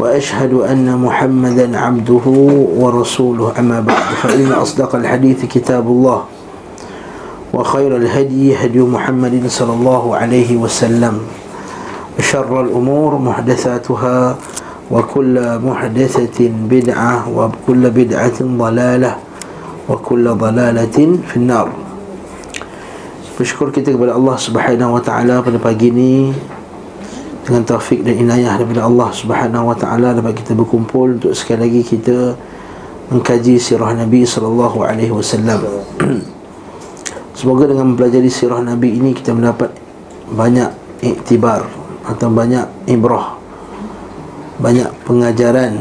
واشهد 0.00 0.52
ان 0.52 0.86
محمدا 0.98 1.78
عبده 1.78 2.26
ورسوله 2.76 3.52
اما 3.58 3.80
بعد 3.80 4.06
فان 4.22 4.52
اصدق 4.52 4.94
الحديث 4.94 5.44
كتاب 5.44 5.86
الله 5.86 6.20
وخير 7.54 7.96
الهدي 7.96 8.56
هدي 8.56 8.80
محمد 8.80 9.46
صلى 9.46 9.72
الله 9.72 10.16
عليه 10.16 10.50
وسلم 10.56 11.14
وشر 12.18 12.60
الامور 12.60 13.18
محدثاتها 13.18 14.36
وكل 14.90 15.34
محدثه 15.58 16.38
بدعه 16.70 17.14
وكل 17.38 17.82
بدعه 17.90 18.38
ضلاله 18.42 19.12
وكل 19.88 20.24
ضلاله 20.34 20.98
في 21.28 21.36
النار 21.36 21.68
Bersyukur 23.34 23.74
kita 23.74 23.90
kepada 23.90 24.14
Allah 24.14 24.38
Subhanahu 24.38 24.94
Wa 24.94 25.02
Taala 25.02 25.42
pada 25.42 25.58
pagi 25.58 25.90
ini 25.90 26.30
dengan 27.49 27.65
taufik 27.65 28.05
dan 28.05 28.13
inayah 28.13 28.61
daripada 28.61 28.85
Allah 28.85 29.09
Subhanahu 29.09 29.73
Wa 29.73 29.77
Taala 29.81 30.13
dapat 30.13 30.37
kita 30.37 30.53
berkumpul 30.53 31.17
untuk 31.17 31.33
sekali 31.33 31.65
lagi 31.65 31.81
kita 31.81 32.37
mengkaji 33.09 33.57
sirah 33.57 33.97
Nabi 33.97 34.21
sallallahu 34.21 34.85
alaihi 34.85 35.09
wasallam. 35.09 35.65
Semoga 37.37 37.65
dengan 37.65 37.97
mempelajari 37.97 38.29
sirah 38.29 38.61
Nabi 38.61 39.01
ini 39.01 39.17
kita 39.17 39.33
mendapat 39.33 39.73
banyak 40.29 40.69
iktibar 41.01 41.65
atau 42.05 42.29
banyak 42.29 42.69
ibrah 42.85 43.39
banyak 44.59 44.91
pengajaran 45.07 45.79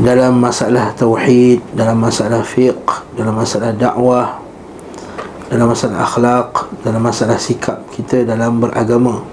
dalam 0.00 0.40
masalah 0.40 0.96
tauhid, 0.96 1.60
dalam 1.76 2.00
masalah 2.00 2.40
fiqh, 2.40 3.04
dalam 3.12 3.36
masalah 3.36 3.76
dakwah, 3.76 4.40
dalam 5.48 5.72
masalah 5.72 6.04
akhlak 6.04 6.50
dalam 6.84 7.00
masalah 7.00 7.40
sikap 7.40 7.80
kita 7.96 8.24
dalam 8.28 8.60
beragama. 8.60 9.24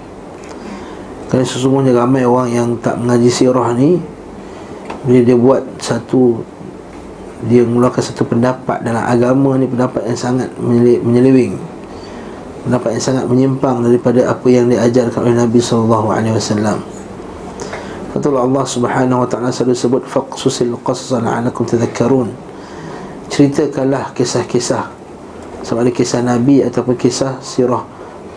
Kerana 1.28 1.44
sesungguhnya 1.44 1.92
ramai 1.92 2.24
orang 2.24 2.48
yang 2.48 2.68
tak 2.80 2.96
mengaji 2.96 3.28
sirah 3.28 3.76
ni 3.76 4.00
bila 5.04 5.20
dia 5.20 5.36
buat 5.36 5.62
satu 5.76 6.40
dia 7.44 7.68
mengeluarkan 7.68 8.00
satu 8.00 8.24
pendapat 8.24 8.80
dalam 8.80 9.04
agama 9.04 9.60
ni 9.60 9.68
pendapat 9.68 10.08
yang 10.08 10.16
sangat 10.16 10.48
menyeleweng. 11.04 11.60
Pendapat 12.64 12.96
yang 12.96 13.04
sangat 13.04 13.24
menyimpang 13.28 13.84
daripada 13.84 14.32
apa 14.32 14.46
yang 14.48 14.72
diajarkan 14.72 15.20
oleh 15.20 15.36
Nabi 15.36 15.60
sallallahu 15.60 16.08
alaihi 16.10 16.34
wasallam. 16.34 16.80
Allah 18.16 18.64
Subhanahu 18.64 19.22
wa 19.22 19.28
taala 19.28 19.52
selalu 19.52 19.76
sebut 19.76 20.02
faqsusil 20.08 20.72
qasas 20.80 21.20
la'allakum 21.20 21.68
tadhakkarun. 21.68 22.32
Ceritakanlah 23.28 24.16
kisah-kisah 24.16 24.95
sama 25.66 25.82
ada 25.82 25.90
kisah 25.90 26.22
Nabi 26.22 26.62
ataupun 26.62 26.94
kisah 26.94 27.42
sirah 27.42 27.82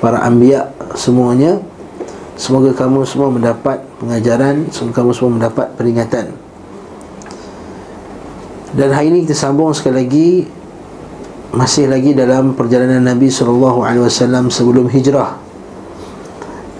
para 0.02 0.26
anbiya 0.26 0.74
semuanya 0.98 1.62
semoga 2.34 2.74
kamu 2.74 3.06
semua 3.06 3.30
mendapat 3.30 3.86
pengajaran 4.02 4.66
semoga 4.74 5.06
kamu 5.06 5.12
semua 5.14 5.32
mendapat 5.38 5.70
peringatan. 5.78 6.34
Dan 8.74 8.90
hari 8.98 9.14
ini 9.14 9.30
kita 9.30 9.38
sambung 9.38 9.70
sekali 9.78 9.96
lagi 10.02 10.30
masih 11.54 11.86
lagi 11.86 12.18
dalam 12.18 12.58
perjalanan 12.58 13.02
Nabi 13.02 13.30
SAW 13.30 14.50
sebelum 14.50 14.90
hijrah 14.90 15.38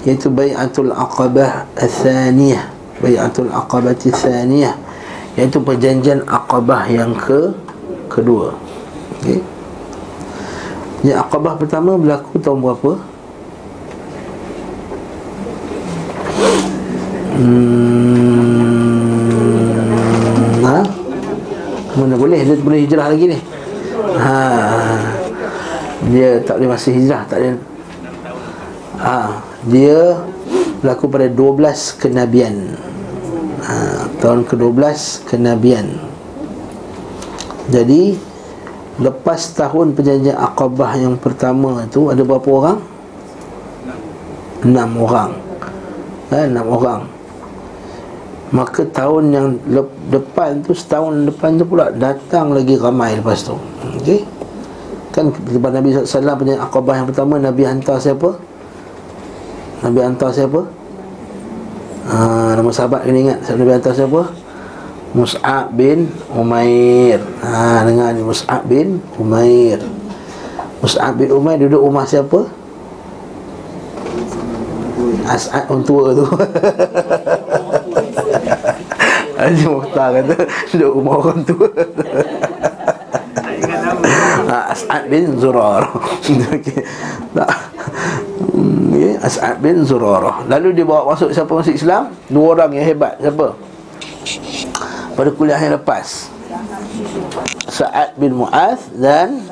iaitu 0.06 0.34
Bayatul 0.34 0.90
Aqabah 0.90 1.70
Al-Thaniyah. 1.78 2.66
Bayatul 3.06 3.54
Aqabah 3.54 3.94
Al-Thaniyah 3.94 4.74
iaitu 5.38 5.62
perjanjian 5.62 6.26
Aqabah 6.26 6.90
yang 6.90 7.14
ke 7.14 7.54
kedua. 8.10 8.58
Okay. 9.22 9.59
Yang 11.00 11.18
akabah 11.24 11.56
pertama 11.56 11.96
berlaku 11.96 12.36
tahun 12.44 12.60
berapa? 12.60 13.00
Hmm, 17.40 18.60
ha? 20.60 20.84
Mana 21.96 22.20
boleh? 22.20 22.44
Dia 22.44 22.60
boleh 22.60 22.84
hijrah 22.84 23.08
lagi 23.16 23.32
ni 23.32 23.40
ha. 24.20 25.00
Dia 26.12 26.44
tak 26.44 26.60
boleh 26.60 26.76
masih 26.76 26.92
hijrah 27.00 27.24
Tak 27.32 27.40
boleh 27.40 27.56
ha. 29.00 29.40
Dia 29.72 30.20
berlaku 30.84 31.08
pada 31.08 31.32
12 31.32 31.96
kenabian 31.96 32.76
ha. 33.64 34.04
Tahun 34.20 34.44
ke-12 34.44 35.24
kenabian 35.32 35.96
Jadi 37.72 38.20
Lepas 39.00 39.56
tahun 39.56 39.96
perjanjian 39.96 40.36
Aqabah 40.36 41.00
yang 41.00 41.16
pertama 41.16 41.88
itu 41.88 42.12
Ada 42.12 42.22
berapa 42.24 42.50
orang? 42.52 42.80
Enam 44.60 44.90
orang 45.00 45.32
eh, 46.36 46.46
Enam 46.52 46.68
orang 46.68 47.02
Maka 48.52 48.84
tahun 48.92 49.24
yang 49.32 49.48
lep- 49.72 50.00
depan 50.12 50.60
tu 50.66 50.76
Setahun 50.76 51.32
depan 51.32 51.56
tu 51.56 51.64
pula 51.64 51.96
Datang 51.96 52.52
lagi 52.52 52.76
ramai 52.76 53.16
lepas 53.16 53.40
tu 53.48 53.56
Okey 54.04 54.28
Kan 55.16 55.32
lepas 55.32 55.72
Nabi 55.72 55.96
SAW 55.96 56.36
perjanjian 56.36 56.60
Aqabah 56.60 56.94
yang 57.00 57.08
pertama 57.08 57.40
Nabi 57.40 57.64
hantar 57.64 57.98
siapa? 58.04 58.36
Nabi 59.80 60.00
hantar 60.04 60.30
siapa? 60.36 60.62
Ha, 62.10 62.58
nama 62.58 62.70
sahabat 62.74 63.08
kena 63.08 63.20
ingat 63.32 63.40
Nabi 63.48 63.72
hantar 63.80 63.94
siapa? 63.96 64.22
Mus'ab 65.10 65.74
bin 65.74 66.06
Umair. 66.30 67.18
Ha, 67.42 67.82
Dengar 67.82 68.14
ni 68.14 68.22
Mus'ab 68.22 68.62
bin 68.70 69.02
Umair. 69.18 69.82
Mus'ab 70.86 71.18
bin 71.18 71.34
Umair 71.34 71.58
duduk 71.66 71.82
rumah 71.82 72.06
siapa? 72.06 72.46
As'ad 75.30 75.70
orang 75.70 75.86
tua 75.86 76.14
tu. 76.14 76.26
Haji 79.40 79.66
Mukhtar 79.72 80.12
kata 80.20 80.36
Duduk 80.74 80.92
rumah 81.00 81.16
orang 81.22 81.42
tua. 81.48 81.70
Ha, 84.50 84.58
As'ad 84.74 85.06
bin 85.10 85.38
Zurar 85.38 85.86
okay. 85.96 86.36
Okay. 86.54 86.82
As'ad 89.22 89.62
bin 89.62 89.86
Zurar 89.86 90.44
Lalu 90.50 90.82
dia 90.82 90.86
bawa 90.86 91.14
masuk 91.14 91.30
siapa 91.32 91.50
masuk 91.54 91.78
Islam? 91.78 92.10
Dua 92.28 92.58
orang 92.58 92.74
yang 92.74 92.86
hebat. 92.90 93.18
Siapa? 93.22 93.54
Pada 95.20 95.36
kuliah 95.36 95.60
yang 95.60 95.76
lepas 95.76 96.32
Sa'ad 97.68 98.16
bin 98.16 98.40
Mu'az 98.40 98.88
dan 98.96 99.44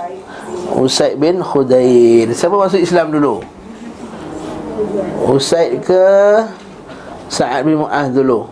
Usaid 0.79 1.19
bin 1.19 1.44
Khudair 1.44 2.31
Siapa 2.31 2.55
masuk 2.55 2.79
Islam 2.79 3.11
dulu? 3.11 3.44
Usaid 5.28 5.83
ke 5.83 6.03
Sa'ad 7.28 7.67
bin 7.67 7.83
Mu'az 7.83 8.16
dulu? 8.16 8.47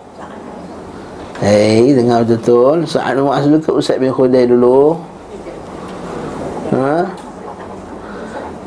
Hei, 1.39 1.95
dengar 1.95 2.27
betul-betul 2.27 2.83
Sa'ad 2.83 3.15
bin 3.15 3.23
Mu'az 3.31 3.47
dulu 3.47 3.59
ke 3.63 3.71
Usaid 3.71 4.03
bin 4.03 4.11
Khudair 4.11 4.51
dulu? 4.51 4.99
Ha? 6.75 7.07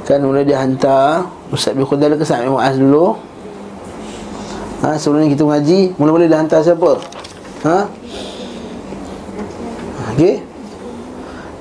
Kan 0.08 0.24
mula 0.24 0.40
dia 0.40 0.64
hantar 0.64 1.28
Usaid 1.52 1.76
bin 1.76 1.84
Khudair 1.84 2.16
ke 2.16 2.24
Sa'ad 2.24 2.48
bin 2.48 2.56
Mu'az 2.56 2.80
dulu? 2.80 3.12
Ha? 4.80 4.96
Sebelum 4.96 5.28
ni 5.28 5.36
kita 5.36 5.44
mengaji 5.44 5.92
Mula-mula 6.00 6.24
dia 6.24 6.40
hantar 6.40 6.64
siapa? 6.64 6.96
Ha? 7.68 7.78
Okey. 10.18 10.42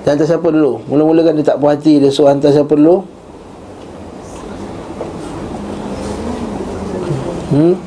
Dia 0.02 0.18
hantar 0.18 0.26
siapa 0.26 0.50
dulu? 0.50 0.82
Mula-mula 0.90 1.22
kan 1.22 1.38
dia 1.38 1.46
tak 1.46 1.62
puas 1.62 1.78
hati 1.78 2.02
Dia 2.02 2.10
suruh 2.10 2.34
hantar 2.34 2.50
siapa 2.50 2.74
dulu? 2.74 3.06
Hmm? 7.54 7.78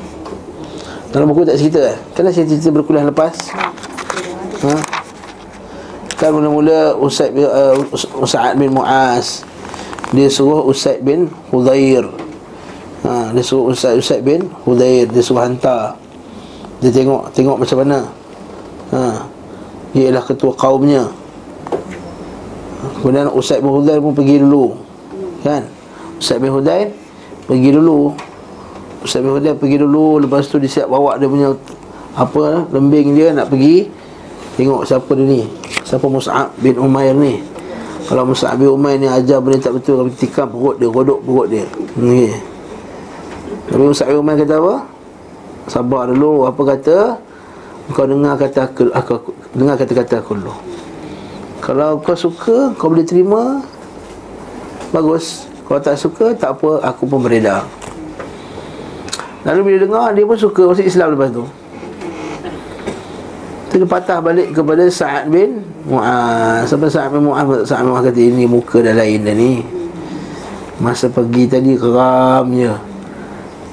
Dalam 1.11 1.27
buku 1.27 1.43
tak 1.43 1.59
cerita 1.59 1.91
eh? 1.91 1.97
Kenapa 2.15 2.31
saya 2.31 2.47
cerita 2.47 2.71
berkuliah 2.71 3.03
lepas? 3.03 3.35
Ha? 4.63 4.75
Kan 6.15 6.39
mula-mula 6.39 6.95
Usaid 7.03 7.35
bin, 7.35 7.51
uh, 7.51 7.75
Usa'ad 8.23 8.55
bin 8.55 8.71
Mu'az 8.71 9.43
Dia 10.15 10.31
suruh 10.31 10.63
Usaid 10.71 11.03
bin 11.03 11.27
Hudair 11.51 12.07
ha, 13.03 13.35
Dia 13.35 13.43
suruh 13.43 13.75
Usaid, 13.75 13.99
Usaid 13.99 14.23
bin 14.23 14.47
Hudair 14.63 15.03
Dia 15.11 15.19
suruh 15.19 15.43
hantar 15.43 15.99
Dia 16.79 16.95
tengok 16.95 17.27
tengok 17.35 17.59
macam 17.59 17.77
mana 17.83 17.99
ha. 18.95 19.27
Ialah 19.91 20.23
ketua 20.23 20.55
kaumnya. 20.55 21.07
Kemudian 23.01 23.29
Usaid 23.33 23.61
bin 23.61 23.73
Hudair 23.73 23.99
pun 23.99 24.13
pergi 24.15 24.41
dulu. 24.41 24.77
Kan? 25.41 25.65
Usaid 26.21 26.41
bin 26.41 26.53
Hudair 26.53 26.93
Pergi 27.49 27.69
dulu. 27.73 28.13
Ustaz 29.01 29.21
bin 29.25 29.33
Hudaib 29.33 29.57
pergi 29.57 29.81
dulu 29.81 30.21
Lepas 30.21 30.45
tu 30.45 30.61
dia 30.61 30.69
siap 30.69 30.87
bawa 30.87 31.17
dia 31.17 31.25
punya 31.25 31.49
Apa 32.13 32.69
Lembing 32.69 33.17
dia 33.17 33.33
nak 33.33 33.49
pergi 33.49 33.89
Tengok 34.55 34.85
siapa 34.85 35.11
dia 35.17 35.25
ni. 35.25 35.41
Siapa 35.87 36.05
Mus'ab 36.11 36.51
bin 36.59 36.75
Umair 36.75 37.15
ni. 37.15 37.39
Kalau 38.05 38.27
Mus'ab 38.27 38.59
bin 38.59 38.67
Umair 38.67 38.99
ni 38.99 39.07
ajar 39.07 39.39
benda 39.39 39.57
tak 39.57 39.79
betul 39.79 40.03
Kalau 40.03 40.11
tikam 40.13 40.47
perut 40.51 40.75
dia 40.77 40.91
Godok 40.91 41.19
perut 41.23 41.47
dia. 41.49 41.65
Okay. 41.97 42.35
Tapi 43.71 43.83
Mus'ab 43.89 44.07
bin 44.11 44.19
Umair 44.21 44.37
kata 44.43 44.55
apa? 44.59 44.75
Sabar 45.71 46.03
dulu 46.11 46.45
Apa 46.45 46.61
kata 46.77 46.97
Kau 47.89 48.05
dengar 48.05 48.37
kata 48.37 48.69
aku, 48.69 48.93
aku, 48.93 49.33
Dengar 49.57 49.73
kata-kata 49.73 50.21
aku 50.21 50.37
dulu. 50.37 50.53
Kalau 51.65 51.97
kau 51.97 52.13
suka 52.13 52.69
Kau 52.77 52.93
boleh 52.93 53.05
terima. 53.05 53.65
Bagus. 54.93 55.49
Kalau 55.65 55.79
tak 55.81 55.97
suka 55.97 56.35
Tak 56.37 56.59
apa 56.59 56.83
Aku 56.93 57.09
pun 57.09 57.23
beredar 57.23 57.65
Lalu 59.47 59.73
bila 59.73 59.77
dengar 59.81 60.07
Dia 60.13 60.27
pun 60.27 60.37
suka 60.37 60.69
Masuk 60.69 60.85
Islam 60.85 61.17
lepas 61.17 61.29
tu. 61.33 61.45
Itu 63.71 63.87
patah 63.87 64.19
balik 64.19 64.51
kepada 64.51 64.83
Sa'ad 64.91 65.31
bin 65.31 65.63
Mu'az. 65.87 66.67
Sampai 66.67 66.91
Sa'ad 66.91 67.15
bin 67.15 67.23
Mu'az? 67.23 67.71
Sa'ad 67.71 67.87
bin 67.87 67.95
Mu'az 67.95 68.03
kata 68.03 68.19
Ini 68.19 68.43
muka 68.43 68.83
dah 68.83 68.91
lain 68.91 69.23
dah 69.23 69.31
ni. 69.31 69.63
Masa 70.83 71.07
pergi 71.07 71.47
tadi 71.47 71.79
Keram 71.79 72.51
je 72.51 72.75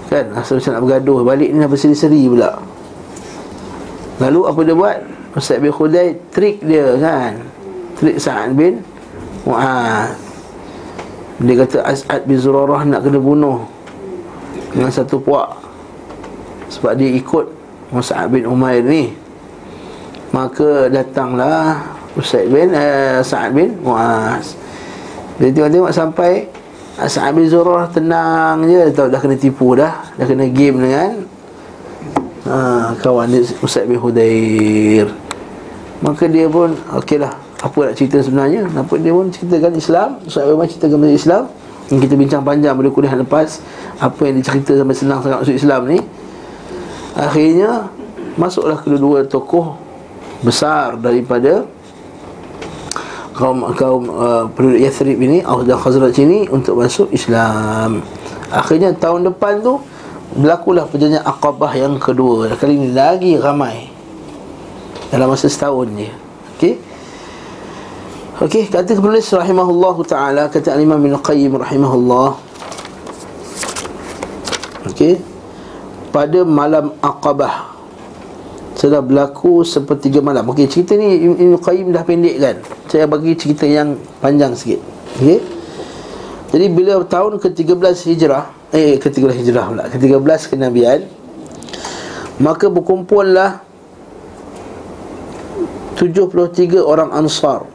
Kan? 0.07 0.25
Rasa 0.33 0.55
macam 0.55 0.71
nak 0.73 0.83
bergaduh. 0.87 1.19
Balik 1.27 1.49
ni 1.51 1.59
dah 1.59 1.69
berseri-seri 1.69 2.31
pula 2.31 2.68
Lalu 4.19 4.41
apa 4.51 4.61
dia 4.67 4.75
buat? 4.75 4.99
Ustaz 5.39 5.63
bin 5.63 5.71
Khudai 5.71 6.19
Trik 6.35 6.59
dia 6.67 6.99
kan? 6.99 7.39
Trik 7.99 8.19
Sa'ad 8.19 8.55
bin 8.59 8.83
Mu'az 9.47 10.19
Dia 11.39 11.55
kata 11.63 11.79
As'ad 11.87 12.27
bin 12.27 12.39
Zurarah 12.39 12.83
nak 12.83 13.07
kena 13.07 13.23
bunuh 13.23 13.63
Dengan 14.75 14.91
satu 14.91 15.23
puak 15.23 15.55
Sebab 16.75 16.99
dia 16.99 17.15
ikut 17.15 17.47
Mus'ab 17.89 18.29
bin 18.29 18.45
Umair 18.45 18.85
ni. 18.85 19.17
Maka 20.29 20.93
datanglah 20.93 21.81
Ustaz 22.19 22.45
bin 22.51 22.75
uh, 22.75 23.23
Sa'ad 23.23 23.55
bin 23.55 23.79
Mu'az 23.87 24.59
Dia 25.39 25.55
tengok-tengok 25.55 25.93
sampai 25.95 26.51
Sa'ad 26.99 27.31
bin 27.39 27.47
Zurarah 27.47 27.87
tenang 27.95 28.67
je. 28.67 28.91
Tahu 28.91 29.07
dah 29.07 29.23
kena 29.23 29.39
tipu 29.39 29.79
dah. 29.79 30.03
Dah 30.19 30.27
kena 30.27 30.51
game 30.51 30.83
dengan 30.83 31.23
ha, 32.49 32.59
Kawan 32.97 33.29
dia 33.29 33.45
Ustaz 33.61 33.85
bin 33.85 34.01
Hudair. 34.01 35.13
Maka 36.01 36.25
dia 36.27 36.49
pun 36.49 36.73
Okey 36.97 37.21
lah 37.21 37.37
Apa 37.61 37.91
nak 37.91 37.95
cerita 37.99 38.23
sebenarnya? 38.25 38.65
Apa 38.73 38.97
dia 38.97 39.13
pun 39.13 39.29
ceritakan 39.29 39.73
Islam 39.77 40.09
Ustaz 40.25 40.49
bin 40.49 40.57
Hudair 40.57 40.71
ceritakan 40.73 40.97
pasal 41.05 41.15
Islam. 41.15 41.43
Yang 41.89 42.01
kita 42.05 42.15
bincang 42.21 42.43
panjang 42.45 42.75
pada 42.75 42.89
kuliah 42.89 43.15
lepas 43.15 43.49
Apa 44.01 44.21
yang 44.29 44.41
dicerita 44.41 44.73
sampai 44.75 44.97
senang 44.97 45.21
sangat 45.21 45.39
masuk 45.45 45.57
Islam 45.57 45.81
ni. 45.87 45.99
Akhirnya 47.15 47.93
Masuklah 48.39 48.79
kedua-dua 48.81 49.27
tokoh 49.27 49.77
Besar 50.41 50.95
daripada 50.97 51.67
kaum 53.39 53.71
kaum 53.79 54.03
uh, 54.11 54.45
penduduk 54.51 54.83
Yathrib 54.83 55.19
ini 55.23 55.39
Aus 55.47 55.63
dan 55.63 55.79
Khazraj 55.79 56.19
ini 56.19 56.51
untuk 56.51 56.75
masuk 56.75 57.07
Islam. 57.15 58.03
Akhirnya 58.51 58.91
tahun 58.99 59.31
depan 59.31 59.63
tu 59.63 59.79
berlakulah 60.37 60.85
perjanjian 60.85 61.25
Aqabah 61.25 61.73
yang 61.79 61.97
kedua. 61.97 62.53
Kali 62.59 62.77
ini 62.77 62.93
lagi 62.93 63.39
ramai. 63.41 63.89
Dalam 65.09 65.33
masa 65.33 65.49
setahun 65.49 65.89
je. 65.97 66.09
Okey. 66.57 66.75
Okey, 68.39 68.69
kata 68.69 68.93
penulis 68.95 69.27
rahimahullahu 69.33 70.05
taala 70.05 70.53
kata 70.53 70.77
Imam 70.77 71.01
Ibn 71.01 71.17
Qayyim 71.25 71.57
rahimahullah. 71.57 72.37
Okey. 74.93 75.17
Pada 76.13 76.41
malam 76.45 76.93
Aqabah 77.01 77.73
sudah 78.79 79.01
berlaku 79.03 79.65
sepertiga 79.65 80.21
malam. 80.21 80.45
Okey, 80.53 80.69
cerita 80.69 80.93
ni 80.95 81.25
Ibn 81.25 81.57
Qayyim 81.57 81.91
dah 81.91 82.05
pendek 82.05 82.37
kan. 82.37 82.57
Saya 82.87 83.09
bagi 83.09 83.33
cerita 83.33 83.65
yang 83.65 83.97
panjang 84.21 84.53
sikit. 84.53 84.79
Okey. 85.19 85.41
Jadi 86.49 86.67
bila 86.73 87.01
tahun 87.05 87.37
ke-13 87.41 87.97
Hijrah, 88.13 88.58
eh 88.75 89.01
ke-13 89.01 89.45
Hijrah 89.45 89.65
pula, 89.73 89.85
ke-13 89.89 90.41
kenabian, 90.53 91.01
maka 92.43 92.69
berkumpullah 92.69 93.65
73 95.97 96.79
orang 96.79 97.11
Ansar 97.11 97.67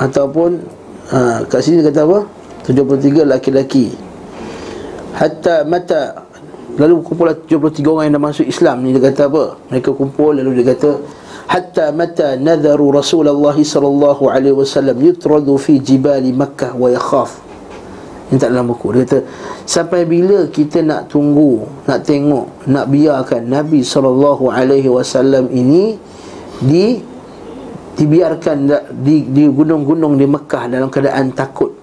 ataupun 0.00 0.64
ha, 1.12 1.44
kat 1.44 1.60
sini 1.60 1.84
dia 1.84 1.92
kata 1.92 2.08
apa? 2.08 2.18
73 2.64 3.28
laki-laki. 3.28 3.92
Hatta 5.12 5.68
mata 5.68 6.32
Lalu 6.72 7.04
kumpulah 7.04 7.36
73 7.36 7.84
orang 7.84 8.04
yang 8.08 8.16
dah 8.16 8.24
masuk 8.32 8.46
Islam 8.48 8.80
ni 8.80 8.96
dia 8.96 9.12
kata 9.12 9.28
apa? 9.28 9.60
Mereka 9.68 9.92
kumpul 9.92 10.40
lalu 10.40 10.64
dia 10.64 10.72
kata 10.72 11.04
hatta 11.44 11.92
mata 11.92 12.32
nadharu 12.40 12.96
Rasulullah 12.96 13.52
sallallahu 13.52 14.32
alaihi 14.32 14.56
wasallam 14.56 14.96
yutradu 15.04 15.60
fi 15.60 15.76
jibali 15.76 16.32
Makkah 16.32 16.72
wa 16.72 16.88
yakhaf. 16.88 17.51
Ini 18.32 18.40
tak 18.40 18.56
dalam 18.56 18.72
buku. 18.72 18.96
Dia 18.96 19.04
kata 19.04 19.18
sampai 19.68 20.08
bila 20.08 20.48
kita 20.48 20.80
nak 20.80 21.12
tunggu, 21.12 21.68
nak 21.84 22.00
tengok, 22.00 22.64
nak 22.64 22.88
biarkan 22.88 23.44
Nabi 23.44 23.84
wasallam 24.88 25.52
ini 25.52 26.00
di 26.64 26.96
dibiarkan 27.92 28.56
di 29.04 29.28
di 29.28 29.44
gunung-gunung 29.52 30.16
di 30.16 30.24
Mekah 30.24 30.64
dalam 30.72 30.88
keadaan 30.88 31.28
takut. 31.36 31.82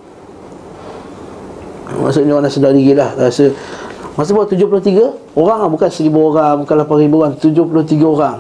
Maksudnya 1.98 2.38
orang 2.38 2.54
sedar 2.54 2.72
diri 2.72 2.94
lah 2.94 3.18
Rasa 3.18 3.50
Masa 4.14 4.36
buat 4.36 4.52
73 4.52 5.34
orang 5.34 5.58
lah 5.66 5.70
Bukan 5.72 5.90
1000 5.90 6.12
orang 6.12 6.54
Bukan 6.62 6.76
8000 6.86 7.18
orang 7.18 7.34
73 7.40 8.04
orang 8.06 8.38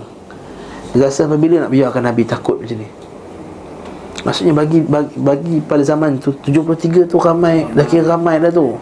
Dia 0.93 1.07
rasa 1.07 1.25
apabila 1.25 1.65
nak 1.65 1.71
biarkan 1.73 2.03
Nabi 2.05 2.23
takut 2.29 2.61
macam 2.61 2.77
ni 2.77 2.98
Maksudnya 4.25 4.53
bagi 4.53 4.83
bagi, 4.83 5.15
bagi 5.15 5.55
pada 5.63 5.83
zaman 5.83 6.19
tu 6.19 6.35
73 6.35 7.07
tu 7.07 7.17
ramai 7.19 7.63
Dah 7.71 7.85
kira 7.87 8.15
ramai 8.15 8.39
dah 8.39 8.51
tu. 8.51 8.75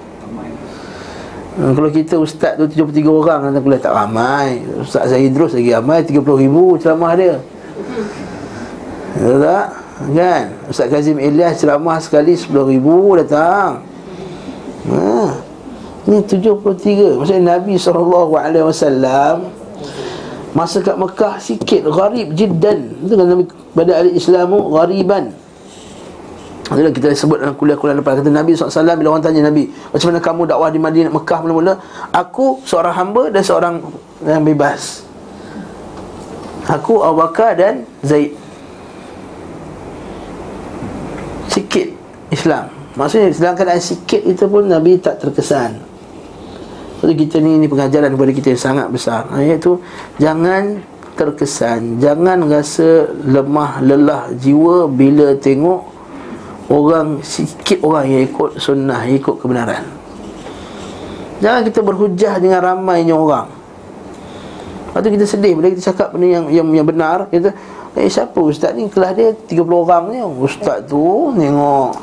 Hmm, 1.58 1.74
Kalau 1.74 1.90
kita 1.90 2.18
ustaz 2.22 2.58
tu 2.58 2.66
73 2.70 3.06
orang 3.06 3.40
Nanti 3.50 3.60
kuliah 3.62 3.82
tak 3.82 3.94
ramai. 3.94 4.62
Ustaz 4.82 5.10
saya 5.10 5.28
terus 5.30 5.54
lagi 5.54 5.72
ramai 5.74 6.06
30 6.06 6.22
ribu 6.22 6.78
ceramah 6.82 7.14
dia. 7.14 7.36
Betul 9.18 9.38
tak? 9.42 9.68
Kan? 10.14 10.44
Ustaz 10.70 10.88
Kazim 10.94 11.18
Ilyas 11.18 11.58
ceramah 11.58 11.98
sekali 11.98 12.38
10 12.38 12.54
ribu 12.54 13.18
datang. 13.18 13.82
Haa 14.88 15.48
ini 16.08 16.24
73 16.24 17.20
Maksudnya 17.20 17.60
Nabi 17.60 17.76
SAW 17.76 19.57
Masa 20.58 20.82
kat 20.82 20.98
Mekah 20.98 21.38
sikit 21.38 21.86
Gharib 21.86 22.34
jiddan. 22.34 22.98
Itu 23.06 23.14
kan 23.14 23.30
Nabi 23.30 23.46
Pada 23.78 24.02
ahli 24.02 24.18
Islamu 24.18 24.74
Ghariban. 24.74 25.30
Itulah 26.68 26.90
kita 26.90 27.14
sebut 27.14 27.38
dalam 27.40 27.56
kuliah-kuliah 27.56 27.96
lepas 27.96 28.20
Kata 28.20 28.28
Nabi 28.28 28.52
SAW 28.52 29.00
Bila 29.00 29.16
orang 29.16 29.24
tanya 29.24 29.48
Nabi 29.48 29.72
Macam 29.72 30.12
mana 30.12 30.20
kamu 30.20 30.42
dakwah 30.52 30.68
di 30.68 30.76
Madinah 30.84 31.16
Mekah 31.16 31.40
mula-mula? 31.40 31.80
Aku 32.12 32.60
seorang 32.68 32.92
hamba 32.92 33.32
Dan 33.32 33.40
seorang 33.40 33.80
yang 34.28 34.44
bebas. 34.44 35.08
Aku 36.68 37.00
Abu 37.08 37.24
Bakar 37.24 37.56
dan 37.56 37.88
Zaid. 38.04 38.36
Sikit 41.48 41.88
Islam. 42.28 42.68
Maksudnya 43.00 43.32
sedangkan 43.32 43.64
keadaan 43.64 43.80
sikit 43.80 44.20
itu 44.28 44.44
pun 44.52 44.68
Nabi 44.68 45.00
tak 45.00 45.24
terkesan 45.24 45.87
jadi 46.98 47.14
kita 47.14 47.36
ni 47.38 47.62
ini 47.62 47.68
pengajaran 47.70 48.10
kepada 48.18 48.32
kita 48.34 48.48
yang 48.58 48.62
sangat 48.62 48.88
besar. 48.90 49.30
Ha, 49.30 49.46
Iaitu 49.46 49.78
Jangan 50.18 50.82
terkesan 51.14 52.02
Jangan 52.02 52.42
rasa 52.50 53.14
lemah 53.22 53.82
lelah 53.86 54.34
jiwa 54.34 54.90
Bila 54.90 55.38
tengok 55.38 55.94
Orang 56.68 57.22
sikit 57.22 57.86
orang 57.86 58.06
yang 58.10 58.22
ikut 58.26 58.58
sunnah 58.58 59.06
Yang 59.06 59.24
ikut 59.24 59.36
kebenaran. 59.40 59.84
Jangan 61.38 61.62
kita 61.70 61.80
berhujah 61.86 62.34
dengan 62.42 62.66
ramainya 62.66 63.14
orang. 63.14 63.48
Lepas 64.90 65.00
tu 65.06 65.10
kita 65.14 65.26
sedih 65.30 65.54
Bila 65.54 65.70
kita 65.70 65.94
cakap 65.94 66.18
benda 66.18 66.28
yang, 66.28 66.46
yang, 66.50 66.68
yang 66.82 66.88
benar. 66.88 67.30
Kita 67.30 67.54
Eh 67.98 68.10
siapa 68.10 68.38
ustaz 68.42 68.74
ni? 68.78 68.90
Kelas 68.90 69.14
dia 69.14 69.34
30 69.34 69.64
orang 69.70 70.04
ni. 70.10 70.18
Ustaz 70.22 70.86
tu 70.90 71.34
tengok 71.38 71.94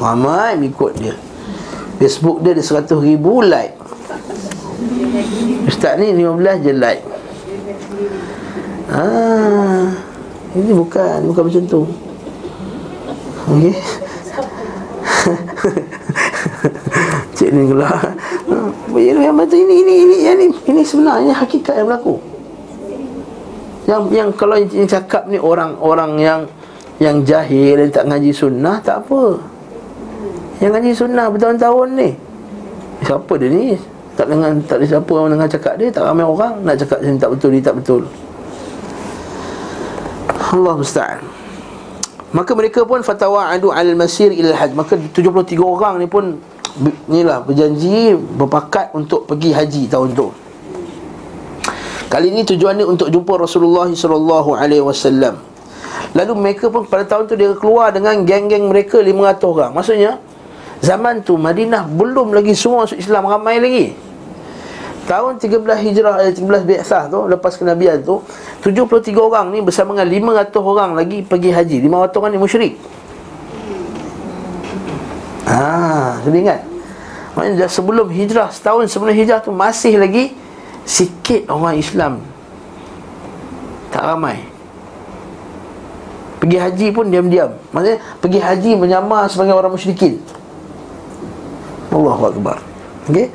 Ramai 0.00 0.56
ikut 0.56 0.92
dia 0.96 1.12
Facebook 2.00 2.40
dia 2.40 2.56
ada 2.56 2.64
100 2.64 2.96
ribu 2.96 3.44
like. 3.44 3.76
Ustaz 5.68 6.00
ni 6.00 6.16
15 6.16 6.64
je 6.64 6.72
like. 6.72 7.04
Ah, 8.88 9.92
Ini 10.56 10.72
bukan 10.72 11.28
Bukan 11.28 11.44
macam 11.44 11.64
tu. 11.68 11.84
Okey. 13.52 13.76
Cik 17.36 17.52
ni 17.52 17.68
keluar. 17.68 18.16
Yang 18.96 19.36
macam 19.36 19.60
ini 19.60 19.84
ini 19.84 19.94
ini 20.08 20.16
yang 20.24 20.40
ini 20.40 20.56
ini 20.72 20.80
sebenarnya 20.80 21.36
hakikat 21.36 21.84
yang 21.84 21.92
berlaku. 21.92 22.16
Yang 23.84 24.02
yang 24.08 24.32
kalau 24.32 24.56
yang 24.56 24.88
cakap 24.88 25.28
ni 25.28 25.36
orang-orang 25.36 26.16
yang 26.16 26.40
yang 26.96 27.20
jahil 27.28 27.76
dan 27.76 27.92
tak 27.92 28.08
ngaji 28.08 28.32
sunnah 28.32 28.80
tak 28.80 29.04
apa. 29.04 29.49
Yang 30.60 30.70
ngaji 30.76 30.90
sunnah 30.92 31.26
bertahun-tahun 31.32 31.88
ni. 31.96 32.10
Siapa 33.00 33.32
dia 33.40 33.48
ni? 33.48 33.80
Tak 34.12 34.28
dengar 34.28 34.52
tak 34.68 34.76
ada 34.76 34.84
siapa 34.84 35.10
orang 35.16 35.32
dengar 35.32 35.48
cakap 35.48 35.74
dia, 35.80 35.88
tak 35.88 36.04
ramai 36.04 36.28
orang 36.28 36.60
nak 36.60 36.76
cakap 36.76 37.00
sini 37.00 37.16
tak 37.16 37.32
betul, 37.32 37.48
ni 37.56 37.60
tak 37.64 37.74
betul. 37.80 38.02
Allah 40.52 40.74
musta'an. 40.76 41.24
Maka 42.30 42.52
mereka 42.54 42.84
pun 42.86 43.00
fatwa 43.02 43.48
adu 43.48 43.72
al 43.72 43.96
masir 43.96 44.30
ila 44.30 44.54
hajj. 44.54 44.76
Maka 44.76 44.94
73 45.16 45.56
orang 45.58 45.98
ni 45.98 46.06
pun 46.06 46.38
inilah 47.10 47.42
berjanji 47.42 48.14
berpakat 48.14 48.94
untuk 48.94 49.26
pergi 49.26 49.50
haji 49.50 49.82
tahun 49.90 50.14
tu. 50.14 50.28
Kali 52.10 52.26
ini 52.30 52.42
tujuannya 52.42 52.84
untuk 52.86 53.08
jumpa 53.10 53.38
Rasulullah 53.38 53.86
sallallahu 53.90 54.58
alaihi 54.58 54.82
wasallam. 54.82 55.38
Lalu 56.10 56.32
mereka 56.34 56.66
pun 56.66 56.82
pada 56.86 57.06
tahun 57.06 57.30
tu 57.30 57.38
dia 57.38 57.54
keluar 57.54 57.94
dengan 57.94 58.18
geng-geng 58.26 58.66
mereka 58.66 58.98
500 58.98 59.46
orang. 59.46 59.70
Maksudnya 59.74 60.18
zaman 60.80 61.20
tu 61.20 61.36
Madinah 61.36 61.86
belum 61.86 62.32
lagi 62.32 62.56
semua 62.56 62.84
masuk 62.88 62.98
Islam 62.98 63.28
ramai 63.28 63.60
lagi. 63.60 63.86
Tahun 65.08 65.42
13 65.42 65.64
Hijrah 65.90 66.14
eh, 66.22 66.32
13 66.36 66.68
Bi'sah 66.68 67.10
tu 67.10 67.26
lepas 67.26 67.50
kenabian 67.56 67.98
tu 68.04 68.22
73 68.62 69.10
orang 69.18 69.50
ni 69.50 69.58
bersama 69.58 69.96
dengan 69.96 70.36
500 70.46 70.54
orang 70.60 70.90
lagi 70.94 71.26
pergi 71.26 71.50
haji. 71.50 71.76
500 71.82 72.20
orang 72.20 72.30
ni 72.30 72.38
musyrik. 72.38 72.72
Ah, 75.50 76.22
ha, 76.22 76.30
ingat. 76.30 76.62
Maksudnya 77.34 77.68
sebelum 77.70 78.06
hijrah 78.10 78.50
setahun 78.50 78.90
sebelum 78.90 79.14
hijrah 79.14 79.38
tu 79.38 79.54
masih 79.54 79.94
lagi 79.98 80.34
Sikit 80.82 81.46
orang 81.46 81.78
Islam 81.78 82.12
Tak 83.94 84.02
ramai 84.02 84.42
Pergi 86.42 86.58
haji 86.58 86.86
pun 86.90 87.06
diam-diam 87.06 87.54
Maksudnya 87.70 87.98
pergi 88.18 88.40
haji 88.42 88.70
menyamar 88.74 89.30
sebagai 89.30 89.54
orang 89.54 89.70
musyrikin 89.70 90.18
Allahu 91.90 92.22
Akbar 92.30 92.58
Okay 93.10 93.30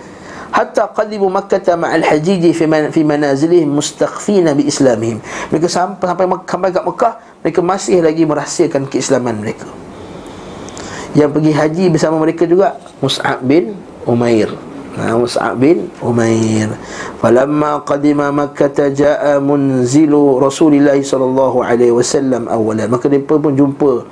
Hatta 0.55 0.87
qadibu 0.87 1.27
Makkah 1.27 1.59
ma'al 1.75 1.99
hajiji 1.99 2.55
fi, 2.55 2.63
man, 2.63 2.87
fi 2.87 3.03
manazilihim 3.03 3.75
mustaqfina 3.75 4.55
bi 4.55 4.71
islamihim. 4.71 5.19
Mereka 5.51 5.67
sampai 5.67 6.07
sampai 6.07 6.25
sampai 6.47 6.69
kat 6.71 6.83
Mekah, 6.87 7.13
mereka 7.43 7.59
masih 7.59 7.99
lagi 7.99 8.23
merahsiakan 8.23 8.87
keislaman 8.87 9.35
mereka. 9.35 9.67
Yang 11.11 11.29
pergi 11.35 11.51
haji 11.51 11.85
bersama 11.91 12.23
mereka 12.23 12.47
juga 12.47 12.79
Mus'ab 13.03 13.43
bin 13.43 13.75
Umair. 14.07 14.47
Mus'ab 14.95 15.59
bin 15.59 15.91
Umair 15.99 16.71
Falamma 17.19 17.83
qadima 17.83 18.31
Makkah 18.31 18.71
ja'a 18.95 19.43
munzilu 19.43 20.39
Rasulullah 20.39 20.95
sallallahu 20.95 21.59
alaihi 21.59 21.91
wasallam 21.91 22.47
awalan 22.47 22.87
maka 22.87 23.11
dia 23.11 23.19
pun 23.19 23.51
jumpa 23.51 24.07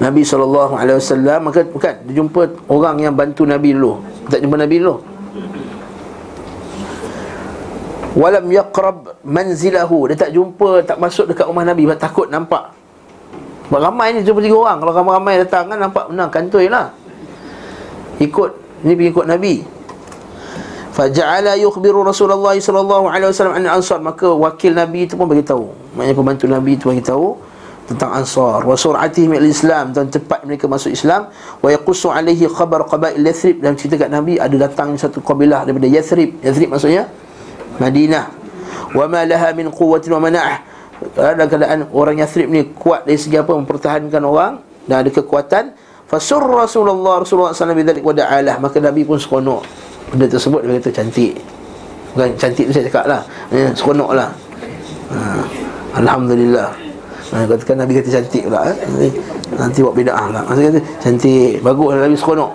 Nabi 0.00 0.24
wasallam 0.24 1.40
maka 1.44 1.60
bukan 1.62 1.94
dia 2.08 2.14
jumpa 2.16 2.40
orang 2.72 2.96
yang 3.04 3.14
bantu 3.14 3.44
Nabi 3.44 3.76
dulu. 3.76 4.00
Tak 4.26 4.40
jumpa 4.42 4.56
Nabi 4.58 4.76
dulu. 4.80 4.96
Walam 8.18 8.50
yaqrab 8.50 9.22
manzilahu. 9.22 10.10
Dia 10.10 10.26
tak 10.26 10.30
jumpa, 10.34 10.82
tak 10.82 10.98
masuk 10.98 11.30
dekat 11.30 11.46
rumah 11.46 11.62
Nabi. 11.62 11.86
Sebab 11.86 11.98
takut 12.00 12.26
nampak. 12.26 12.74
Sebab 13.70 13.78
ramai 13.78 14.10
ni, 14.10 14.26
jumpa 14.26 14.42
tiga 14.42 14.58
orang. 14.58 14.82
Kalau 14.82 14.92
ramai-ramai 14.96 15.34
datang 15.46 15.70
kan 15.70 15.78
nampak 15.78 16.10
menang 16.10 16.30
kantoi 16.32 16.66
lah. 16.66 16.90
Ikut 18.18 18.82
ini 18.82 18.98
pengikut 18.98 19.30
Nabi. 19.30 19.62
Faja'ala 20.90 21.54
yukhbiru 21.54 22.02
Rasulullah 22.02 22.58
sallallahu 22.58 23.06
alaihi 23.06 23.30
wasallam 23.30 23.54
an 23.62 23.78
ansar. 23.78 24.02
Maka 24.02 24.26
wakil 24.26 24.74
Nabi 24.74 25.06
itu 25.06 25.14
pun 25.14 25.30
bagi 25.30 25.46
tahu. 25.46 25.70
Maknanya 25.94 26.14
pembantu 26.18 26.44
Nabi 26.50 26.74
itu 26.74 26.90
bagi 26.90 27.04
tahu 27.06 27.49
tentang 27.90 28.14
Ansar. 28.14 28.62
Wa 28.62 28.78
sur'atihim 28.78 29.34
al-Islam 29.34 29.90
dan 29.90 30.06
cepat 30.06 30.46
mereka 30.46 30.70
masuk 30.70 30.94
Islam 30.94 31.26
wa 31.58 31.68
yaqussu 31.74 32.14
alaihi 32.14 32.46
khabar 32.46 32.86
qabail 32.86 33.18
Yathrib. 33.18 33.58
Dan 33.58 33.74
cerita 33.74 34.06
kat 34.06 34.14
Nabi 34.14 34.38
ada 34.38 34.54
datang 34.54 34.94
satu 34.94 35.18
kabilah 35.18 35.66
daripada 35.66 35.90
Yathrib. 35.90 36.38
Yathrib 36.38 36.70
maksudnya 36.70 37.10
Madinah. 37.82 38.30
Wa 38.94 39.10
ma 39.10 39.26
laha 39.26 39.50
min 39.58 39.74
quwwatin 39.74 40.10
wa 40.14 40.22
mana'ah. 40.30 40.58
Ada 41.18 41.50
keadaan 41.50 41.90
orang 41.90 42.22
Yathrib 42.22 42.46
ni 42.46 42.70
kuat 42.78 43.10
dari 43.10 43.18
segi 43.18 43.34
apa? 43.34 43.58
Mempertahankan 43.58 44.22
orang 44.22 44.62
dan 44.86 45.02
ada 45.02 45.10
kekuatan. 45.10 45.74
Fasur 46.06 46.42
Rasulullah 46.42 47.22
Rasulullah 47.22 47.54
SAW 47.54 47.74
Bidalik 47.74 48.06
wa 48.06 48.14
da'alah. 48.14 48.62
Maka 48.62 48.78
Nabi 48.78 49.02
pun 49.02 49.18
seronok. 49.18 49.66
Benda 50.14 50.30
tersebut 50.30 50.62
dia 50.62 50.78
kata 50.78 50.90
cantik. 50.94 51.34
Bukan 52.14 52.34
cantik 52.38 52.64
tu 52.70 52.72
saya 52.74 52.86
cakap 52.90 53.04
lah. 53.06 53.22
Eh, 53.54 53.70
Seronok 53.70 54.10
lah. 54.18 54.30
Ha. 55.10 55.18
Alhamdulillah 56.02 56.89
ha, 57.33 57.45
Katakan 57.45 57.75
Nabi 57.81 57.99
kata 57.99 58.09
cantik 58.21 58.49
pula 58.49 58.59
eh. 58.69 58.77
Nanti 59.55 59.79
buat 59.81 59.95
bida'ah 59.95 60.27
lah 60.33 60.41
Maksudnya 60.45 60.71
kata 60.77 60.81
cantik 61.01 61.61
Bagus 61.61 61.89
Nabi 61.95 62.17
seronok 62.17 62.53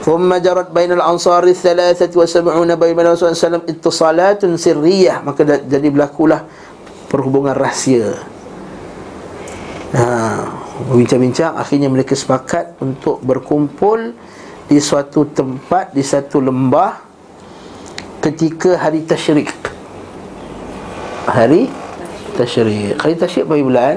ثم 0.00 0.32
جرت 0.32 0.72
بين 0.72 0.96
الأنصار 0.96 1.44
الثلاثة 1.44 2.16
وسبعون 2.16 2.72
بين 2.72 2.96
رسول 3.04 3.36
الله 3.36 3.60
SAW 3.60 3.68
اتصالات 3.68 4.40
سرية 4.56 5.20
maka 5.20 5.44
jadi 5.44 5.92
berlakulah 5.92 6.48
perhubungan 7.12 7.52
rahsia 7.52 8.16
ha, 9.92 10.46
Berbincang-bincang 10.88 11.58
Akhirnya 11.58 11.90
mereka 11.90 12.14
sepakat 12.14 12.78
Untuk 12.80 13.20
berkumpul 13.20 14.14
Di 14.70 14.78
suatu 14.78 15.26
tempat 15.26 15.90
Di 15.90 16.00
satu 16.06 16.38
lembah 16.38 17.02
Ketika 18.22 18.78
hari 18.78 19.02
Tashrik 19.04 19.50
Hari 21.26 21.83
Tashrik 22.35 22.99
Hari 22.99 23.15
Tashrik 23.15 23.47
berapa 23.47 23.63
bulan? 23.63 23.95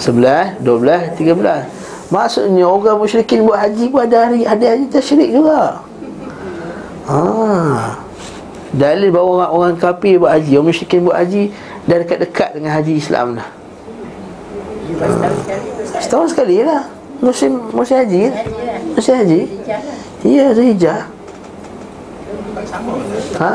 Sebelah, 0.00 0.56
dua 0.64 0.76
belas, 0.80 1.02
tiga 1.20 1.36
belas 1.36 1.68
Maksudnya 2.10 2.66
orang 2.66 2.98
musyrikin 2.98 3.46
buat 3.46 3.62
haji 3.62 3.86
pun 3.86 4.02
ada 4.02 4.26
hari 4.26 4.42
ada 4.42 4.64
hari 4.66 4.90
tashrik 4.90 5.30
juga. 5.30 5.78
Ha. 7.06 7.22
Dalil 8.74 9.14
bahawa 9.14 9.30
orang, 9.30 9.50
orang 9.54 9.74
kafir 9.78 10.18
buat 10.18 10.34
haji, 10.34 10.58
orang 10.58 10.74
musyrikin 10.74 11.06
buat 11.06 11.22
haji 11.22 11.54
dah 11.86 11.96
dekat-dekat 12.02 12.58
dengan 12.58 12.70
haji 12.74 12.92
Islam 12.98 13.38
dah. 13.38 13.48
Setahun 16.02 16.34
sekali 16.34 16.66
lah 16.66 16.90
Musim 17.20 17.70
musim 17.70 17.94
haji 18.00 18.26
kan? 18.26 18.34
Musim 18.96 19.14
haji 19.22 19.40
Ya, 20.26 20.50
Zulhijjah 20.50 21.06
Ha? 23.38 23.52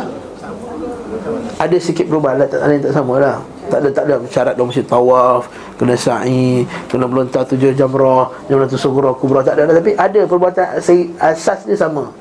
Ada 1.58 1.76
sikit 1.82 2.06
perubahan 2.06 2.42
lah, 2.42 2.48
tak 2.48 2.62
ada 2.62 2.74
yang 2.74 2.84
tak 2.86 2.94
sama 2.94 3.16
lah 3.18 3.38
tak 3.66 3.82
ada 3.82 3.90
tak 3.90 4.04
ada 4.06 4.16
syarat 4.30 4.54
dia 4.54 4.62
mesti 4.62 4.84
tawaf, 4.86 5.50
kena 5.82 5.98
sa'i, 5.98 6.64
kena 6.86 7.10
melontar 7.10 7.42
tujuh 7.50 7.74
jamrah, 7.74 8.30
jamrah 8.46 8.70
tu 8.70 8.78
sughra 8.78 9.10
kubra 9.18 9.42
tak 9.42 9.58
ada 9.58 9.74
tapi 9.74 9.98
ada 9.98 10.22
perbuatan 10.30 10.78
asas 11.18 11.66
dia 11.66 11.74
sama. 11.74 12.14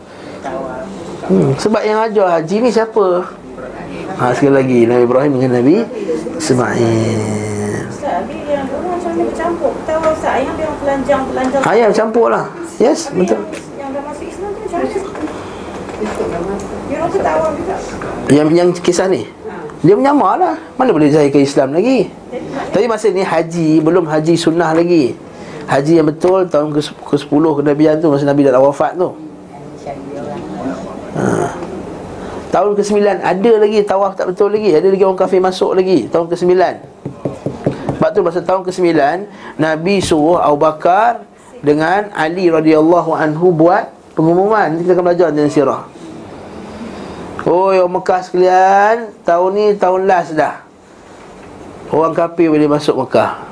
Hmm, 1.24 1.56
sebab 1.56 1.80
yang 1.84 2.04
ajar 2.04 2.40
haji 2.40 2.56
ni 2.64 2.70
siapa? 2.72 3.28
Ha, 4.14 4.30
sekali 4.36 4.52
lagi 4.56 4.78
Nabi 4.88 5.02
Ibrahim 5.04 5.32
dengan 5.40 5.52
Nabi 5.60 5.76
Ismail 6.36 7.44
dia 10.34 10.68
telanjang-telanjang. 10.82 11.62
Ayam 11.62 11.90
campur 11.94 12.26
lah. 12.32 12.46
Yes, 12.82 13.06
yang, 13.10 13.22
betul. 13.22 13.40
Yang 13.78 13.90
dah 13.94 14.02
masuk 14.02 14.26
Islam 14.26 14.50
tu 14.50 14.60
macam 14.64 16.26
mana? 16.26 16.54
Dia 16.90 16.96
orang 17.00 17.12
ketawa 17.14 17.48
juga. 17.54 17.76
Yang 18.32 18.48
yang 18.56 18.70
kisah 18.72 19.08
ni. 19.08 19.24
Dia 19.84 19.92
menyamar 19.92 20.40
lah 20.40 20.56
Mana 20.80 20.96
boleh 20.96 21.12
zahir 21.12 21.28
ke 21.28 21.44
Islam 21.44 21.76
lagi 21.76 22.08
Tapi 22.72 22.88
masa 22.88 23.12
ni 23.12 23.20
haji 23.20 23.84
Belum 23.84 24.08
haji 24.08 24.32
sunnah 24.32 24.72
lagi 24.72 25.12
Haji 25.68 26.00
yang 26.00 26.08
betul 26.08 26.48
Tahun 26.48 26.72
ke-10 26.72 27.44
kenabian 27.60 28.00
tu 28.00 28.08
Masa 28.08 28.24
Nabi 28.24 28.48
dah 28.48 28.64
wafat 28.64 28.96
tu 28.96 29.12
ha. 31.20 31.52
Tahun 32.48 32.72
ke-9 32.72 32.96
Ada 33.20 33.52
lagi 33.60 33.78
tawaf 33.84 34.16
tak 34.16 34.32
betul 34.32 34.56
lagi 34.56 34.72
Ada 34.72 34.88
lagi 34.88 35.04
orang 35.04 35.20
kafir 35.20 35.44
masuk 35.44 35.76
lagi 35.76 36.08
Tahun 36.08 36.32
ke-9 36.32 36.56
sebab 37.94 38.10
tu 38.10 38.20
masa 38.20 38.44
tahun 38.44 38.68
ke-9 38.68 38.90
Nabi 39.56 39.96
suruh 40.04 40.36
Abu 40.36 40.60
Bakar 40.60 41.24
dengan 41.64 42.12
Ali 42.12 42.52
radhiyallahu 42.52 43.16
anhu 43.16 43.48
buat 43.48 43.88
pengumuman. 44.12 44.76
Kita 44.84 44.92
akan 44.92 45.04
belajar 45.08 45.32
tentang 45.32 45.48
sirah. 45.48 45.93
Oh, 47.44 47.68
orang 47.68 48.00
Mekah 48.00 48.20
sekalian, 48.24 48.96
tahun 49.20 49.50
ni 49.52 49.64
tahun 49.76 50.08
last 50.08 50.32
dah. 50.32 50.64
Orang 51.92 52.16
kafir 52.16 52.48
boleh 52.48 52.64
masuk 52.64 52.96
Mekah. 53.04 53.44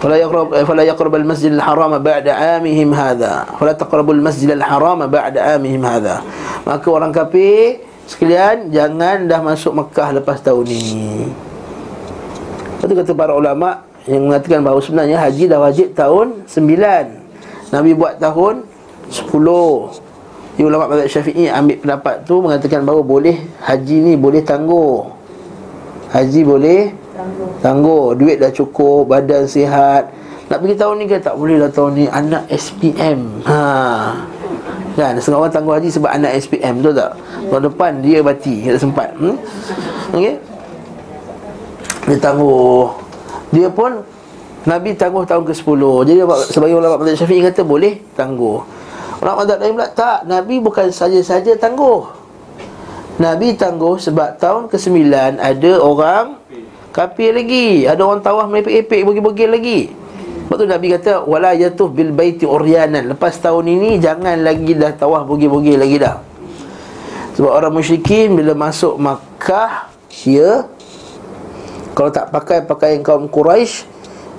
Fala 0.00 0.16
yaqrab 0.20 0.52
eh, 0.52 0.64
fala 0.68 0.82
yaqrab 0.84 1.12
al-masjid 1.16 1.52
al-haram 1.52 1.92
ba'da 2.00 2.60
amihim 2.60 2.92
hadha. 2.92 3.48
Fala 3.56 3.72
taqrabu 3.72 4.12
al-masjid 4.16 4.52
al-haram 4.52 5.00
ba'da 5.04 5.56
amihim 5.56 5.84
hadha. 5.84 6.24
Maka 6.64 6.86
orang 6.88 7.12
kafir 7.12 7.84
sekalian 8.04 8.72
jangan 8.72 9.24
dah 9.28 9.40
masuk 9.40 9.72
Mekah 9.72 10.20
lepas 10.20 10.40
tahun 10.40 10.64
ni. 10.64 10.80
Itu 12.84 12.92
kata 12.92 13.16
para 13.16 13.32
ulama 13.32 13.84
yang 14.04 14.28
mengatakan 14.28 14.60
bahawa 14.60 14.80
sebenarnya 14.84 15.16
haji 15.20 15.48
dah 15.48 15.60
wajib 15.60 15.96
tahun 15.96 16.44
9. 16.48 17.72
Nabi 17.72 17.90
buat 17.96 18.20
tahun 18.20 18.68
10. 19.08 20.03
Yang 20.54 20.66
ulama 20.70 20.84
mazhab 20.86 21.08
Syafi'i 21.10 21.50
ambil 21.50 21.76
pendapat 21.82 22.14
tu 22.22 22.38
mengatakan 22.38 22.86
bahawa 22.86 23.02
boleh 23.02 23.36
haji 23.58 23.96
ni 23.98 24.12
boleh 24.14 24.38
tangguh. 24.46 25.02
Haji 26.14 26.40
boleh 26.46 26.94
tangguh. 27.10 27.50
tangguh. 27.58 28.04
Duit 28.14 28.36
dah 28.38 28.54
cukup, 28.54 29.10
badan 29.10 29.50
sihat. 29.50 30.14
Nak 30.46 30.58
pergi 30.62 30.76
tahun 30.78 30.94
ni 31.02 31.04
ke 31.10 31.18
tak 31.18 31.34
boleh 31.34 31.58
lah 31.58 31.70
tahun 31.74 31.90
ni 31.98 32.04
anak 32.06 32.46
SPM. 32.46 33.42
Ha. 33.50 33.58
Kan 34.94 35.18
setengah 35.18 35.42
orang 35.42 35.54
tangguh 35.54 35.74
haji 35.74 35.88
sebab 35.90 36.10
anak 36.14 36.30
SPM 36.38 36.78
Betul 36.78 36.94
tak? 37.02 37.10
Tahun 37.50 37.62
depan 37.66 37.92
dia 37.98 38.18
bati 38.22 38.62
Tak 38.62 38.78
sempat 38.78 39.10
hmm? 39.18 39.36
Okey 40.14 40.34
Dia 42.06 42.18
tangguh 42.22 42.94
Dia 43.50 43.66
pun 43.66 44.06
Nabi 44.70 44.94
tangguh 44.94 45.26
tahun 45.26 45.42
ke-10 45.50 45.80
Jadi 46.06 46.20
sebagai 46.46 46.78
ulama 46.78 47.02
Mazhab 47.02 47.26
Syafi'i 47.26 47.42
kata 47.42 47.66
boleh 47.66 47.98
tangguh 48.14 48.62
Ulama 49.24 49.48
Mazhab 49.48 49.58
lain 49.64 49.72
pula 49.72 49.88
tak 49.88 50.28
Nabi 50.28 50.60
bukan 50.60 50.92
saja-saja 50.92 51.56
tangguh 51.56 52.04
Nabi 53.16 53.56
tangguh 53.56 53.96
sebab 53.96 54.36
tahun 54.36 54.68
ke-9 54.68 55.00
Ada 55.40 55.72
orang 55.80 56.36
Kafir 56.92 57.32
lagi 57.32 57.88
Ada 57.88 58.04
orang 58.04 58.20
tawaf 58.20 58.52
merepek-epek 58.52 59.00
Bagi-bagi 59.00 59.46
lagi 59.48 59.80
sebab 60.44 60.60
tu 60.60 60.68
Nabi 60.68 60.86
kata 60.92 61.24
wala 61.24 61.56
yatuh 61.56 61.88
bil 61.88 62.12
baiti 62.12 62.44
uryanan. 62.44 63.16
Lepas 63.16 63.40
tahun 63.40 63.64
ini 63.64 63.96
jangan 63.96 64.44
lagi 64.44 64.76
dah 64.76 64.92
tawaf 64.92 65.24
bugil-bugil 65.24 65.80
lagi 65.80 65.96
dah. 65.96 66.20
Sebab 67.34 67.48
orang 67.48 67.72
musyrikin 67.72 68.36
bila 68.36 68.52
masuk 68.52 69.00
Makkah 69.00 69.88
dia 70.12 70.68
kalau 71.96 72.12
tak 72.12 72.28
pakai 72.28 72.62
pakaian 72.62 73.00
kaum 73.00 73.26
Quraisy 73.26 73.88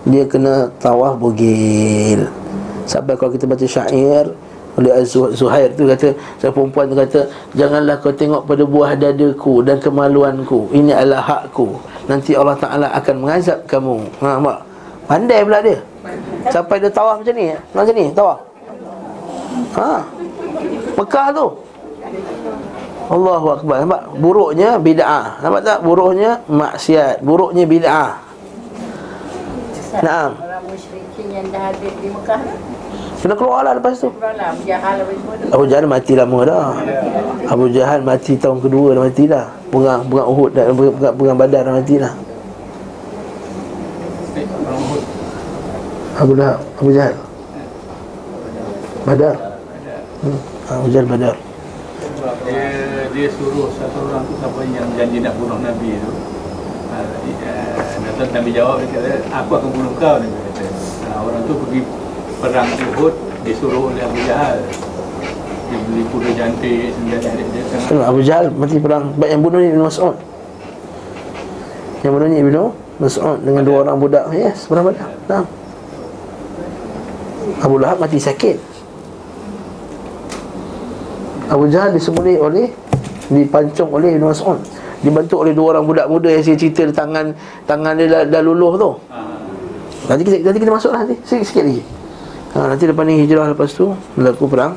dia 0.06 0.30
kena 0.30 0.70
tawaf 0.77 1.18
bugil. 1.18 2.30
Sampai 2.86 3.18
kalau 3.18 3.34
kita 3.34 3.50
baca 3.50 3.65
syair 3.65 4.30
oleh 4.75 4.91
Az-Zuhair 4.91 5.72
tu 5.72 5.88
kata 5.88 6.12
Saya 6.36 6.51
perempuan 6.51 6.91
tu 6.91 7.00
kata 7.00 7.32
Janganlah 7.55 7.96
kau 8.03 8.12
tengok 8.12 8.44
pada 8.44 8.63
buah 8.67 8.91
dadaku 9.00 9.63
Dan 9.63 9.79
kemaluanku. 9.79 10.72
Ini 10.75 10.91
adalah 10.91 11.24
hakku. 11.24 11.79
Nanti 12.12 12.36
Allah 12.36 12.60
Ta'ala 12.60 12.88
akan 12.91 13.15
mengazab 13.24 13.63
kamu. 13.65 14.03
Ha, 14.20 14.38
mak 14.38 14.60
Pandai 15.05 15.46
pula 15.46 15.62
dia. 15.62 15.77
Sampai 16.50 16.82
dia 16.82 16.89
tawaf 16.89 17.22
macam 17.22 17.34
ni. 17.38 17.53
Macam 17.53 17.94
ni? 17.94 18.05
Tawaf? 18.10 18.39
Ha. 19.77 19.89
Mekah 20.98 21.27
tu. 21.29 21.48
Allahu 23.05 23.48
Akbar. 23.53 23.75
Nampak? 23.86 24.01
Buruknya 24.17 24.82
bid'ah. 24.82 25.46
Nampak 25.46 25.62
tak? 25.62 25.79
Buruknya 25.86 26.41
maksiat. 26.50 27.22
Buruknya 27.22 27.70
bid'ah. 27.70 28.17
Naam. 30.01 30.36
Orang 30.41 30.63
musyrikin 30.67 31.27
yang 31.29 31.48
dah 31.53 31.70
ada 31.70 31.88
di 32.01 32.08
Mekah 32.10 32.41
Kena 33.25 33.34
keluar 33.34 33.65
lah 33.65 33.74
lepas 33.74 33.98
tu 33.98 34.13
Abu 35.50 35.65
Jahal 35.65 35.89
mati 35.89 36.13
lama 36.13 36.46
dah 36.46 36.77
Abu 37.50 37.74
Jahal 37.74 38.05
mati 38.05 38.38
tahun 38.38 38.62
kedua 38.62 38.94
dah 38.94 39.01
mati 39.01 39.25
dah 39.25 39.50
Perang, 39.74 40.05
perang 40.05 40.29
Uhud 40.29 40.53
dah 40.53 40.70
Perang, 40.70 41.13
perang 41.17 41.34
Badar 41.34 41.65
dah 41.65 41.74
mati 41.74 41.98
dah 41.98 42.13
Abu 46.22 46.38
Lahab 46.38 46.62
Abu 46.77 46.89
Jahal 46.94 47.17
Badar 49.10 49.34
hmm. 50.22 50.39
Abu 50.70 50.88
Jahal 50.94 51.08
Badar 51.10 51.36
dia 52.46 52.70
dia 53.10 53.27
suruh 53.34 53.74
satu 53.74 54.05
orang 54.05 54.22
tu 54.29 54.38
siapa 54.38 54.60
yang 54.70 54.86
janji 54.94 55.17
nak 55.25 55.34
bunuh 55.34 55.58
Nabi 55.65 55.98
tu. 55.98 56.12
Uh, 56.94 58.27
Nabi 58.29 58.50
jawab 58.53 58.86
dia 58.86 59.01
kata 59.01 59.12
aku 59.34 59.51
akan 59.58 59.70
bunuh 59.74 59.94
kau 59.98 60.22
Nabi 60.22 60.38
kata. 60.53 60.65
Uh, 61.10 61.20
orang 61.25 61.41
tu 61.50 61.53
pergi 61.58 61.82
perang 62.39 62.70
Uhud 62.96 63.13
disuruh 63.46 63.92
oleh 63.92 64.01
Abu 64.04 64.20
Jahal. 64.25 64.58
Dia 65.65 65.77
beli 65.89 66.04
kuda 66.13 66.30
jantik 66.38 66.94
senjata 66.94 67.30
dia, 67.34 67.46
dia 67.50 67.63
sangat 67.82 68.06
Abu 68.06 68.20
Jahal 68.22 68.46
mati 68.54 68.77
perang. 68.77 69.13
Baik 69.18 69.30
yang 69.34 69.42
bunuh 69.42 69.60
ni 69.62 69.68
Ibn 69.74 69.82
Mas'ud. 69.86 70.15
Yang 72.06 72.12
bunuh 72.13 72.27
ni 72.30 72.38
Ibn 72.38 72.56
Mas'ud 73.01 73.38
Dengan 73.42 73.63
dua 73.65 73.77
orang 73.82 73.98
budak. 73.98 74.25
Yes 74.34 74.70
perang 74.70 74.86
Badar 74.86 75.10
Nah. 75.25 75.46
Abu 77.62 77.75
Lahab 77.82 77.98
mati 78.01 78.18
sakit. 78.22 78.58
Abu 81.50 81.70
Jahal 81.70 81.94
disembunyi 81.94 82.38
oleh 82.42 82.68
Dipancung 83.25 83.89
oleh 83.89 84.18
Ibn 84.18 84.30
Mas'ud. 84.30 84.60
Dibantu 85.01 85.46
oleh 85.46 85.54
dua 85.54 85.77
orang 85.77 85.86
budak 85.86 86.10
muda 86.10 86.30
Yang 86.34 86.50
saya 86.50 86.58
cerita 86.58 86.81
tangan 86.90 87.29
Tangan 87.70 87.94
dia 87.94 88.09
dah, 88.09 88.22
dah 88.25 88.42
luluh 88.42 88.74
tu. 88.77 88.90
Nanti 90.05 90.22
kita, 90.22 90.38
nanti 90.46 90.59
kita 90.62 90.74
masuk 90.74 90.94
lah 90.94 91.01
nanti. 91.01 91.18
Sikit, 91.25 91.46
sikit 91.50 91.66
lagi 91.66 92.04
ha, 92.55 92.72
Nanti 92.72 92.87
lepas 92.87 93.03
ni 93.03 93.22
hijrah 93.22 93.51
lepas 93.51 93.70
tu 93.75 93.91
Berlaku 94.15 94.48
perang 94.48 94.74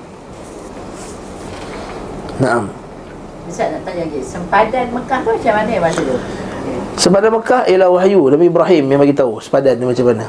Naam 2.43 2.69
Ustaz 3.49 3.73
nak 3.73 3.81
tanya 3.87 4.05
lagi 4.05 4.21
Sempadan 4.21 4.87
Mekah 4.93 5.19
tu 5.25 5.31
macam 5.33 5.53
mana 5.57 5.73
masa 5.81 6.03
tu? 6.05 6.19
Sepadan 6.99 7.31
Mekah 7.31 7.63
ialah 7.71 7.89
wahyu 7.95 8.27
Nabi 8.27 8.51
Ibrahim 8.51 8.85
yang 8.91 8.99
bagi 8.99 9.15
tahu 9.15 9.39
sepadan 9.39 9.79
dia 9.79 9.87
macam 9.87 10.07
mana. 10.11 10.27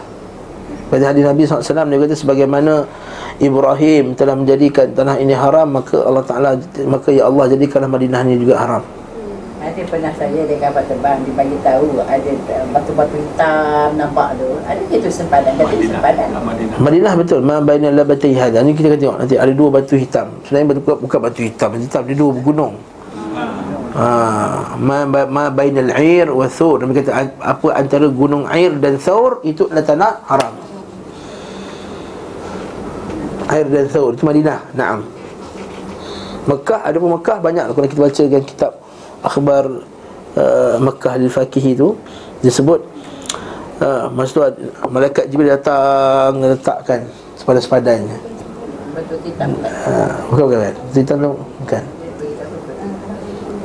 Pada 0.89 1.03
hadis 1.09 1.25
Nabi 1.25 1.41
SAW 1.45 1.85
dia 1.89 1.97
kata 1.97 2.15
sebagaimana 2.17 2.73
Ibrahim 3.41 4.13
telah 4.13 4.37
menjadikan 4.37 4.93
tanah 4.93 5.17
ini 5.17 5.33
haram 5.33 5.65
maka 5.69 5.97
Allah 6.05 6.21
Taala 6.25 6.49
maka 6.85 7.09
ya 7.09 7.25
Allah 7.25 7.49
jadikanlah 7.49 7.89
Madinah 7.89 8.21
ini 8.25 8.37
juga 8.37 8.61
haram. 8.61 8.83
Ada 9.59 9.81
pernah 9.91 10.13
saya 10.15 10.47
dia 10.47 10.55
kapal 10.55 10.87
terbang 10.87 11.19
Dia 11.27 11.33
bagi 11.35 11.57
tahu 11.59 11.99
ada 11.99 12.31
uh, 12.31 12.65
batu-batu 12.71 13.15
hitam 13.19 13.87
nampak 13.99 14.39
tu 14.39 14.47
Ada 14.63 14.81
ke 14.87 14.95
tu 15.03 15.11
sempadan? 15.11 15.51
Kata 15.59 15.73
dia 15.75 15.89
sempadan 15.91 16.27
Ah, 16.31 16.39
Madinah. 16.39 16.75
Madinah 16.79 17.13
betul 17.19 17.39
ma 17.43 17.59
bainal 17.59 17.91
labatai 17.91 18.31
hada. 18.39 18.63
Ni 18.63 18.71
kita 18.71 18.95
akan 18.95 18.99
tengok 19.03 19.17
nanti 19.19 19.35
ada 19.35 19.51
dua 19.51 19.67
batu 19.67 19.99
hitam. 19.99 20.27
Sebenarnya 20.47 20.67
batu 20.71 20.79
bukan, 20.79 20.97
bukan 21.03 21.19
batu 21.19 21.41
hitam, 21.43 21.67
batu 21.75 21.83
hitam 21.83 22.01
dia 22.07 22.15
dua 22.15 22.31
gunung. 22.39 22.73
Ha, 23.99 24.05
ma, 24.79 25.03
ba- 25.03 25.27
ma 25.27 25.43
bainal 25.51 25.91
air 25.91 26.31
wa 26.31 26.47
thur. 26.47 26.79
Nabi 26.79 27.03
kata 27.03 27.11
apa 27.43 27.67
antara 27.75 28.07
gunung 28.07 28.47
air 28.47 28.71
dan 28.79 28.95
thur 28.95 29.43
itu 29.43 29.67
adalah 29.67 29.83
tanah 29.83 30.13
haram. 30.23 30.53
Air 33.51 33.65
dan 33.67 33.85
thur 33.91 34.15
itu 34.15 34.23
Madinah. 34.23 34.59
Naam. 34.71 34.99
Mekah 36.47 36.79
ada 36.87 36.95
pun 36.95 37.09
Mekah 37.19 37.37
banyak 37.43 37.63
kalau 37.75 37.87
kita 37.91 37.99
baca 37.99 38.21
dengan 38.23 38.43
kitab 38.47 38.71
akhbar 39.23 39.63
uh, 40.35 40.75
Mekah 40.79 41.13
al-Faqih 41.19 41.65
itu 41.75 41.95
disebut 42.39 42.79
uh, 43.83 44.07
masa 44.11 44.31
tu 44.31 44.41
malaikat 44.87 45.27
Jibril 45.27 45.51
datang 45.51 46.39
letakkan 46.39 47.07
sepadan-sepadannya. 47.39 48.17
Batu 48.95 49.15
hitam 49.23 49.49
tak? 49.63 49.73
Uh, 49.87 50.13
bukan 50.31 50.43
bukan 50.47 50.57
bukan. 50.59 50.73
Batu 50.75 50.97
hitam 50.99 51.17
tu 51.19 51.31
bukan. 51.63 51.83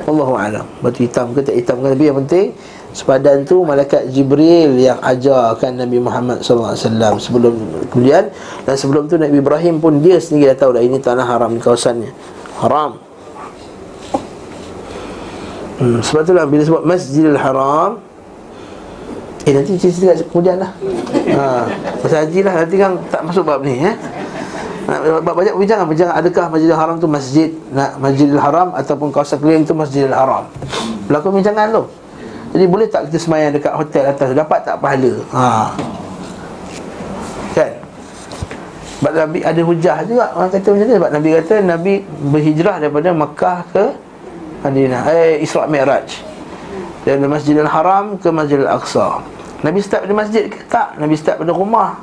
Allahu 0.05 0.35
a'lam. 0.37 0.67
Batu 0.85 1.01
hitam 1.01 1.33
ke 1.33 1.41
tak 1.41 1.57
hitam 1.57 1.81
ke 1.81 1.87
tapi 1.97 2.05
yang 2.05 2.19
penting 2.25 2.47
sepadan 2.95 3.43
tu 3.43 3.67
malaikat 3.67 4.07
Jibril 4.15 4.79
yang 4.79 5.03
ajarkan 5.03 5.83
Nabi 5.83 5.99
Muhammad 5.99 6.47
sallallahu 6.47 6.79
alaihi 6.79 6.87
wasallam 6.87 7.15
sebelum 7.19 7.55
kemudian 7.91 8.25
dan 8.63 8.75
sebelum 8.79 9.11
tu 9.11 9.19
Nabi 9.19 9.43
Ibrahim 9.43 9.83
pun 9.83 9.99
dia 9.99 10.23
sendiri 10.23 10.55
dah 10.55 10.59
tahu 10.63 10.79
dah 10.79 10.83
ini 10.85 11.03
tanah 11.03 11.27
haram 11.27 11.59
kawasannya. 11.59 12.15
Haram. 12.63 13.03
Hmm, 15.75 15.99
sebab 15.99 16.23
itulah 16.23 16.45
bila 16.47 16.63
sebut 16.63 16.83
Masjidil 16.87 17.35
Haram 17.35 17.99
Eh 19.43 19.53
nanti 19.53 19.75
cerita 19.75 20.15
kemudian 20.31 20.63
lah 20.63 20.71
ha, 21.37 21.67
Pasal 21.99 22.31
haji 22.31 22.41
lah 22.47 22.55
nanti 22.63 22.77
kan 22.79 22.95
tak 23.11 23.27
masuk 23.27 23.43
bab 23.43 23.61
ni 23.67 23.83
eh 23.83 23.95
Bab 25.25 25.33
banyak 25.33 25.57
bincang 25.57 25.89
bincang 25.89 26.13
adakah 26.13 26.53
Masjidil 26.53 26.77
Haram 26.77 26.97
tu 27.01 27.09
masjid 27.09 27.49
nak 27.73 27.97
Masjidil 27.97 28.37
Haram 28.37 28.77
ataupun 28.77 29.09
kawasan 29.09 29.41
keliling 29.41 29.65
tu 29.65 29.73
Masjidil 29.73 30.13
Haram. 30.13 30.45
Berlaku 31.09 31.33
bincangan 31.33 31.73
tu. 31.73 31.83
Jadi 32.53 32.65
boleh 32.69 32.87
tak 32.93 33.09
kita 33.09 33.19
semayang 33.19 33.57
dekat 33.57 33.73
hotel 33.73 34.05
atas 34.13 34.37
dapat 34.37 34.59
tak 34.61 34.77
pahala? 34.85 35.13
Ha. 35.33 35.45
Kan? 37.57 37.71
Sebab 39.01 39.13
Nabi 39.25 39.39
ada 39.41 39.61
hujah 39.65 39.97
juga 40.05 40.25
orang 40.37 40.51
kata 40.53 40.69
macam 40.69 40.85
tu 40.85 40.95
sebab 41.01 41.11
Nabi 41.17 41.29
kata 41.33 41.55
Nabi 41.65 41.93
berhijrah 42.29 42.77
daripada 42.77 43.09
Makkah 43.17 43.59
ke 43.73 43.85
Madinah 44.65 45.05
eh 45.13 45.45
Isra 45.45 45.69
Mi'raj. 45.69 46.09
Dari 47.05 47.21
Masjidil 47.21 47.69
Haram 47.69 48.17
ke 48.17 48.33
Masjidil 48.33 48.65
Aqsa. 48.65 49.21
Nabi 49.61 49.85
start 49.85 50.09
pada 50.09 50.17
masjid 50.17 50.49
ke 50.49 50.65
tak? 50.73 50.97
Nabi 50.97 51.15
start 51.21 51.45
pada 51.45 51.53
rumah. 51.53 52.01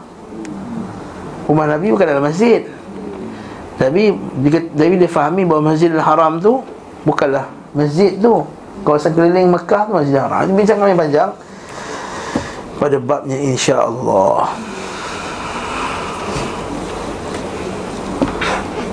Rumah 1.50 1.66
Nabi 1.74 1.90
bukan 1.90 2.06
dalam 2.06 2.24
masjid 2.24 2.64
Nabi 3.82 4.14
dia, 4.46 4.62
Nabi 4.78 4.94
dia 5.02 5.10
fahami 5.10 5.42
bahawa 5.42 5.74
Masjidil 5.74 6.00
Haram 6.00 6.38
tu 6.38 6.62
Bukanlah 7.02 7.50
masjid 7.74 8.14
tu 8.14 8.46
Kawasan 8.86 9.18
keliling 9.18 9.50
Mekah 9.50 9.90
tu 9.90 9.92
Masjidil 9.98 10.22
Haram 10.22 10.46
Ini 10.46 10.54
bincang 10.54 10.80
kami 10.80 10.94
panjang 10.94 11.34
Pada 12.78 12.98
babnya 12.98 13.38
insya-Allah. 13.38 14.50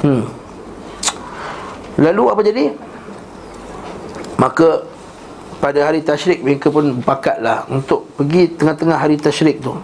Hmm. 0.05 0.25
Lalu 2.01 2.23
apa 2.29 2.41
jadi? 2.45 2.65
Maka 4.39 4.87
pada 5.59 5.83
hari 5.83 6.07
tasyrik 6.07 6.47
mereka 6.47 6.71
pun 6.71 7.03
berpakatlah 7.03 7.67
untuk 7.67 8.07
pergi 8.15 8.55
tengah-tengah 8.55 8.95
hari 8.95 9.19
tasyrik 9.19 9.59
tu. 9.59 9.75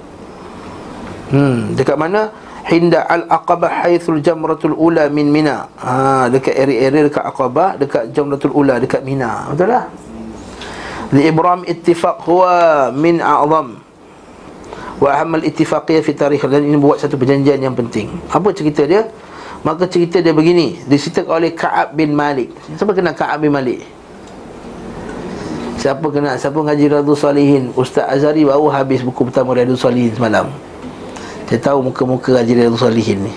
Hmm, 1.34 1.74
dekat 1.74 1.98
mana? 1.98 2.30
Hinda 2.64 3.04
al-Aqabah 3.04 3.84
haithul 3.84 4.22
jamratul 4.22 4.72
ula 4.72 5.10
min 5.10 5.28
Mina. 5.28 5.68
Ha, 5.82 6.30
dekat 6.30 6.54
area-area 6.54 7.10
dekat 7.10 7.24
Aqabah, 7.26 7.76
dekat 7.76 8.14
jamratul 8.14 8.54
ula 8.54 8.78
dekat 8.78 9.02
Mina. 9.02 9.50
Betul 9.52 9.74
lah? 9.74 9.84
Li 11.12 11.28
Ibram 11.28 11.66
ittifaq 11.66 12.24
huwa 12.24 12.88
min 12.94 13.20
a'zam 13.20 13.82
wa 15.02 15.08
ahammal 15.10 15.42
ittifaqiyah 15.42 16.00
fi 16.06 16.14
tarikh 16.14 16.46
dan 16.46 16.62
ini 16.62 16.78
buat 16.78 17.02
satu 17.02 17.18
perjanjian 17.18 17.58
yang 17.58 17.74
penting. 17.74 18.08
Apa 18.30 18.54
cerita 18.54 18.86
dia? 18.86 19.10
Maka 19.64 19.88
cerita 19.88 20.20
dia 20.20 20.36
begini 20.36 20.76
Diceritakan 20.84 21.40
oleh 21.40 21.56
Ka'ab 21.56 21.96
bin 21.96 22.12
Malik 22.12 22.52
Siapa 22.76 22.92
kenal 22.92 23.16
Ka'ab 23.16 23.40
bin 23.40 23.48
Malik? 23.48 23.80
Siapa 25.84 26.08
kenal? 26.08 26.40
Siapa 26.40 26.56
ngaji 26.64 26.96
Radu 26.96 27.12
Salihin? 27.12 27.68
Ustaz 27.76 28.08
Azari 28.08 28.40
baru 28.40 28.72
habis 28.72 29.04
buku 29.04 29.28
pertama 29.28 29.52
Radu 29.52 29.76
Salihin 29.76 30.16
semalam 30.16 30.48
Saya 31.44 31.60
tahu 31.60 31.84
muka-muka 31.84 32.40
ngaji 32.40 32.64
Radu 32.64 32.80
Salihin 32.80 33.28
ni 33.28 33.32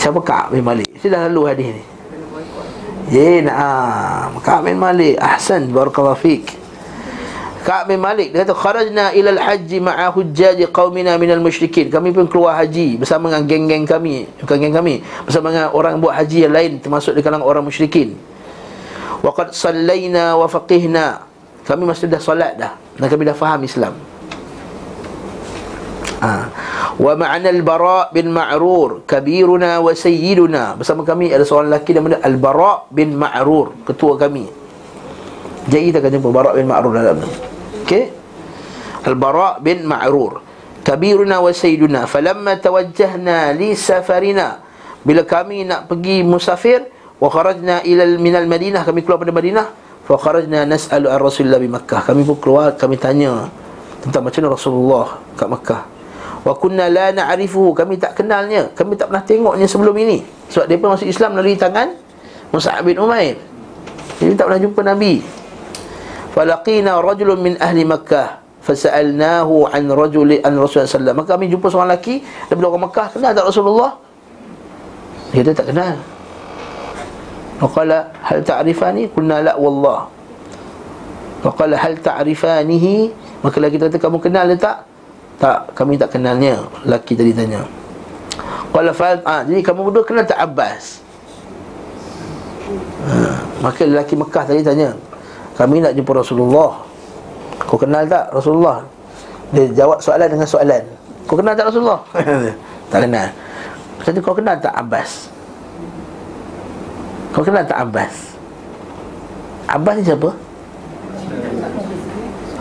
Siapa 0.00 0.24
Ka'ab 0.24 0.56
bin 0.56 0.64
Malik? 0.64 0.88
Saya 0.96 1.20
dah 1.20 1.20
lalu 1.28 1.42
hadis 1.44 1.68
ni 1.76 1.84
Ya, 3.12 3.44
na'am 3.44 4.40
Ka'ab 4.40 4.64
bin 4.64 4.80
Malik 4.80 5.20
Ahsan, 5.20 5.68
barakallahu 5.68 6.16
fiqh 6.16 6.56
Ka'ab 7.68 7.92
bin 7.92 8.00
Malik 8.00 8.32
dia 8.32 8.48
kata 8.48 8.56
kharajna 8.56 9.12
ila 9.12 9.28
al-hajj 9.36 9.76
ma'a 9.76 10.08
hujjaj 10.08 10.56
qaumina 10.68 11.16
minal 11.16 11.40
musyrikin. 11.40 11.88
Kami 11.88 12.12
pun 12.12 12.28
keluar 12.28 12.60
haji 12.60 13.00
bersama 13.00 13.32
dengan 13.32 13.48
geng-geng 13.48 13.88
kami, 13.88 14.28
bukan 14.44 14.56
geng 14.60 14.76
kami, 14.76 15.00
bersama 15.24 15.48
dengan 15.48 15.72
orang 15.72 15.96
buat 15.96 16.12
haji 16.12 16.44
yang 16.44 16.52
lain 16.52 16.72
termasuk 16.76 17.16
di 17.16 17.24
kalangan 17.24 17.40
orang 17.40 17.64
musyrikin. 17.64 18.20
Wa 19.24 19.32
qad 19.32 19.56
sallaina 19.56 20.36
wa 20.36 20.44
faqihna. 20.44 21.24
Kami 21.64 21.88
mesti 21.88 22.04
dah 22.04 22.20
solat 22.20 22.60
dah 22.60 22.76
dan 23.00 23.08
kami 23.08 23.24
dah 23.24 23.32
faham 23.32 23.64
Islam. 23.64 23.96
Ha. 26.20 26.32
Wa 27.00 27.12
ma'ana 27.16 27.48
al-Bara' 27.48 28.12
bin 28.12 28.28
Ma'rur 28.28 29.08
kabiruna 29.08 29.80
wa 29.80 29.88
sayyiduna. 29.96 30.76
Bersama 30.76 31.08
kami 31.08 31.32
ada 31.32 31.40
seorang 31.40 31.72
lelaki 31.72 31.96
namanya 31.96 32.20
Al-Bara' 32.20 32.92
bin 32.92 33.16
Ma'rur, 33.16 33.72
ketua 33.88 34.20
kami. 34.20 34.44
Jadi 35.72 35.82
kita 35.88 36.04
akan 36.04 36.10
jumpa 36.20 36.28
Bara' 36.28 36.52
bin 36.52 36.68
Ma'rur 36.68 36.92
dalam 36.92 37.24
ni. 37.24 37.28
Okey. 37.88 38.04
Al-Bara' 39.08 39.64
bin 39.64 39.88
Ma'rur. 39.88 40.44
Kabiruna 40.84 41.40
wa 41.40 41.48
sayyiduna 41.48 42.04
falamma 42.04 42.60
tawajjahna 42.60 43.56
li 43.56 43.72
safarina 43.72 44.60
bila 45.00 45.24
kami 45.24 45.64
nak 45.64 45.88
pergi 45.88 46.20
musafir 46.20 46.92
wa 47.24 47.28
kharajna 47.32 47.80
ila 47.88 48.04
min 48.20 48.36
al-Madinah 48.36 48.84
kami 48.84 49.00
keluar 49.00 49.16
pada 49.16 49.32
Madinah. 49.32 49.66
Fa 50.04 50.20
kharajna 50.20 50.68
nas'alu 50.68 51.08
ar-Rasulillah 51.08 51.56
bi 51.56 51.72
Makkah. 51.72 52.04
Kami 52.04 52.28
pun 52.28 52.36
keluar 52.36 52.76
kami 52.76 53.00
tanya 53.00 53.48
tentang 54.04 54.20
macam 54.20 54.44
mana 54.44 54.52
Rasulullah 54.52 55.06
kat 55.32 55.48
Makkah. 55.48 55.80
Wa 56.44 56.52
kunna 56.60 56.92
la 56.92 57.08
na'rifuhu 57.16 57.72
kami 57.72 57.96
tak 57.96 58.20
kenalnya. 58.20 58.68
Kami 58.76 59.00
tak 59.00 59.08
pernah 59.08 59.24
tengoknya 59.24 59.64
sebelum 59.64 59.96
ini. 59.96 60.20
Sebab 60.52 60.68
pun 60.76 60.92
masuk 60.92 61.08
Islam 61.08 61.32
melalui 61.32 61.56
tangan 61.56 61.96
Mus'ab 62.52 62.84
bin 62.84 63.00
Umair. 63.00 63.40
Jadi 64.20 64.36
tak 64.36 64.44
pernah 64.44 64.60
jumpa 64.60 64.80
Nabi. 64.84 65.24
Falaqina 66.36 67.00
rajulun 67.00 67.40
min 67.40 67.56
ahli 67.56 67.88
Makkah 67.88 68.44
fasalnahu 68.60 69.72
an 69.72 69.88
rajuli 69.88 70.44
an 70.44 70.60
Rasulullah 70.60 70.88
sallallahu 70.88 71.20
maka 71.24 71.36
kami 71.40 71.48
jumpa 71.48 71.72
seorang 71.72 71.96
lelaki 71.96 72.20
daripada 72.52 72.66
orang 72.68 72.84
Makkah. 72.92 73.06
Kenal 73.16 73.32
tak 73.32 73.48
Rasulullah? 73.48 73.96
Dia 75.32 75.48
tak 75.56 75.72
kenal 75.72 76.13
Waqala 77.64 78.12
hal 78.20 78.44
ta'rifani? 78.44 79.08
Qulna 79.08 79.40
la 79.40 79.56
wallah. 79.56 80.04
Waqala 81.40 81.80
hal 81.80 81.96
ta'rifanihi? 81.96 83.08
Maka 83.40 83.56
lagi 83.56 83.80
kata 83.80 83.96
kamu 83.96 84.20
kenal 84.20 84.44
dia 84.52 84.60
tak? 84.60 84.84
Tak 85.40 85.72
kami 85.72 85.96
tak 85.96 86.12
kenalnya 86.12 86.60
lelaki 86.84 87.16
tadi 87.16 87.32
tanya. 87.32 87.64
Qala 88.68 88.92
fa'al 88.92 89.24
ah 89.24 89.40
jadi 89.48 89.64
kamu 89.64 89.80
berdua 89.88 90.04
kenal 90.04 90.28
tak 90.28 90.44
Abbas? 90.44 91.00
Ha, 93.04 93.16
maka 93.60 93.84
lelaki 93.84 94.16
Mekah 94.16 94.44
tadi 94.48 94.64
tanya 94.64 94.96
kami 95.56 95.80
nak 95.80 95.96
jumpa 95.96 96.20
Rasulullah. 96.20 96.84
Kau 97.64 97.80
kenal 97.80 98.04
tak 98.04 98.28
Rasulullah? 98.34 98.84
Dia 99.54 99.70
jawab 99.72 100.02
soalan 100.02 100.26
dengan 100.26 100.48
soalan 100.48 100.82
Kau 101.30 101.38
kenal 101.38 101.54
tak 101.54 101.70
Rasulullah? 101.70 102.02
Tak 102.92 103.08
kenal. 103.08 103.28
Kata 104.02 104.18
kau 104.20 104.36
kenal 104.36 104.58
tak 104.60 104.74
Abbas 104.74 105.33
Kau 107.34 107.42
kenal 107.42 107.66
tak 107.66 107.82
Abbas? 107.82 108.38
Abbas 109.66 109.94
ni 109.98 110.06
siapa? 110.06 110.30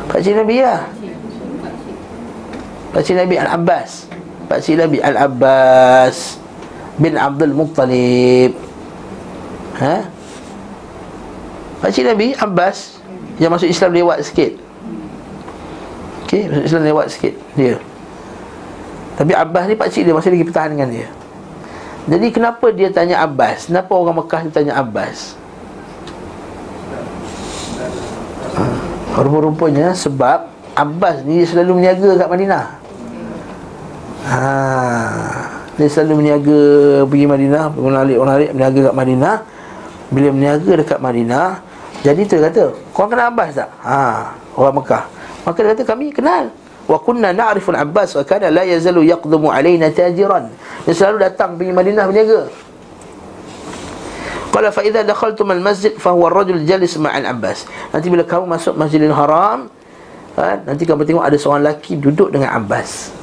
Pakcik 0.09 0.33
Nabi 0.33 0.65
ya 0.65 0.81
Pakcik 2.89 3.17
Nabi 3.17 3.37
Al-Abbas. 3.37 4.09
Pakcik 4.49 4.81
Nabi 4.81 4.97
Al-Abbas 4.97 6.41
Bin 6.97 7.13
Abdul 7.13 7.53
Muttalib. 7.53 8.57
Ha? 9.77 10.09
Pakcik 11.85 12.09
Nabi 12.09 12.33
Abbas 12.33 12.97
Yang 13.37 13.51
masuk 13.53 13.69
Islam 13.69 13.91
lewat 13.93 14.25
sikit. 14.25 14.57
Okey, 16.25 16.49
masuk 16.49 16.65
Islam 16.65 16.83
lewat 16.89 17.05
sikit 17.13 17.33
Dia. 17.53 17.77
Tapi 19.21 19.37
Abbas 19.37 19.69
ni 19.69 19.77
pakcik 19.77 20.01
dia 20.01 20.17
masih 20.17 20.33
lagi 20.33 20.49
pertahankan 20.49 20.89
dia 20.89 21.05
Jadi 22.03 22.27
kenapa 22.35 22.67
dia 22.75 22.91
tanya 22.91 23.23
Abbas 23.23 23.71
Kenapa 23.71 23.91
orang 23.95 24.19
Mekah 24.19 24.41
dia 24.47 24.53
tanya 24.53 24.73
Abbas 24.75 25.39
ha, 28.59 28.63
Rupa-rupanya 29.23 29.95
sebab 29.95 30.51
Abbas 30.73 31.23
ni 31.23 31.43
dia 31.43 31.47
selalu 31.47 31.79
meniaga 31.79 32.09
kat 32.19 32.27
Madinah 32.27 32.65
ha, 34.27 34.41
Dia 35.79 35.87
selalu 35.87 36.13
meniaga 36.19 36.61
pergi 37.07 37.25
Madinah 37.29 37.63
alik, 37.71 38.17
orang 38.19 38.33
alik 38.35 38.51
meniaga 38.51 38.79
kat 38.91 38.95
Madinah 38.95 39.35
Bila 40.11 40.27
meniaga 40.35 40.71
dekat 40.75 40.99
Madinah 40.99 41.73
jadi 42.03 42.21
tu 42.27 42.35
kata, 42.35 42.63
kau 42.91 43.07
kenal 43.07 43.31
Abbas 43.31 43.55
tak? 43.55 43.71
Ha, 43.79 44.35
orang 44.59 44.75
Mekah. 44.75 45.03
Maka 45.47 45.57
dia 45.63 45.71
kata 45.71 45.83
kami 45.87 46.11
kenal. 46.11 46.51
Wa 46.83 46.99
kunna 46.99 47.31
na'rifu 47.31 47.71
al-Abbas 47.71 48.11
wa 48.19 48.23
kana 48.27 48.51
la 48.51 48.67
yazalu 48.67 49.07
yaqdumu 49.07 49.47
alaina 49.47 49.87
tajiran. 49.87 50.51
Dia 50.83 50.91
selalu 50.91 51.17
datang 51.23 51.55
pergi 51.55 51.71
Madinah 51.71 52.03
berniaga. 52.11 52.51
Qala 54.51 54.69
fa 54.69 54.83
idza 54.83 55.01
dakhaltum 55.01 55.47
al-masjid 55.49 55.95
fa 55.95 56.11
huwa 56.11 56.27
ar-rajul 56.27 56.61
jalis 56.67 56.99
ma'al 56.99 57.23
Abbas. 57.23 57.65
Nanti 57.95 58.11
bila 58.11 58.27
kamu 58.27 58.45
masuk 58.51 58.75
Masjidil 58.75 59.15
Haram, 59.15 59.71
ha, 60.35 60.59
nanti 60.67 60.83
kamu 60.83 61.07
tengok 61.07 61.23
ada 61.23 61.37
seorang 61.39 61.63
lelaki 61.63 61.95
duduk 61.95 62.29
dengan 62.35 62.51
Abbas. 62.51 63.15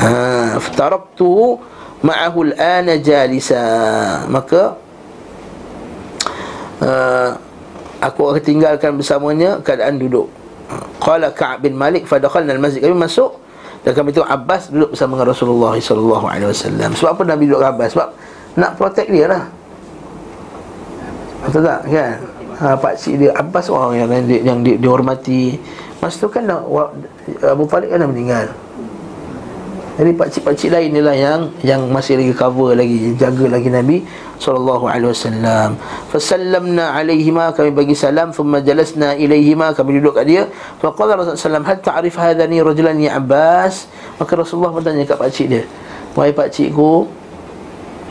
Ha, 0.00 0.56
ftaraktu 0.56 1.60
ma'ahu 2.00 2.38
al-ana 2.48 2.96
jalisa. 2.96 3.62
Maka 4.26 4.74
uh, 6.80 7.36
aku 8.00 8.20
akan 8.34 8.42
tinggalkan 8.42 8.96
bersamanya 8.98 9.60
keadaan 9.62 10.00
duduk 10.00 10.32
qala 11.00 11.32
ka'ab 11.32 11.64
bin 11.64 11.74
malik 11.74 12.06
fa 12.06 12.20
dakhalna 12.20 12.54
al-masjid. 12.56 12.82
Kami 12.84 12.96
masuk 12.96 13.38
dan 13.82 13.92
kami 13.98 14.14
tengok 14.14 14.30
Abbas 14.30 14.70
duduk 14.70 14.94
bersama 14.94 15.18
dengan 15.18 15.28
Rasulullah 15.34 15.74
sallallahu 15.74 16.26
alaihi 16.30 16.50
wasallam. 16.54 16.90
Sebab 16.94 17.10
apa 17.18 17.22
Nabi 17.26 17.44
duduk 17.50 17.60
dengan 17.60 17.72
Abbas? 17.74 17.90
Sebab 17.94 18.08
nak 18.54 18.72
protect 18.78 19.08
dia 19.10 19.26
lah. 19.26 19.42
Betul 21.42 21.62
tak? 21.66 21.80
Kan? 21.90 22.14
Ha, 22.62 22.78
pak 22.78 22.94
cik 22.94 23.14
dia 23.18 23.30
Abbas 23.34 23.66
orang 23.66 23.98
yang 23.98 24.08
yang, 24.12 24.24
yang 24.46 24.58
di, 24.62 24.78
dihormati. 24.78 25.58
Masa 25.98 26.22
tu 26.22 26.30
kan 26.30 26.46
Abu 26.46 27.64
Talib 27.66 27.90
kan 27.90 27.98
dah 28.02 28.10
meninggal. 28.10 28.46
Jadi 29.92 30.10
pakcik-pakcik 30.16 30.72
lain 30.72 30.88
ni 30.88 31.00
lah 31.04 31.12
yang 31.12 31.52
yang 31.60 31.84
masih 31.92 32.16
lagi 32.16 32.32
cover 32.32 32.72
lagi 32.72 33.12
jaga 33.20 33.44
lagi 33.44 33.68
Nabi 33.68 34.00
sallallahu 34.42 34.90
alaihi 34.90 35.14
wasallam. 35.14 35.78
Fasallamna 36.10 36.98
alaihima 36.98 37.54
kami 37.54 37.70
bagi 37.70 37.94
salam 37.94 38.34
thumma 38.34 38.58
jalasna 38.58 39.14
ilaihima 39.14 39.70
kami 39.78 40.02
duduk 40.02 40.18
kat 40.18 40.26
dia. 40.26 40.42
Fa 40.82 40.90
qala 40.90 41.14
Rasulullah 41.14 41.38
sallam 41.38 41.62
hal 41.62 41.78
ta'rif 41.78 42.18
hadani 42.18 42.58
rajulan 42.58 42.98
ya 42.98 43.22
Abbas? 43.22 43.86
Maka 44.18 44.32
Rasulullah 44.34 44.74
bertanya 44.74 45.06
kat 45.06 45.14
pakcik 45.14 45.46
dia. 45.46 45.62
Wahai 46.18 46.34
pakcikku 46.34 47.06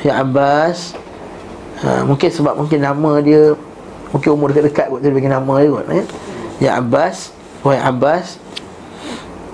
ya 0.08 0.24
Abbas. 0.24 0.96
Ha, 1.84 2.08
mungkin 2.08 2.30
sebab 2.32 2.56
mungkin 2.56 2.80
nama 2.80 3.20
dia 3.20 3.52
mungkin 4.16 4.30
umur 4.32 4.56
dekat-dekat 4.56 4.88
kot 4.88 5.00
dia 5.04 5.12
bagi 5.12 5.28
nama 5.28 5.54
dia 5.60 5.70
kot 5.76 5.86
ya. 5.92 6.06
Ya 6.62 6.72
Abbas, 6.80 7.36
wahai 7.66 7.84
Abbas. 7.84 8.40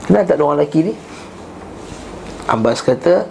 Kenapa 0.05 0.23
tak 0.29 0.37
ada 0.39 0.43
orang 0.45 0.61
lelaki 0.61 0.79
ni? 0.91 0.93
Abbas 2.47 2.79
kata 2.79 3.27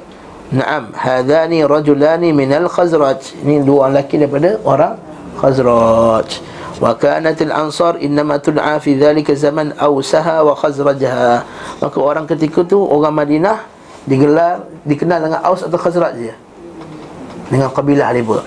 Naam 0.54 0.94
Hadani 0.94 1.66
rajulani 1.66 2.30
minal 2.30 2.70
khazraj. 2.70 3.34
Ini 3.42 3.66
dua 3.66 3.90
orang 3.90 3.98
lelaki 3.98 4.14
daripada 4.22 4.50
orang 4.62 4.94
khazraj. 5.42 6.28
Wa 6.76 6.92
kanatil 6.94 7.50
ansar 7.50 7.96
innama 7.98 8.36
tun'a 8.36 8.76
fi 8.78 8.94
dhalika 8.94 9.32
zaman 9.32 9.72
awsaha 9.80 10.44
wa 10.44 10.52
khazrajha 10.52 11.40
Maka 11.80 11.96
orang 11.96 12.28
ketika 12.28 12.68
tu 12.68 12.84
orang 12.84 13.16
Madinah 13.16 13.64
Digelar, 14.04 14.68
dikenal 14.84 15.24
dengan 15.24 15.40
Aus 15.40 15.64
atau 15.64 15.80
Khazraj 15.80 16.20
je 16.20 16.36
Dengan 17.48 17.72
kabilah 17.72 18.12
mereka 18.12 18.44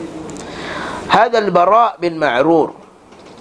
Hadal 1.09 1.49
Bara' 1.49 1.97
bin 1.97 2.21
Ma'rur. 2.21 2.77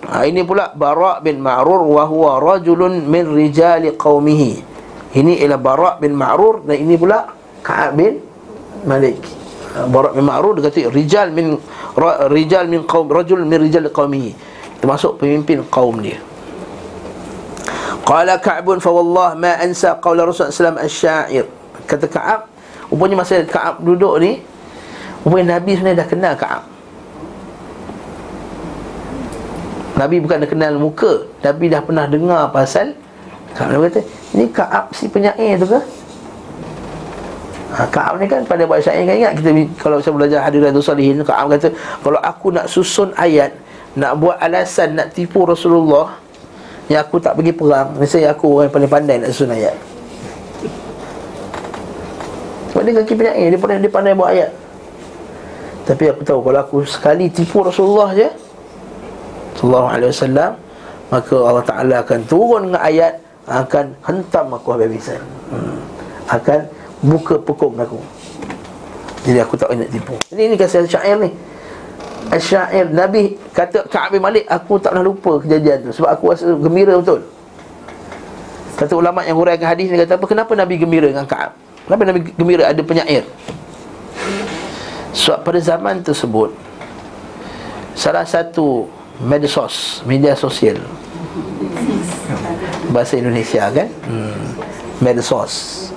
Ha, 0.09 0.25
Ini 0.25 0.41
pula 0.49 0.73
Bara' 0.73 1.21
bin 1.21 1.37
Ma'rur 1.45 1.85
Wahuwa 1.85 2.41
rajulun 2.41 3.05
min 3.05 3.29
rijali 3.29 3.93
qawmihi. 3.93 4.53
Ini 5.09 5.41
ialah 5.45 5.61
Barak 5.61 5.95
bin 6.01 6.17
Ma'rur 6.17 6.65
dan 6.65 6.81
ini 6.81 6.97
pula 6.97 7.29
Ka'ab 7.61 7.97
bin 7.97 8.21
Malik. 8.85 9.19
Barak 9.79 10.19
bin 10.19 10.27
Ma'rur 10.27 10.59
dia 10.59 10.71
kata 10.71 10.91
rijal 10.91 11.31
min 11.31 11.55
rijal 12.35 12.67
min 12.67 12.83
qaum 12.83 13.07
rajul 13.07 13.43
min 13.47 13.59
rijal 13.63 13.87
qaumihi. 13.91 14.35
Termasuk 14.83 15.19
pemimpin 15.23 15.63
kaum 15.71 15.99
dia. 16.03 16.19
Qala 18.07 18.41
Ka'b 18.41 18.79
fa 18.81 18.91
wallah 18.91 19.37
ma 19.37 19.59
ansa 19.61 19.99
qaula 20.01 20.25
Rasulullah 20.25 20.55
sallallahu 20.55 20.55
alaihi 20.55 20.63
wasallam 20.63 20.79
asy-sya'ir. 20.81 21.47
Kata 21.89 22.05
Ka'ab, 22.05 22.41
Rupanya 22.89 23.21
masa 23.21 23.45
Ka'ab 23.45 23.85
duduk 23.85 24.17
ni 24.21 24.41
Rupanya 25.25 25.61
Nabi 25.61 25.77
sebenarnya 25.77 26.01
dah 26.05 26.09
kenal 26.09 26.35
Ka'ab 26.37 26.63
Nabi 29.99 30.17
bukan 30.25 30.37
dah 30.41 30.49
kenal 30.49 30.73
muka 30.81 31.29
Nabi 31.45 31.65
dah 31.69 31.81
pernah 31.85 32.05
dengar 32.09 32.49
pasal 32.49 32.97
Ka'ab 33.53 33.85
kata 33.89 34.01
Ini 34.33 34.49
Ka'ab 34.53 34.93
si 34.97 35.13
penyair 35.13 35.61
tu 35.61 35.69
ke? 35.69 35.81
Ha, 37.69 37.85
Ka'ab 37.85 38.17
ni 38.17 38.25
kan 38.25 38.41
pada 38.49 38.65
buat 38.65 38.81
syair 38.81 39.05
kan 39.05 39.13
ingat 39.13 39.33
kita 39.37 39.51
kalau 39.77 40.01
saya 40.01 40.17
belajar 40.17 40.41
hadirat 40.41 40.73
salihin 40.81 41.21
Ka'ab 41.21 41.53
kata 41.53 41.69
kalau 42.01 42.17
aku 42.25 42.49
nak 42.49 42.65
susun 42.65 43.13
ayat 43.13 43.53
nak 43.93 44.17
buat 44.17 44.41
alasan 44.41 44.97
nak 44.97 45.13
tipu 45.13 45.45
Rasulullah 45.45 46.17
yang 46.89 47.05
aku 47.05 47.21
tak 47.21 47.37
pergi 47.37 47.53
perang. 47.53 47.93
Misalnya 48.01 48.33
aku 48.33 48.57
orang 48.57 48.73
yang 48.73 48.75
paling 48.81 48.91
pandai 48.91 49.17
nak 49.21 49.31
susun 49.37 49.53
ayat. 49.53 49.77
Sebab 52.73 52.85
dia 52.85 53.01
kaki 53.01 53.13
penyair 53.17 53.49
Dia 53.49 53.61
pandai, 53.61 53.81
dia 53.81 53.93
pandai 53.93 54.13
buat 54.13 54.31
ayat. 54.33 54.51
Tapi 55.89 56.05
aku 56.13 56.21
tahu 56.21 56.41
Kalau 56.45 56.61
aku 56.61 56.77
sekali 56.85 57.33
tipu 57.33 57.65
Rasulullah 57.65 58.13
je 58.13 58.29
Sallallahu 59.57 59.89
alaihi 59.89 60.11
wasallam 60.13 60.53
Maka 61.09 61.35
Allah 61.41 61.65
Ta'ala 61.65 61.95
akan 62.05 62.21
turun 62.29 62.63
dengan 62.69 62.85
ayat 62.85 63.17
Akan 63.49 63.97
hentam 64.05 64.53
aku 64.53 64.77
habis-habisan. 64.77 65.25
Hmm. 65.49 65.81
Akan 66.29 66.69
buka 67.05 67.39
pekung 67.39 67.79
aku. 67.79 68.01
Jadi 69.27 69.39
aku 69.43 69.55
tak 69.59 69.75
nak 69.75 69.91
tipu. 69.91 70.15
Ini, 70.33 70.43
ini 70.53 70.55
kasih 70.57 70.87
syair 70.87 71.19
ni. 71.19 71.31
Asyair 72.29 72.93
Nabi 72.93 73.41
kata 73.57 73.89
Ka'ab 73.89 74.13
bin 74.13 74.21
Malik 74.21 74.45
Aku 74.53 74.77
tak 74.77 74.93
pernah 74.93 75.07
lupa 75.07 75.41
kejadian 75.41 75.89
tu 75.89 75.91
Sebab 75.97 76.11
aku 76.13 76.25
rasa 76.35 76.45
gembira 76.61 76.93
betul? 77.01 77.25
Kata 78.77 78.93
ulama' 78.95 79.25
yang 79.25 79.39
huraikan 79.41 79.65
hadis 79.65 79.89
ni 79.89 79.97
kata 79.97 80.21
apa 80.21 80.27
Kenapa 80.29 80.53
Nabi 80.53 80.77
gembira 80.77 81.09
dengan 81.09 81.25
Ka'ab 81.25 81.57
Kenapa 81.89 82.03
Nabi 82.05 82.21
gembira 82.37 82.69
ada 82.69 82.83
penyair? 82.85 83.25
Sebab 85.17 85.41
pada 85.41 85.59
zaman 85.63 86.05
tersebut 86.05 86.53
Salah 87.97 88.29
satu 88.29 88.87
Medsos 89.25 90.05
Media 90.05 90.37
sosial 90.37 90.77
Bahasa 92.93 93.17
Indonesia 93.17 93.73
kan? 93.73 93.89
Hmm. 94.05 94.53
Medsos 95.01 95.88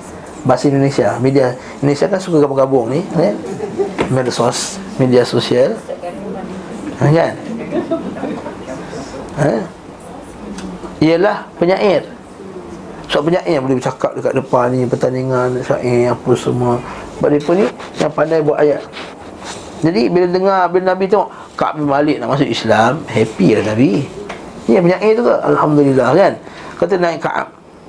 Bahasa 0.42 0.74
Indonesia. 0.74 1.22
Media 1.22 1.54
Indonesia 1.82 2.06
kan 2.10 2.18
suka 2.18 2.42
gabung-gabung 2.42 2.90
ni 2.90 3.06
kan? 3.14 3.36
Medsos 4.10 4.82
Media 4.98 5.22
sosial. 5.22 5.78
Ha, 7.02 7.10
Kan? 7.10 7.34
Ha? 9.42 9.54
Ialah 11.02 11.50
penyair. 11.58 12.06
Sebab 13.10 13.34
penyair 13.34 13.58
boleh 13.58 13.76
bercakap 13.82 14.14
dekat 14.14 14.34
depan 14.38 14.70
ni 14.70 14.86
Pertandingan, 14.86 15.58
syair, 15.66 16.14
apa 16.14 16.32
semua. 16.38 16.78
Sebab 17.18 17.30
mereka 17.34 17.52
ni 17.58 17.66
yang 17.98 18.12
pandai 18.14 18.40
buat 18.46 18.58
ayat. 18.62 18.82
Jadi 19.82 20.14
bila 20.14 20.30
dengar, 20.30 20.62
bila 20.70 20.94
Nabi 20.94 21.10
tengok 21.10 21.30
Ka'ab 21.58 21.82
bin 21.82 21.90
Malik 21.90 22.22
nak 22.22 22.38
masuk 22.38 22.50
Islam 22.50 23.02
Happy 23.10 23.58
lah 23.58 23.74
Nabi. 23.74 24.06
Ni 24.70 24.78
yang 24.78 24.86
penyair 24.86 25.12
tu 25.18 25.26
ke? 25.26 25.36
Alhamdulillah 25.42 26.10
kan? 26.14 26.34
Kata 26.78 26.94
naik 26.98 27.22
Ka'ab 27.22 27.48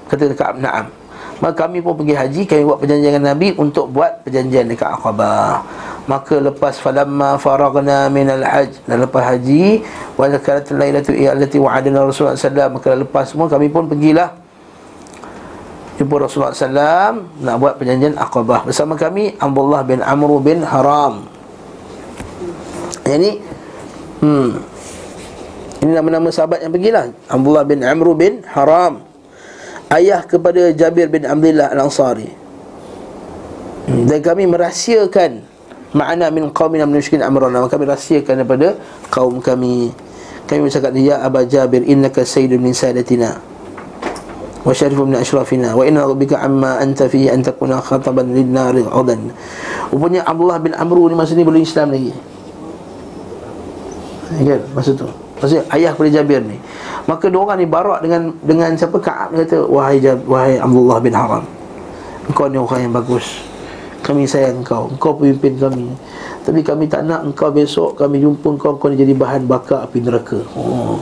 Kata 0.08 0.24
Ka'ab 0.32 0.56
na'am 0.60 1.01
Maka 1.42 1.66
kami 1.66 1.82
pun 1.82 1.98
pergi 1.98 2.14
haji 2.14 2.42
Kami 2.46 2.62
buat 2.62 2.78
perjanjian 2.78 3.18
dengan 3.18 3.34
Nabi 3.34 3.50
Untuk 3.58 3.90
buat 3.90 4.22
perjanjian 4.22 4.70
dekat 4.70 4.94
Aqabah 4.94 5.66
Maka 6.06 6.38
lepas 6.38 6.78
falamma 6.78 7.34
faragna 7.34 8.06
minal 8.06 8.46
hajj 8.46 8.86
Dan 8.86 9.02
lepas 9.02 9.26
haji 9.26 9.82
Wa 10.14 10.30
zakarat 10.30 10.70
laylatu 10.70 11.10
iyalati 11.10 11.58
wa'adana 11.58 12.06
Rasulullah 12.06 12.38
SAW 12.38 12.78
Maka 12.78 12.94
lepas 12.94 13.34
semua 13.34 13.50
kami 13.50 13.66
pun 13.66 13.90
pergilah 13.90 14.30
Jumpa 15.98 16.14
Rasulullah 16.22 16.54
SAW 16.54 17.42
Nak 17.42 17.56
buat 17.58 17.74
perjanjian 17.74 18.14
Aqabah 18.14 18.62
Bersama 18.70 18.94
kami 18.94 19.34
Abdullah 19.42 19.82
bin 19.82 19.98
Amr 19.98 20.30
bin 20.38 20.62
Haram. 20.62 21.26
Yang 23.02 23.18
ni 23.18 23.32
Hmm. 24.22 24.54
Ini 25.82 25.98
nama-nama 25.98 26.30
sahabat 26.30 26.62
yang 26.62 26.70
pergilah. 26.70 27.10
Abdullah 27.26 27.66
bin 27.66 27.82
Amr 27.82 28.14
bin 28.14 28.46
Haram 28.46 29.02
ayah 29.90 30.22
kepada 30.22 30.70
Jabir 30.70 31.10
bin 31.10 31.26
Abdullah 31.26 31.72
Al-Ansari. 31.74 32.30
Hmm. 33.82 34.06
dan 34.06 34.22
kami 34.22 34.46
merahsiakan 34.46 35.42
makna 35.90 36.30
min 36.30 36.54
qaumina 36.54 36.86
min 36.86 37.02
musyrikin 37.02 37.18
amrana 37.18 37.66
kami 37.66 37.84
rahsiakan 37.90 38.46
daripada 38.46 38.78
kaum 39.10 39.42
kami. 39.42 39.90
Kami 40.46 40.68
bercakap 40.68 40.92
ya 40.94 41.22
Aba 41.22 41.42
Jabir 41.42 41.82
innaka 41.86 42.22
sayyidun 42.22 42.60
min 42.60 42.74
sadatina 42.76 43.40
wa 44.62 44.70
syarifun 44.70 45.10
min 45.10 45.18
ashrafina 45.18 45.74
wa 45.74 45.82
inna 45.82 46.06
rabbika 46.06 46.38
amma 46.38 46.78
anta 46.78 47.10
fihi 47.10 47.26
an 47.26 47.42
takuna 47.42 47.82
khataban 47.82 48.30
lin 48.30 48.54
nar 48.54 48.74
udan 48.78 49.34
rupanya 49.90 50.22
Abdullah 50.22 50.62
bin 50.62 50.70
Amr 50.78 51.10
ni 51.10 51.14
masa 51.18 51.34
ni 51.34 51.42
belum 51.42 51.62
Islam 51.62 51.90
lagi. 51.90 52.14
Kan? 54.32 54.62
Masa 54.72 54.94
tu. 54.94 55.10
Maksudnya 55.42 55.66
ayah 55.74 55.90
kepada 55.90 56.10
Jabir 56.22 56.40
ni 56.46 56.56
Maka 57.10 57.26
dua 57.26 57.50
orang 57.50 57.58
ni 57.58 57.66
barak 57.66 57.98
dengan 58.04 58.30
dengan 58.46 58.70
siapa? 58.78 58.96
Ka'ab 58.98 59.34
dia 59.34 59.42
kata 59.42 59.66
wahai 59.66 59.98
Jab, 59.98 60.22
wahai 60.26 60.54
Abdullah 60.58 60.98
bin 61.02 61.14
Haram 61.14 61.42
engkau 62.28 62.46
ni 62.46 62.58
orang 62.58 62.80
yang 62.88 62.94
bagus. 62.94 63.42
Kami 64.02 64.26
sayang 64.26 64.62
engkau. 64.62 64.90
Engkau 64.90 65.14
pemimpin 65.14 65.54
kami. 65.58 65.86
Tapi 66.42 66.60
kami 66.66 66.90
tak 66.90 67.06
nak 67.06 67.22
engkau 67.22 67.54
besok 67.54 67.94
kami 67.94 68.18
jumpa 68.18 68.58
engkau 68.58 68.74
kau 68.74 68.90
jadi 68.90 69.14
bahan 69.14 69.46
bakar 69.46 69.86
api 69.86 70.02
neraka. 70.02 70.42
Oh. 70.58 70.98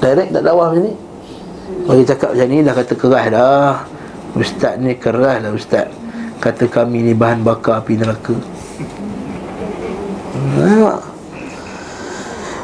direct 0.00 0.32
tak 0.32 0.42
dakwah 0.42 0.72
macam 0.72 0.88
ni? 0.88 0.92
Bagi 1.84 2.04
cakap 2.08 2.32
macam 2.32 2.48
ni 2.48 2.58
dah 2.64 2.74
kata 2.74 2.94
keras 2.96 3.26
dah. 3.30 3.74
Ustaz 4.34 4.74
ni 4.82 4.96
keras 4.98 5.36
lah 5.44 5.52
ustaz. 5.54 5.86
Kata 6.40 6.64
kami 6.66 7.06
ni 7.06 7.12
bahan 7.14 7.46
bakar 7.46 7.84
api 7.84 7.94
neraka. 8.00 8.34
Nampak? 10.58 11.09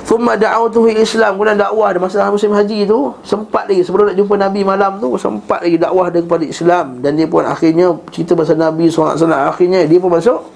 Thumma 0.06 0.38
da'autuhu 0.38 0.86
Islam. 0.94 1.34
Kemudian 1.34 1.58
dakwah 1.58 1.90
dia. 1.90 1.98
Masa 1.98 2.30
musim 2.30 2.54
haji 2.54 2.86
tu 2.86 3.10
Sempat 3.26 3.66
lagi. 3.66 3.82
Sebelum 3.82 4.14
nak 4.14 4.16
jumpa 4.16 4.38
Nabi 4.38 4.62
malam 4.62 5.02
tu 5.02 5.18
Sempat 5.18 5.66
lagi 5.66 5.82
dakwah 5.82 6.06
dia 6.14 6.22
kepada 6.22 6.46
Islam. 6.46 7.02
Dan 7.02 7.18
dia 7.18 7.26
pun 7.26 7.42
akhirnya 7.42 7.90
cerita 8.14 8.38
pasal 8.38 8.54
Nabi 8.54 8.86
SAW. 8.86 9.18
Akhirnya 9.34 9.82
dia 9.82 9.98
pun 9.98 10.14
masuk 10.14 10.46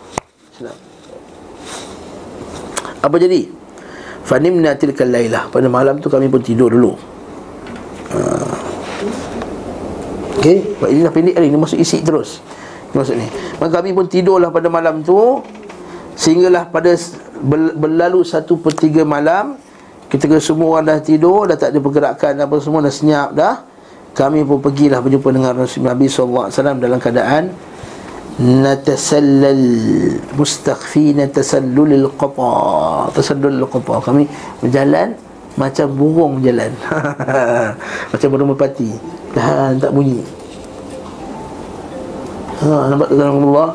Islam. 0.54 0.76
Apa 3.02 3.16
jadi? 3.18 3.50
Fanimna 4.22 4.78
tilkal 4.78 5.10
laylah 5.10 5.50
Pada 5.50 5.66
malam 5.66 5.98
tu 5.98 6.06
kami 6.06 6.30
pun 6.30 6.38
tidur 6.38 6.70
dulu. 6.70 6.94
Ha. 8.14 8.18
Okay 10.38 10.62
Ini 10.66 11.00
dah 11.02 11.12
pendek 11.12 11.34
Ini 11.34 11.58
masuk 11.58 11.82
isi 11.82 12.06
terus. 12.06 12.38
Maksud 12.94 13.18
ni. 13.18 13.26
Maka 13.58 13.82
kami 13.82 13.90
pun 13.98 14.06
tidurlah 14.06 14.54
pada 14.54 14.70
malam 14.70 15.02
tu 15.02 15.42
Sehinggalah 16.14 16.70
pada 16.70 16.94
berlalu 17.76 18.20
satu 18.22 18.60
per 18.60 18.76
tiga 18.76 19.02
malam 19.02 19.56
Ketika 20.10 20.36
semua 20.42 20.78
orang 20.78 20.96
dah 20.96 20.98
tidur 21.00 21.46
Dah 21.46 21.56
tak 21.56 21.72
ada 21.74 21.78
pergerakan 21.78 22.32
apa 22.40 22.54
semua 22.58 22.80
Dah 22.84 22.92
senyap 22.92 23.30
dah 23.32 23.62
Kami 24.12 24.42
pun 24.42 24.58
pergilah 24.58 24.98
berjumpa 25.00 25.28
dengan 25.30 25.52
Rasulullah 25.54 25.94
Nabi 25.94 26.06
SAW 26.10 26.50
Dalam 26.50 26.98
keadaan 26.98 27.44
Natasallal 28.40 29.66
Mustakhfina 30.32 31.28
tasallulil 31.28 32.08
qata 32.16 33.12
Tasallulil 33.12 33.68
qata. 33.68 34.00
Kami 34.00 34.24
berjalan 34.64 35.12
Macam 35.60 35.86
burung 35.92 36.40
jalan. 36.40 36.72
Macam 38.14 38.28
burung 38.32 38.48
merpati. 38.54 38.90
Tahan 39.34 39.76
tak 39.76 39.92
bunyi. 39.92 40.22
Ha, 42.60 42.92
nampak 42.92 43.08
tak 43.08 43.24
Allah 43.24 43.70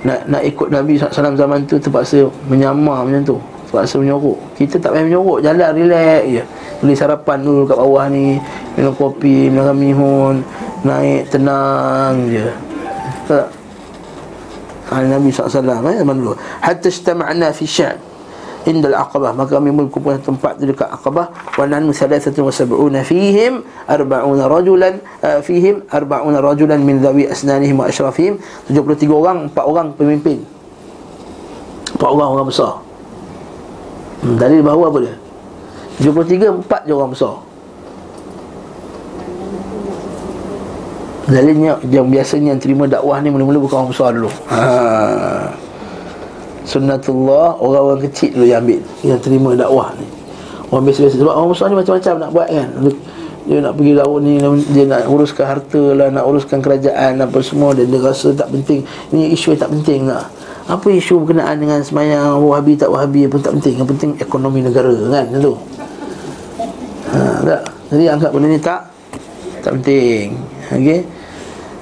nak 0.00 0.24
nak 0.28 0.42
ikut 0.44 0.68
Nabi 0.72 0.96
SAW 0.96 1.36
zaman 1.36 1.68
tu 1.68 1.76
terpaksa 1.76 2.24
menyamar 2.48 3.04
macam 3.04 3.22
tu. 3.24 3.36
Terpaksa 3.68 4.00
menyorok. 4.00 4.38
Kita 4.56 4.80
tak 4.80 4.96
payah 4.96 5.04
menyorok. 5.06 5.38
Jalan 5.44 5.70
relax 5.76 6.22
je. 6.26 6.42
Beli 6.80 6.94
sarapan 6.96 7.38
dulu 7.44 7.68
kat 7.68 7.76
bawah 7.76 8.06
ni. 8.08 8.40
Minum 8.74 8.94
kopi 8.96 9.52
minum 9.52 9.76
mihun 9.76 10.36
naik 10.82 11.28
tenang 11.28 12.28
je. 12.32 12.48
Tak. 13.28 13.46
Nabi 14.90 15.30
SAW 15.30 15.86
eh, 15.86 16.02
zaman 16.02 16.16
dulu. 16.18 16.34
Hatta 16.58 16.90
istama'na 16.90 17.54
fi 17.54 17.62
sya'an 17.62 18.09
Indal 18.70 18.94
aqabah 18.94 19.34
Maka 19.34 19.58
kami 19.58 19.74
berkumpul 19.74 20.14
tempat 20.22 20.62
di 20.62 20.70
dekat 20.70 20.86
aqabah 20.86 21.34
Wa 21.58 21.66
nanu 21.66 21.90
salathatun 21.90 22.46
wa 22.46 22.54
sab'una 22.54 23.02
fihim 23.02 23.66
Arba'una 23.90 24.46
rajulan 24.46 25.02
uh, 25.26 25.42
Fihim 25.42 25.82
arba'una 25.90 26.38
rajulan 26.38 26.78
min 26.78 27.02
dhawi 27.02 27.26
asnanihim 27.26 27.82
wa 27.82 27.90
ashrafihim 27.90 28.38
73 28.70 29.10
orang, 29.10 29.38
4 29.50 29.58
orang 29.58 29.86
pemimpin 29.98 30.46
4 31.98 31.98
orang 31.98 32.28
orang 32.38 32.46
besar 32.46 32.78
hmm, 34.22 34.38
Dari 34.38 34.62
bahawa 34.62 34.94
apa 34.94 34.98
dia? 35.02 35.16
73, 36.06 36.62
4 36.62 36.86
je 36.86 36.92
orang 36.94 37.10
besar 37.10 37.34
Dalilnya 41.30 41.78
yang 41.86 42.10
biasanya 42.10 42.58
yang 42.58 42.60
terima 42.60 42.90
dakwah 42.90 43.22
ni 43.22 43.30
mula-mula 43.30 43.62
bukan 43.62 43.86
orang 43.86 43.90
besar 43.94 44.10
dulu. 44.10 44.30
Ha. 44.50 45.69
Sunnatullah 46.70 47.58
orang-orang 47.58 48.06
kecil 48.06 48.38
dulu 48.38 48.46
yang 48.46 48.62
ambil 48.62 48.78
yang 49.02 49.18
terima 49.18 49.50
dakwah 49.58 49.90
ni. 49.98 50.06
Orang 50.70 50.86
biasa-biasa 50.86 51.18
sebab 51.18 51.34
orang 51.34 51.50
besar 51.50 51.66
ni 51.66 51.76
macam-macam 51.82 52.14
nak 52.22 52.30
buat 52.30 52.46
kan. 52.46 52.68
dia 53.50 53.58
nak 53.58 53.74
pergi 53.74 53.92
laut 53.98 54.18
ni 54.22 54.38
dia 54.70 54.84
nak 54.86 55.10
uruskan 55.10 55.44
harta 55.50 55.82
lah 55.98 56.08
nak 56.14 56.24
uruskan 56.30 56.62
kerajaan 56.62 57.18
apa 57.18 57.38
semua. 57.42 57.74
Dan 57.74 57.90
dia 57.90 57.98
rasa 57.98 58.30
tak 58.30 58.54
penting. 58.54 58.86
Ni 59.10 59.34
isu 59.34 59.58
yang 59.58 59.66
tak 59.66 59.70
penting 59.74 60.06
lah. 60.06 60.30
Apa 60.70 60.86
isu 60.94 61.26
berkenaan 61.26 61.58
dengan 61.58 61.82
semayang 61.82 62.38
wahabi 62.38 62.78
tak 62.78 62.86
wahabi 62.86 63.26
pun 63.26 63.42
tak 63.42 63.58
penting. 63.58 63.74
Yang 63.82 63.88
penting 63.90 64.10
ekonomi 64.22 64.62
negara 64.62 64.94
kan 65.10 65.26
tu. 65.42 65.58
Ha, 67.10 67.18
tak? 67.42 67.62
Jadi 67.90 68.04
anggap 68.06 68.30
benda 68.30 68.46
ni 68.46 68.62
tak 68.62 68.86
tak 69.66 69.74
penting. 69.74 70.38
Okey? 70.70 71.00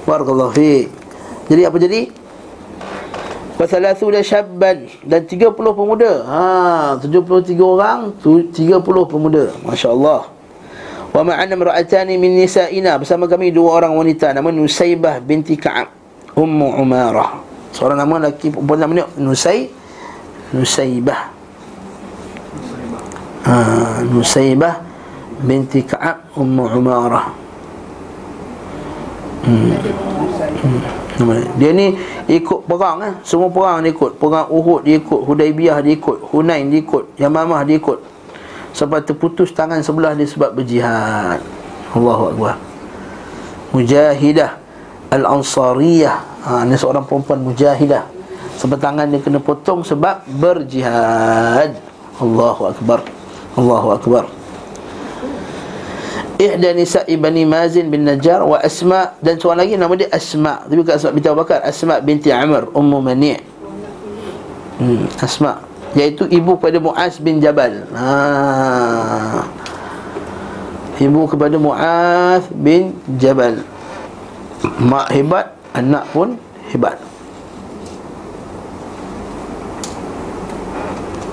Barakallahu 0.09 0.49
fiik. 0.57 0.89
Jadi 1.45 1.61
apa 1.69 1.77
jadi 1.77 2.01
Wasalasuna 3.59 4.23
syabban. 4.23 4.87
Dan 5.03 5.27
30 5.27 5.51
pemuda. 5.51 6.23
Ha, 6.23 6.95
73 7.03 7.59
orang 7.59 8.15
30 8.23 8.55
pemuda. 9.11 9.51
Masya 9.67 9.91
Allah 9.91 10.31
Wa 11.09 11.25
ma'ana 11.25 11.53
mra'atani 11.57 12.15
min 12.15 12.39
nisa'ina. 12.39 12.95
Bersama 13.01 13.25
kami 13.27 13.51
dua 13.51 13.81
orang 13.81 13.97
wanita. 13.97 14.31
Nama 14.31 14.47
Nusaybah 14.53 15.19
binti 15.19 15.57
Ka'ab. 15.57 15.91
Ummu 16.37 16.79
Umarah. 16.79 17.41
Seorang 17.75 17.99
nama 17.99 18.15
lelaki 18.17 18.49
perempuan 18.53 18.79
namanya 18.79 19.05
Nusay 19.19 19.69
Nusaybah. 20.55 21.21
Ha, 23.43 23.53
Nusaybah 24.05 24.73
binti 25.43 25.83
Ka'ab 25.83 26.31
Ummu 26.37 26.65
Umarah. 26.79 27.27
Hmm. 29.43 29.73
Hmm. 30.61 30.98
Dia 31.59 31.75
ni 31.75 31.99
ikut 32.31 32.63
perang 32.63 33.03
eh. 33.03 33.13
Semua 33.27 33.51
perang 33.51 33.83
dia 33.83 33.91
ikut. 33.91 34.15
Perang 34.15 34.47
Uhud 34.47 34.87
dia 34.87 34.95
ikut, 34.95 35.21
Hudaibiyah 35.27 35.83
dia 35.83 35.99
ikut, 35.99 36.31
Hunain 36.31 36.71
dia 36.71 36.79
ikut, 36.79 37.19
Yamamah 37.19 37.67
dia 37.67 37.75
ikut. 37.75 37.99
Sampai 38.71 39.03
terputus 39.03 39.51
tangan 39.51 39.83
sebelah 39.83 40.15
dia 40.15 40.23
sebab 40.23 40.55
berjihad. 40.55 41.43
Allahu 41.91 42.23
akbar. 42.31 42.55
Mujahidah 43.75 44.55
Al-Ansariyah. 45.11 46.17
Ha, 46.39 46.63
ni 46.63 46.79
seorang 46.79 47.03
perempuan 47.03 47.43
mujahidah. 47.43 48.07
Sebab 48.55 48.79
tangan 48.79 49.11
dia 49.11 49.19
kena 49.19 49.43
potong 49.43 49.83
sebab 49.83 50.23
berjihad. 50.39 51.75
Allahu 52.21 52.71
akbar. 52.71 53.03
Allahu 53.59 53.87
akbar 53.91 54.38
ihda 56.39 56.71
nisa 56.71 57.03
ibni 57.03 57.43
mazin 57.43 57.91
bin 57.91 58.07
najjar 58.07 58.39
wa 58.47 58.63
asma 58.63 59.11
dan 59.19 59.35
seorang 59.35 59.67
lagi 59.67 59.75
nama 59.75 59.93
dia 59.99 60.07
asma. 60.07 60.63
Tapi 60.63 60.79
bukan 60.79 60.95
asma 60.95 61.11
binti 61.11 61.27
Abu 61.27 61.39
Bakar 61.43 61.59
asma 61.67 61.95
binti 61.99 62.29
Amr 62.31 62.71
ummu 62.71 63.03
mani' 63.03 63.35
hmm, 64.79 65.19
asma. 65.19 65.59
Iaitu 65.99 66.31
ibu 66.31 66.55
kepada 66.55 66.79
Muaz 66.79 67.19
bin 67.19 67.43
Jabal. 67.43 67.83
Ha. 67.91 69.43
ibu 71.03 71.27
kepada 71.27 71.59
Muaz 71.59 72.47
bin 72.55 72.95
Jabal. 73.19 73.59
Mak 74.79 75.11
hebat 75.11 75.51
anak 75.75 76.07
pun 76.15 76.39
hebat. 76.71 76.95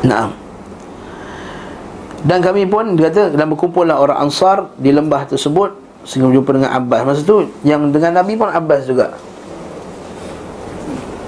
Naam. 0.06 0.45
Dan 2.26 2.42
kami 2.42 2.66
pun 2.66 2.98
dia 2.98 3.06
kata 3.06 3.30
dan 3.38 3.46
berkumpullah 3.46 4.02
orang 4.02 4.26
Ansar 4.26 4.66
di 4.74 4.90
lembah 4.90 5.30
tersebut 5.30 5.78
sehingga 6.02 6.26
berjumpa 6.34 6.50
dengan 6.58 6.70
Abbas. 6.74 7.00
Masa 7.06 7.22
tu 7.22 7.46
yang 7.62 7.94
dengan 7.94 8.18
Nabi 8.18 8.34
pun 8.34 8.50
Abbas 8.50 8.82
juga. 8.82 9.14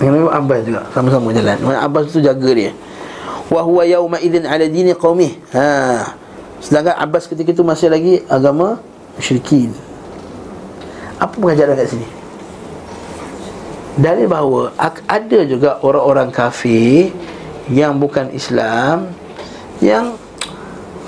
Dengan 0.02 0.18
Nabi 0.18 0.24
pun 0.26 0.34
Abbas 0.34 0.60
juga 0.66 0.80
sama-sama 0.90 1.30
jalan. 1.30 1.54
Maksudnya 1.62 1.82
Abbas 1.86 2.02
tu 2.10 2.18
jaga 2.18 2.50
dia. 2.50 2.74
Wa 3.46 3.62
huwa 3.62 3.86
yauma 3.86 4.18
idzin 4.18 4.42
ala 4.42 4.66
dini 4.66 4.90
qaumih. 4.98 5.38
Ha. 5.54 6.02
Sedangkan 6.58 6.98
Abbas 6.98 7.30
ketika 7.30 7.54
itu 7.54 7.62
masih 7.62 7.94
lagi 7.94 8.26
agama 8.26 8.82
musyrikin. 9.14 9.70
Apa 11.22 11.34
pengajaran 11.38 11.78
kat 11.78 11.94
sini? 11.94 12.06
Dalil 13.98 14.30
bahawa 14.30 14.74
ada 15.06 15.38
juga 15.46 15.78
orang-orang 15.82 16.30
kafir 16.30 17.10
yang 17.70 17.98
bukan 17.98 18.30
Islam 18.30 19.10
yang 19.82 20.14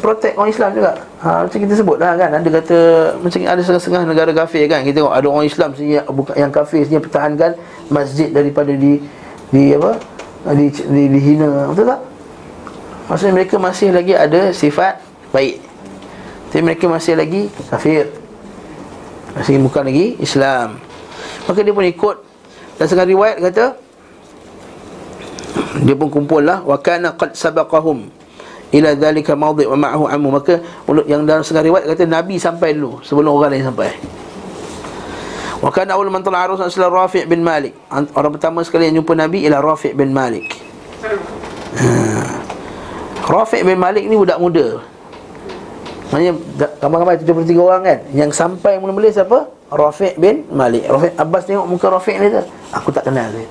protect 0.00 0.34
orang 0.40 0.50
Islam 0.50 0.70
juga. 0.72 0.92
Ha, 1.20 1.44
Macam 1.44 1.58
kita 1.60 1.74
sebut 1.76 2.00
lah 2.00 2.16
kan 2.16 2.32
Ada 2.32 2.48
kata 2.48 2.78
Macam 3.20 3.38
ada 3.44 3.60
setengah-setengah 3.60 4.02
negara 4.08 4.32
kafir 4.32 4.64
kan 4.72 4.80
Kita 4.80 5.04
tengok 5.04 5.12
ada 5.12 5.26
orang 5.28 5.44
Islam 5.44 5.76
sini 5.76 6.00
bukan 6.08 6.32
Yang 6.32 6.52
kafir 6.56 6.80
sini 6.88 6.96
pertahankan 6.96 7.50
Masjid 7.92 8.32
daripada 8.32 8.72
di 8.72 9.04
Di 9.52 9.76
apa 9.76 10.00
di, 10.56 10.72
di, 10.72 11.02
dihina. 11.12 11.68
Betul 11.68 11.92
tak? 11.92 12.00
Maksudnya 13.12 13.34
mereka 13.36 13.60
masih 13.60 13.92
lagi 13.92 14.16
ada 14.16 14.56
sifat 14.56 15.04
baik. 15.36 15.60
Tapi 16.48 16.62
mereka 16.64 16.88
masih 16.88 17.14
lagi 17.18 17.52
kafir. 17.68 18.08
Masih 19.36 19.60
bukan 19.60 19.84
lagi 19.84 20.16
Islam. 20.16 20.80
Maka 21.44 21.60
dia 21.60 21.76
pun 21.76 21.84
ikut. 21.84 22.16
Dan 22.80 22.88
setengah 22.88 23.12
riwayat 23.12 23.36
kata 23.44 23.76
Dia 25.84 25.92
pun 25.92 26.08
kumpul 26.08 26.40
lah 26.40 26.64
Wa 26.64 26.80
kana 26.80 27.12
qad 27.12 27.36
sabaqahum 27.36 28.08
ila 28.70 28.94
dhalika 28.94 29.35
mawdi' 29.35 29.66
wa 29.66 29.76
ma'ahu 29.76 30.04
ammu 30.06 30.28
maka 30.30 30.62
yang 31.11 31.26
dalam 31.26 31.42
setengah 31.42 31.74
riwayat 31.74 31.85
kata 31.90 32.06
nabi 32.06 32.38
sampai 32.38 32.78
dulu 32.78 33.02
sebelum 33.02 33.35
orang 33.35 33.59
lain 33.59 33.66
sampai. 33.66 33.90
Wa 35.61 35.68
kana 35.74 35.98
awal 35.98 36.09
man 36.09 36.22
tala'a 36.24 36.48
rasul 36.54 36.70
sallallahu 36.70 37.04
rafi' 37.04 37.26
bin 37.26 37.42
malik. 37.44 37.74
Orang 37.90 38.33
pertama 38.38 38.64
sekali 38.64 38.88
yang 38.88 39.02
jumpa 39.02 39.12
nabi 39.18 39.44
ialah 39.44 39.61
rafi' 39.61 39.92
bin 39.92 40.14
malik. 40.14 40.56
Ha. 41.76 41.90
rafi' 43.26 43.66
bin 43.66 43.76
malik 43.76 44.06
ni 44.06 44.14
budak 44.14 44.38
muda. 44.38 44.80
Maksudnya 46.11 46.35
kamar-kamar 46.83 47.22
73 47.22 47.54
orang 47.54 47.83
kan? 47.87 47.98
Yang 48.11 48.30
sampai 48.35 48.83
mula-mula 48.83 49.14
siapa? 49.14 49.46
Rafiq 49.70 50.18
bin 50.18 50.42
Malik. 50.50 50.83
Rafiq 50.90 51.14
Abbas 51.14 51.46
tengok 51.46 51.70
muka 51.70 51.87
Rafiq 51.87 52.18
ni 52.18 52.35
tu 52.35 52.42
Aku 52.74 52.90
tak 52.90 53.06
kenal 53.06 53.30
dia. 53.30 53.46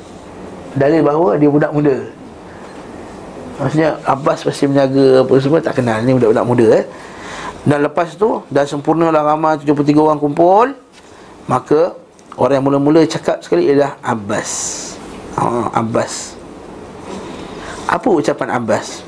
Dalil 0.76 1.00
bahawa 1.00 1.40
dia 1.40 1.48
budak 1.48 1.72
muda 1.72 2.19
Maksudnya 3.60 4.00
Abbas 4.08 4.48
pasti 4.48 4.72
menjaga 4.72 5.28
apa 5.28 5.34
semua 5.44 5.60
tak 5.60 5.84
kenal 5.84 6.00
ni 6.00 6.16
budak-budak 6.16 6.46
muda 6.48 6.68
eh. 6.80 6.86
Dan 7.68 7.84
lepas 7.84 8.16
tu 8.16 8.40
dah 8.48 8.64
sempurnalah 8.64 9.20
ramai 9.20 9.60
73 9.60 9.92
orang 10.00 10.16
kumpul 10.16 10.72
maka 11.44 11.92
orang 12.40 12.64
yang 12.64 12.66
mula-mula 12.72 13.04
cakap 13.04 13.44
sekali 13.44 13.68
ialah 13.68 14.00
Abbas. 14.00 14.50
Ha, 15.36 15.76
Abbas. 15.76 16.40
Apa 17.90 18.08
ucapan 18.08 18.56
Abbas? 18.56 19.04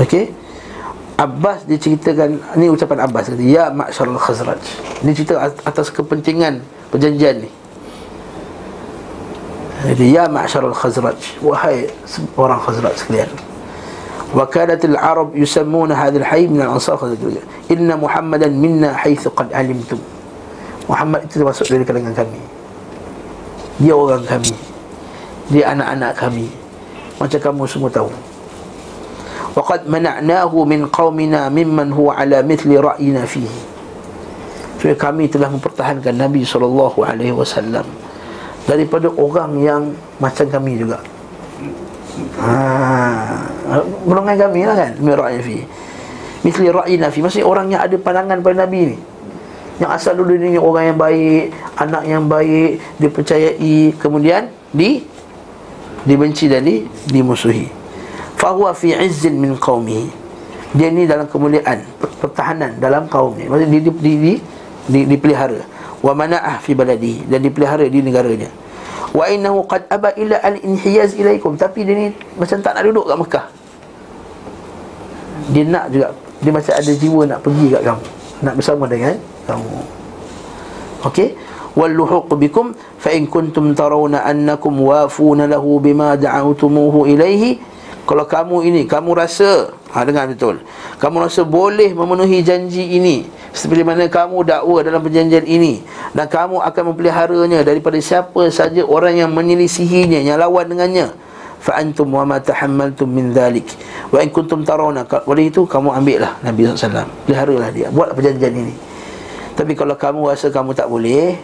Okey. 0.00 0.32
Abbas 1.20 1.68
diceritakan 1.68 2.40
ni 2.56 2.72
ucapan 2.72 3.04
Abbas 3.04 3.28
kata 3.28 3.44
ya 3.44 3.68
ma'syarul 3.68 4.16
khazraj. 4.16 4.64
Ni 5.04 5.12
cerita 5.12 5.44
atas 5.44 5.92
kepentingan 5.92 6.64
perjanjian 6.88 7.44
ni. 7.44 7.50
Jadi 9.92 10.16
ya 10.16 10.24
ma'syarul 10.24 10.72
khazraj 10.72 11.20
Wahai 11.44 11.84
orang 12.40 12.56
khazraj 12.64 12.96
sekalian 12.96 13.28
Wa 14.32 14.48
kanatil 14.48 14.96
arab 14.96 15.36
yusammuna 15.36 15.92
hadhal 15.92 16.24
hayy 16.24 16.48
min 16.48 16.64
al-ansar 16.64 16.96
khazraj 16.96 17.44
Inna 17.68 18.00
muhammadan 18.00 18.56
minna 18.56 18.96
haythu 18.96 19.28
qad 19.36 19.52
alimtum 19.52 20.00
Muhammad 20.88 21.28
itu 21.28 21.44
termasuk 21.44 21.68
dari 21.68 21.84
kalangan 21.84 22.16
kami 22.16 22.40
Dia 23.84 23.92
orang 23.92 24.24
kami 24.24 24.56
Dia 25.52 25.76
anak-anak 25.76 26.16
kami 26.16 26.48
Macam 27.20 27.40
kamu 27.52 27.62
semua 27.68 27.92
tahu 27.92 28.08
Waqad 29.52 29.84
mana'nahu 29.84 30.64
min 30.64 30.88
qawmina 30.88 31.52
mimman 31.52 31.92
huwa 31.92 32.16
ala 32.16 32.40
mithli 32.40 32.80
ra'yina 32.80 33.28
fihi 33.28 33.60
Jadi 34.80 34.96
kami 34.96 35.28
telah 35.28 35.52
mempertahankan 35.52 36.16
Nabi 36.16 36.48
sallallahu 36.48 37.04
alaihi 37.04 37.36
wasallam 37.36 37.84
daripada 38.66 39.10
orang 39.18 39.50
yang 39.58 39.82
macam 40.22 40.46
kami 40.46 40.78
juga. 40.78 41.02
Ha, 42.38 42.52
golongan 44.06 44.36
kami 44.36 44.60
lah 44.68 44.76
kan, 44.76 44.92
mira'i 45.00 45.38
fi. 45.42 45.58
Misli 46.42 46.68
ra'ina 46.68 47.08
fi, 47.08 47.22
maksudnya 47.22 47.46
orang 47.46 47.66
yang 47.70 47.80
ada 47.86 47.96
pandangan 47.98 48.38
pada 48.42 48.66
Nabi 48.66 48.94
ni. 48.94 48.98
Yang 49.80 49.90
asal 49.94 50.12
dulu 50.18 50.36
ni 50.36 50.58
orang 50.58 50.94
yang 50.94 50.98
baik, 50.98 51.44
anak 51.78 52.02
yang 52.06 52.24
baik, 52.26 52.82
dipercayai, 52.98 53.96
kemudian 53.98 54.50
di 54.70 55.02
dibenci 56.02 56.50
dan 56.50 56.66
di, 56.66 56.82
dimusuhi. 57.08 57.70
Fa 58.34 58.52
huwa 58.52 58.74
fi 58.74 58.94
'izzin 58.94 59.38
min 59.38 59.54
qaumihi. 59.54 60.10
Dia 60.72 60.88
ni 60.88 61.06
dalam 61.06 61.28
kemuliaan, 61.28 61.84
pertahanan 62.00 62.80
dalam 62.80 63.04
kaumnya. 63.06 63.44
Maksudnya 63.44 63.70
di, 63.70 63.78
di, 63.84 63.92
di, 64.00 64.32
di, 64.88 65.00
dipelihara 65.04 65.60
wa 66.02 66.12
mana'ah 66.12 66.58
fi 66.58 66.74
baladi 66.74 67.22
dan 67.30 67.38
dipelihara 67.40 67.86
di 67.86 68.02
negaranya 68.02 68.50
wa 69.12 69.24
innahu 69.28 69.64
qad 69.68 69.84
aba 69.92 70.12
ila 70.16 70.36
al 70.40 70.56
inhiyaz 70.60 71.16
ilaikum. 71.16 71.56
Tapi 71.56 71.84
dia 71.84 71.94
ni 71.96 72.06
macam 72.36 72.58
tak 72.64 72.72
nak 72.76 72.82
duduk 72.88 73.04
kat 73.08 73.16
Mekah. 73.20 73.46
Dia 75.52 75.62
nak 75.68 75.84
juga 75.92 76.08
dia 76.42 76.50
macam 76.50 76.74
ada 76.74 76.92
jiwa 76.92 77.20
nak 77.28 77.38
pergi 77.44 77.66
kat 77.70 77.82
kamu. 77.86 78.04
Nak 78.42 78.54
bersama 78.58 78.84
dengan 78.90 79.14
kamu. 79.46 79.76
Okey? 81.06 81.28
Wal 81.72 81.92
luhuq 81.96 82.28
bikum 82.36 82.76
fa 83.00 83.14
in 83.16 83.24
kuntum 83.24 83.72
tarawna 83.72 84.28
annakum 84.28 84.76
wafuna 84.76 85.48
lahu 85.48 85.80
bima 85.80 86.20
da'awtumuhu 86.20 87.08
ilaihi 87.08 87.56
Kalau 88.02 88.26
kamu 88.26 88.66
ini 88.66 88.82
Kamu 88.90 89.14
rasa 89.14 89.70
ha, 89.94 90.02
Dengar 90.02 90.26
betul. 90.26 90.62
Kamu 90.98 91.22
rasa 91.22 91.46
boleh 91.46 91.94
memenuhi 91.94 92.42
janji 92.42 92.98
ini 92.98 93.26
Seperti 93.54 93.86
mana 93.86 94.08
kamu 94.08 94.48
dakwa 94.48 94.80
dalam 94.80 95.00
perjanjian 95.04 95.44
ini. 95.44 95.84
Dan 96.16 96.26
kamu 96.26 96.58
akan 96.64 96.82
mempeliharanya 96.92 97.62
Daripada 97.62 98.00
siapa 98.02 98.48
saja 98.50 98.82
orang 98.82 99.22
yang 99.22 99.30
menyelisihinya 99.30 100.18
Yang 100.24 100.38
lawan 100.40 100.66
dengannya. 100.72 101.06
Fa'antum 101.62 102.10
wa 102.10 102.26
ma 102.26 102.42
tahammaltum 102.42 103.06
min 103.06 103.30
dhalik. 103.30 103.62
Wa 104.10 104.18
in 104.18 104.34
kuntum 104.34 104.66
tarawna. 104.66 105.06
Oleh 105.30 105.46
itu 105.46 105.62
kamu 105.62 105.94
ambil 105.94 106.26
lah 106.26 106.34
Nabi 106.42 106.66
SAW 106.66 107.06
Peliharalah 107.22 107.70
dia. 107.70 107.86
Buat 107.94 108.18
perjanjian 108.18 108.50
ini. 108.50 108.74
Tapi 109.54 109.78
kalau 109.78 109.94
kamu 109.94 110.32
rasa 110.32 110.48
kamu 110.48 110.72
tak 110.72 110.88
boleh 110.88 111.36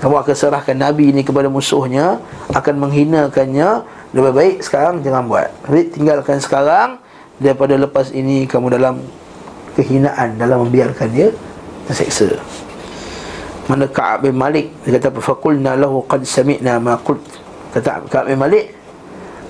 Kamu 0.00 0.18
akan 0.24 0.34
serahkan 0.34 0.74
Nabi 0.74 1.12
ini 1.12 1.20
kepada 1.20 1.52
musuhnya 1.52 2.16
Akan 2.50 2.80
menghinakannya 2.80 3.84
lebih 4.14 4.32
baik 4.32 4.56
sekarang 4.62 5.02
jangan 5.02 5.26
buat. 5.26 5.50
Lebih 5.66 5.84
tinggalkan 5.90 6.38
sekarang 6.38 7.02
Daripada 7.34 7.74
lepas 7.74 8.14
ini 8.14 8.46
kamu 8.46 8.78
dalam 8.78 9.02
Kehinaan 9.74 10.38
dalam 10.38 10.62
membiarkan 10.62 11.10
dia 11.10 11.34
Terseksa. 11.90 12.38
Mana 13.66 13.90
Ka'ab 13.90 14.30
bin 14.30 14.38
Malik 14.38 14.70
Dia 14.86 15.02
kata 15.02 15.18
Fakulna 15.18 15.74
lahu 15.74 16.06
qad 16.06 16.22
sami'na 16.22 16.78
ma 16.78 16.94
qult. 17.02 17.20
Kata 17.74 18.06
Ka'ab 18.06 18.30
bin 18.30 18.38
Malik 18.38 18.70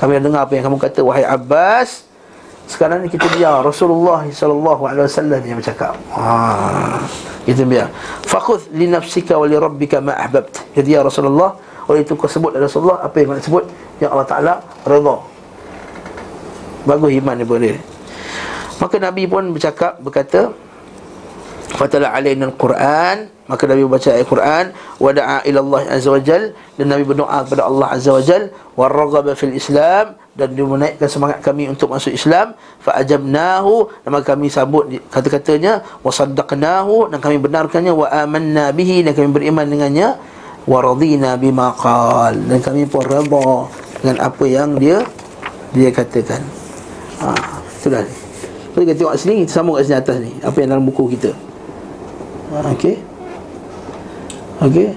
Kami 0.00 0.16
dengar 0.16 0.48
apa 0.48 0.56
yang 0.56 0.64
kamu 0.72 0.80
kata 0.80 1.04
Wahai 1.04 1.28
Abbas. 1.28 2.08
Sekarang 2.64 3.04
ni 3.04 3.12
kita 3.12 3.28
biar 3.36 3.60
Rasulullah 3.60 4.24
SAW 4.32 5.44
yang 5.44 5.60
bercakap. 5.60 5.92
Haa 6.08 7.04
Kita 7.44 7.68
biar 7.68 7.92
Fakhudh 8.24 8.72
li 8.72 8.88
nafsika 8.88 9.36
wa 9.36 9.44
li 9.44 9.60
rabbika 9.60 10.00
ma 10.00 10.16
ahbabt 10.16 10.64
Jadi 10.72 10.96
ya 10.96 11.04
Rasulullah 11.04 11.52
Oleh 11.90 12.00
itu 12.00 12.16
kau 12.16 12.24
sebut 12.24 12.56
Rasulullah 12.56 13.04
Apa 13.04 13.20
yang 13.20 13.36
kau 13.36 13.44
sebut? 13.44 13.64
Yang 14.00 14.10
Allah 14.16 14.28
Ta'ala 14.28 14.52
redha. 14.88 15.16
Bagus 16.84 17.10
iman 17.16 17.34
dia 17.36 17.48
boleh. 17.48 17.74
Maka 18.76 18.96
Nabi 19.00 19.24
pun 19.24 19.54
bercakap, 19.54 19.96
berkata 20.04 20.52
Fatala 21.74 22.14
alaina 22.14 22.46
al-Quran. 22.48 23.34
Maka 23.44 23.68
Nabi 23.68 23.84
baca 23.84 24.08
ayat 24.08 24.24
Quran 24.24 24.64
Wada'a 24.96 25.44
ila 25.44 25.58
Allah 25.60 25.80
Azza 26.00 26.08
wa 26.08 26.22
Jal. 26.22 26.54
Dan 26.78 26.86
Nabi 26.88 27.04
berdoa 27.04 27.44
kepada 27.44 27.68
Allah 27.68 27.92
Azza 27.92 28.14
wa 28.14 28.22
Jal 28.22 28.48
Warragaba 28.78 29.34
fil 29.34 29.52
Islam. 29.52 30.16
Dan 30.32 30.54
dia 30.54 30.64
menaikkan 30.64 31.10
semangat 31.10 31.44
kami 31.44 31.68
untuk 31.68 31.92
masuk 31.92 32.14
Islam. 32.14 32.54
Fa'ajabnahu. 32.80 33.90
Dan 34.06 34.08
maka 34.14 34.32
kami 34.32 34.48
sambut 34.48 34.88
kata-katanya 35.10 35.84
Wasaddaqnahu 36.00 37.12
Dan 37.12 37.18
kami 37.20 37.36
benarkannya 37.42 37.92
Wa 37.92 38.06
amanna 38.24 38.70
bihi. 38.70 39.02
Dan 39.04 39.12
kami 39.12 39.28
beriman 39.34 39.66
dengannya 39.66 40.16
Waradina 40.64 41.36
bima 41.36 41.76
qal 41.76 42.40
Dan 42.48 42.58
kami 42.64 42.88
pun 42.88 43.04
redha 43.04 43.68
dengan 44.00 44.16
apa 44.20 44.44
yang 44.44 44.76
dia 44.76 45.00
dia 45.74 45.90
katakan. 45.90 46.40
Ha, 47.24 47.34
itulah 47.80 48.04
ni. 48.04 48.14
Kita 48.74 48.94
tengok 48.94 49.16
sini, 49.18 49.34
kita 49.42 49.52
sambung 49.58 49.74
kat 49.80 49.90
sini 49.90 49.96
atas 49.98 50.16
ni. 50.22 50.32
Apa 50.44 50.56
yang 50.62 50.68
dalam 50.76 50.84
buku 50.86 51.16
kita. 51.18 51.32
Ha, 52.54 52.70
okey. 52.78 52.94
Okey. 54.62 54.88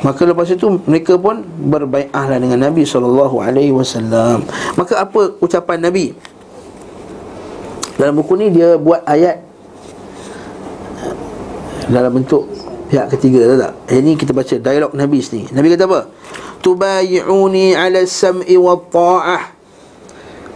Maka 0.00 0.24
lepas 0.24 0.48
itu 0.48 0.80
mereka 0.88 1.20
pun 1.20 1.44
berbaiatlah 1.44 2.40
dengan 2.40 2.70
Nabi 2.70 2.88
sallallahu 2.88 3.36
alaihi 3.44 3.74
wasallam. 3.74 4.48
Maka 4.80 5.04
apa 5.04 5.36
ucapan 5.44 5.84
Nabi? 5.84 6.16
Dalam 8.00 8.16
buku 8.16 8.32
ni 8.40 8.48
dia 8.48 8.80
buat 8.80 9.04
ayat 9.04 9.44
dalam 11.92 12.16
bentuk 12.16 12.48
pihak 12.90 13.06
ketiga 13.14 13.46
tak? 13.46 13.58
Tak? 13.62 13.72
Ini 13.94 14.12
kita 14.18 14.34
baca 14.34 14.54
dialog 14.58 14.92
Nabi 14.98 15.18
sini. 15.22 15.46
Nabi 15.54 15.70
kata 15.72 15.86
apa? 15.86 16.00
tubayi'uni 16.60 17.74
ala 17.74 18.04
sam'i 18.04 18.54
wa 18.60 18.76
ta'ah. 18.76 19.42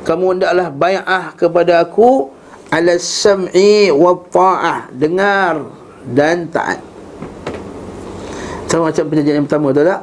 Kamu 0.05 0.37
hendaklah 0.37 0.68
bai'ah 0.68 1.32
kepada 1.35 1.80
aku 1.80 2.28
ala 2.68 3.01
sam'i 3.01 3.89
wa 3.89 4.12
ta'ah. 4.20 4.93
Dengar 4.93 5.64
dan 6.05 6.53
taat. 6.53 6.85
Sama 8.68 8.93
macam 8.93 9.05
perjanjian 9.09 9.41
yang 9.41 9.49
pertama 9.49 9.72
tak? 9.72 10.03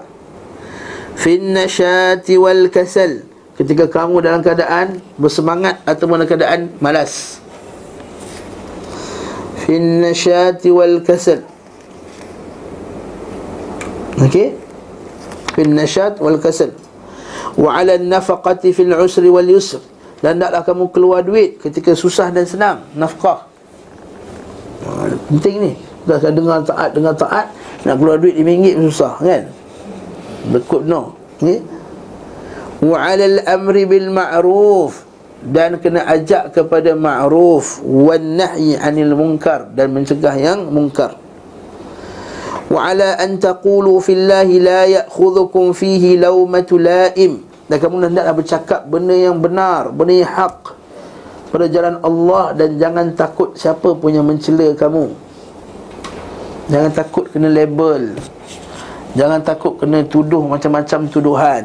Fin 1.21 1.53
nashati 1.53 2.33
wal 2.41 2.73
kasal. 2.73 3.29
Ketika 3.53 3.85
kamu 3.85 4.25
dalam 4.25 4.41
keadaan 4.41 4.97
bersemangat 5.21 5.85
atau 5.85 6.09
dalam 6.09 6.25
keadaan 6.25 6.73
malas. 6.81 7.37
Fin 9.61 10.01
nashati 10.01 10.73
wal 10.73 11.05
kasal 11.05 11.50
okey? 14.19 14.57
Fil 15.55 15.71
nasyad 15.71 16.19
wal 16.23 16.39
kasal. 16.39 16.71
Wa 17.59 17.79
'ala 17.79 17.99
an-nafaqati 17.99 18.71
fil 18.71 18.91
'usri 18.95 19.27
wal 19.27 19.47
yusr. 19.47 19.83
Dan 20.21 20.37
hendaklah 20.37 20.61
kamu 20.63 20.85
keluar 20.93 21.21
duit 21.25 21.59
ketika 21.59 21.91
susah 21.97 22.29
dan 22.31 22.45
senang. 22.45 22.85
Nafkah. 22.95 23.49
Ha, 24.85 25.11
penting 25.27 25.55
ni. 25.59 25.71
Dah 26.07 26.17
dengar 26.17 26.65
taat 26.65 26.97
dengar 26.97 27.13
taat 27.13 27.53
nak 27.85 27.95
keluar 28.01 28.17
duit 28.17 28.33
RM5 28.33 28.89
susah 28.89 29.13
kan? 29.21 29.43
Bekut 30.49 30.81
no. 30.85 31.17
Ni 31.41 31.61
wa 32.81 32.97
'ala 32.97 33.25
al-amri 33.27 33.83
bil 33.85 34.09
ma'ruf. 34.09 35.09
Dan 35.41 35.81
kena 35.81 36.05
ajak 36.05 36.53
kepada 36.53 36.93
ma'ruf. 36.93 37.81
Wan 37.81 38.37
nahyi 38.37 38.77
'anil 38.77 39.17
munkar. 39.17 39.73
Dan 39.73 39.93
mencegah 39.93 40.37
yang 40.37 40.69
munkar 40.69 41.20
Wa 42.71 42.95
ala 42.95 43.19
an 43.19 43.35
taqulu 43.35 43.99
fillahi 43.99 44.63
la 44.63 44.87
ya'khudhukum 44.87 45.75
fihi 45.75 46.15
lawmatu 46.15 46.79
la'im 46.79 47.43
dan 47.67 47.77
kamu 47.79 48.07
hendaklah 48.07 48.35
bercakap 48.35 48.87
benda 48.87 49.11
yang 49.11 49.43
benar, 49.43 49.91
benda 49.91 50.23
yang 50.23 50.31
hak 50.31 50.75
pada 51.51 51.67
jalan 51.67 51.99
Allah 51.99 52.55
dan 52.55 52.79
jangan 52.79 53.11
takut 53.11 53.59
siapa 53.59 53.91
pun 53.91 54.15
yang 54.15 54.23
mencela 54.23 54.71
kamu. 54.71 55.11
Jangan 56.71 56.91
takut 56.95 57.27
kena 57.27 57.51
label. 57.51 58.15
Jangan 59.19 59.43
takut 59.43 59.75
kena 59.75 60.07
tuduh 60.07 60.47
macam-macam 60.47 60.99
tuduhan. 61.11 61.63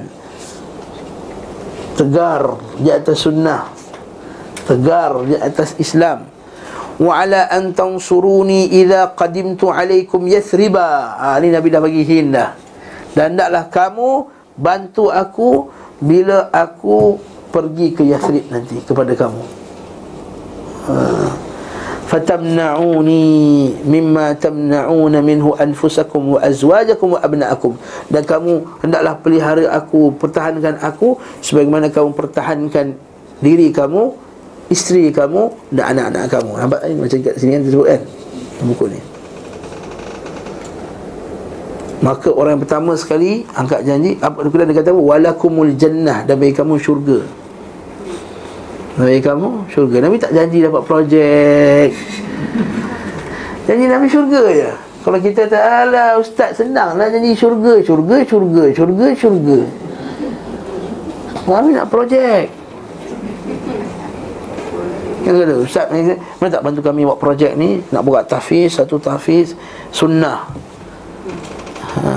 Tegar 1.95 2.59
di 2.83 2.91
atas 2.91 3.23
sunnah. 3.23 3.71
Tegar 4.67 5.23
di 5.23 5.39
atas 5.39 5.79
Islam 5.79 6.27
ala 7.05 7.49
an 7.53 7.77
tansuruni 7.77 8.73
idza 8.73 9.13
qadimtu 9.13 9.69
alaikum 9.69 10.25
yathriba 10.25 11.17
ha 11.21 11.37
ni 11.41 11.53
nabi 11.53 11.69
dah 11.69 11.81
bagi 11.85 12.03
hint 12.05 12.33
dah. 12.33 12.57
Dan 13.17 13.37
hendaklah 13.37 13.69
kamu 13.73 14.09
bantu 14.57 15.09
aku 15.13 15.73
bila 16.01 16.53
aku 16.53 17.17
pergi 17.49 17.97
ke 17.97 18.05
Yathrib 18.05 18.49
nanti 18.53 18.77
kepada 18.85 19.17
kamu. 19.17 19.43
Ha. 20.87 20.95
fatamna'uni 22.07 23.25
mimma 23.83 24.39
tamna'una 24.39 25.19
minhu 25.19 25.59
anfusakum 25.59 26.37
wa 26.37 26.41
azwajakum 26.41 27.19
wa 27.19 27.21
abna'akum. 27.21 27.75
Dan 28.07 28.23
kamu 28.23 28.85
hendaklah 28.85 29.19
pelihara 29.19 29.65
aku 29.75 30.15
pertahankan 30.15 30.79
aku 30.79 31.19
sebagaimana 31.43 31.91
kamu 31.91 32.15
pertahankan 32.15 32.95
diri 33.43 33.75
kamu 33.75 34.15
isteri 34.73 35.15
kamu 35.15 35.51
dan 35.71 35.95
anak-anak 35.95 36.25
kamu. 36.31 36.51
Nampak 36.59 36.81
ni 36.87 36.95
macam 36.99 37.19
kat 37.23 37.35
sini 37.39 37.51
kan 37.59 37.63
disebut 37.63 37.87
kan? 37.87 38.01
Buku 38.67 38.85
ni. 38.91 39.01
Maka 42.05 42.29
orang 42.29 42.59
yang 42.59 42.63
pertama 42.63 42.93
sekali 42.95 43.49
angkat 43.57 43.83
janji 43.89 44.21
apa 44.21 44.45
dia 44.45 44.79
kata 44.79 44.93
walakumul 44.93 45.73
jannah 45.75 46.29
dan 46.29 46.37
bagi 46.37 46.55
kamu 46.55 46.77
syurga. 46.77 47.25
Bagi 49.01 49.21
kamu 49.25 49.49
syurga. 49.73 49.97
Nabi 50.05 50.17
tak 50.21 50.33
janji 50.37 50.61
dapat 50.61 50.83
projek. 50.85 51.91
Janji 53.67 53.85
Nabi 53.89 54.07
syurga 54.07 54.43
je. 54.53 54.71
Kalau 55.07 55.19
kita 55.23 55.47
tak 55.47 55.63
ala 55.63 56.19
ustaz 56.19 56.59
senang 56.59 56.99
lah 56.99 57.07
janji 57.07 57.33
syurga, 57.39 57.79
syurga, 57.81 58.17
syurga, 58.27 58.63
syurga, 58.75 59.07
syurga. 59.15 59.59
Nabi 61.47 61.71
nak 61.79 61.89
projek. 61.89 62.66
Yang 65.27 65.37
kata 65.43 65.55
Ustaz 65.59 65.87
ni 65.91 66.15
Mana 66.39 66.51
tak 66.55 66.63
bantu 66.63 66.81
kami 66.87 67.03
buat 67.03 67.19
projek 67.19 67.59
ni? 67.59 67.83
Nak 67.91 68.03
buat 68.07 68.31
tahfiz 68.31 68.79
Satu 68.79 69.03
tahfiz 69.03 69.59
Sunnah. 69.91 70.47
Ha. 71.99 72.13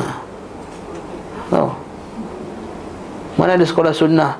oh. 1.58 1.74
Mana 3.40 3.56
ada 3.56 3.64
sekolah 3.64 3.96
sunnah? 3.96 4.36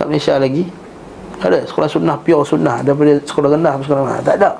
Kat 0.00 0.08
Malaysia 0.08 0.40
lagi. 0.40 0.64
Ada 1.36 1.68
sekolah 1.68 1.84
sunnah 1.84 2.16
Pure 2.24 2.48
sunnah. 2.48 2.80
Daripada 2.80 3.20
sekolah 3.20 3.48
rendah 3.52 3.76
Sekolah 3.84 4.00
rendah? 4.08 4.22
Tak 4.24 4.34
ada. 4.40 4.50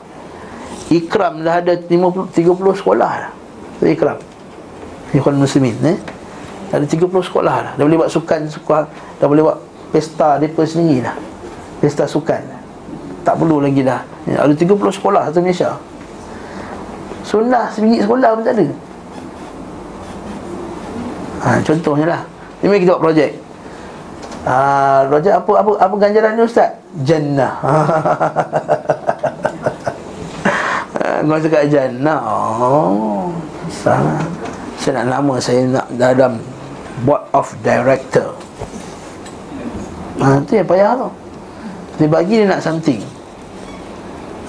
Ikram 0.92 1.40
dah 1.40 1.64
ada 1.64 1.72
50, 1.72 2.36
30 2.36 2.80
sekolah 2.84 3.10
dah. 3.26 3.32
Ikram. 3.80 4.20
Ikhwan 5.16 5.40
Muslimin 5.40 5.74
eh? 5.82 5.98
Ada 6.68 6.84
30 6.84 7.08
sekolah 7.08 7.56
dah. 7.64 7.72
Dah 7.80 7.84
boleh 7.88 7.98
buat 8.04 8.12
sukan 8.12 8.40
sekolah, 8.52 8.84
Dah 9.16 9.26
boleh 9.26 9.42
buat 9.48 9.58
pesta 9.88 10.36
Mereka 10.36 10.62
sendiri 10.68 11.08
dah. 11.08 11.16
Pesta 11.80 12.04
sukan 12.04 12.55
tak 13.26 13.34
perlu 13.34 13.58
lagi 13.58 13.82
dah 13.82 13.98
Ada 14.30 14.54
30 14.54 14.78
sekolah 14.94 15.26
satu 15.26 15.42
Malaysia 15.42 15.74
Sunnah 17.26 17.66
sebiji 17.74 18.06
sekolah 18.06 18.38
pun 18.38 18.42
tak 18.46 18.54
ada 18.54 18.66
ha, 21.42 21.48
Contohnya 21.66 22.06
lah 22.06 22.22
Ini 22.62 22.70
mari 22.70 22.80
kita 22.86 22.94
buat 22.94 23.02
projek 23.10 23.30
Ah, 24.46 25.02
Roger 25.10 25.34
apa 25.34 25.58
apa 25.58 25.74
apa 25.74 25.94
ganjaran 25.98 26.38
ni 26.38 26.46
ustaz? 26.46 26.70
Jannah. 27.02 27.58
Kau 31.26 31.42
cakap 31.42 31.66
jannah. 31.66 32.22
Oh. 32.22 33.34
Salah. 33.66 34.22
Saya 34.78 35.02
nak 35.02 35.18
nama 35.18 35.34
saya 35.42 35.66
nak 35.66 35.90
dalam 35.98 36.38
board 37.02 37.26
of 37.34 37.50
director. 37.66 38.30
Ha, 40.22 40.38
tu 40.46 40.54
yang 40.54 40.68
payah 40.70 40.94
tu. 40.94 41.10
Dia 41.98 42.06
bagi 42.06 42.38
dia 42.38 42.46
nak 42.46 42.62
something. 42.62 43.02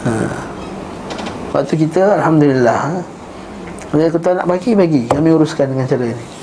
Ha. 0.08 0.14
Waktu 1.52 1.76
kita 1.76 2.16
alhamdulillah. 2.24 2.80
Ha. 2.96 3.96
Dia 4.00 4.08
kata 4.08 4.40
nak 4.40 4.48
bagi 4.48 4.72
bagi. 4.72 5.04
Kami 5.12 5.28
uruskan 5.36 5.76
dengan 5.76 5.84
cara 5.84 6.08
ini. 6.08 6.38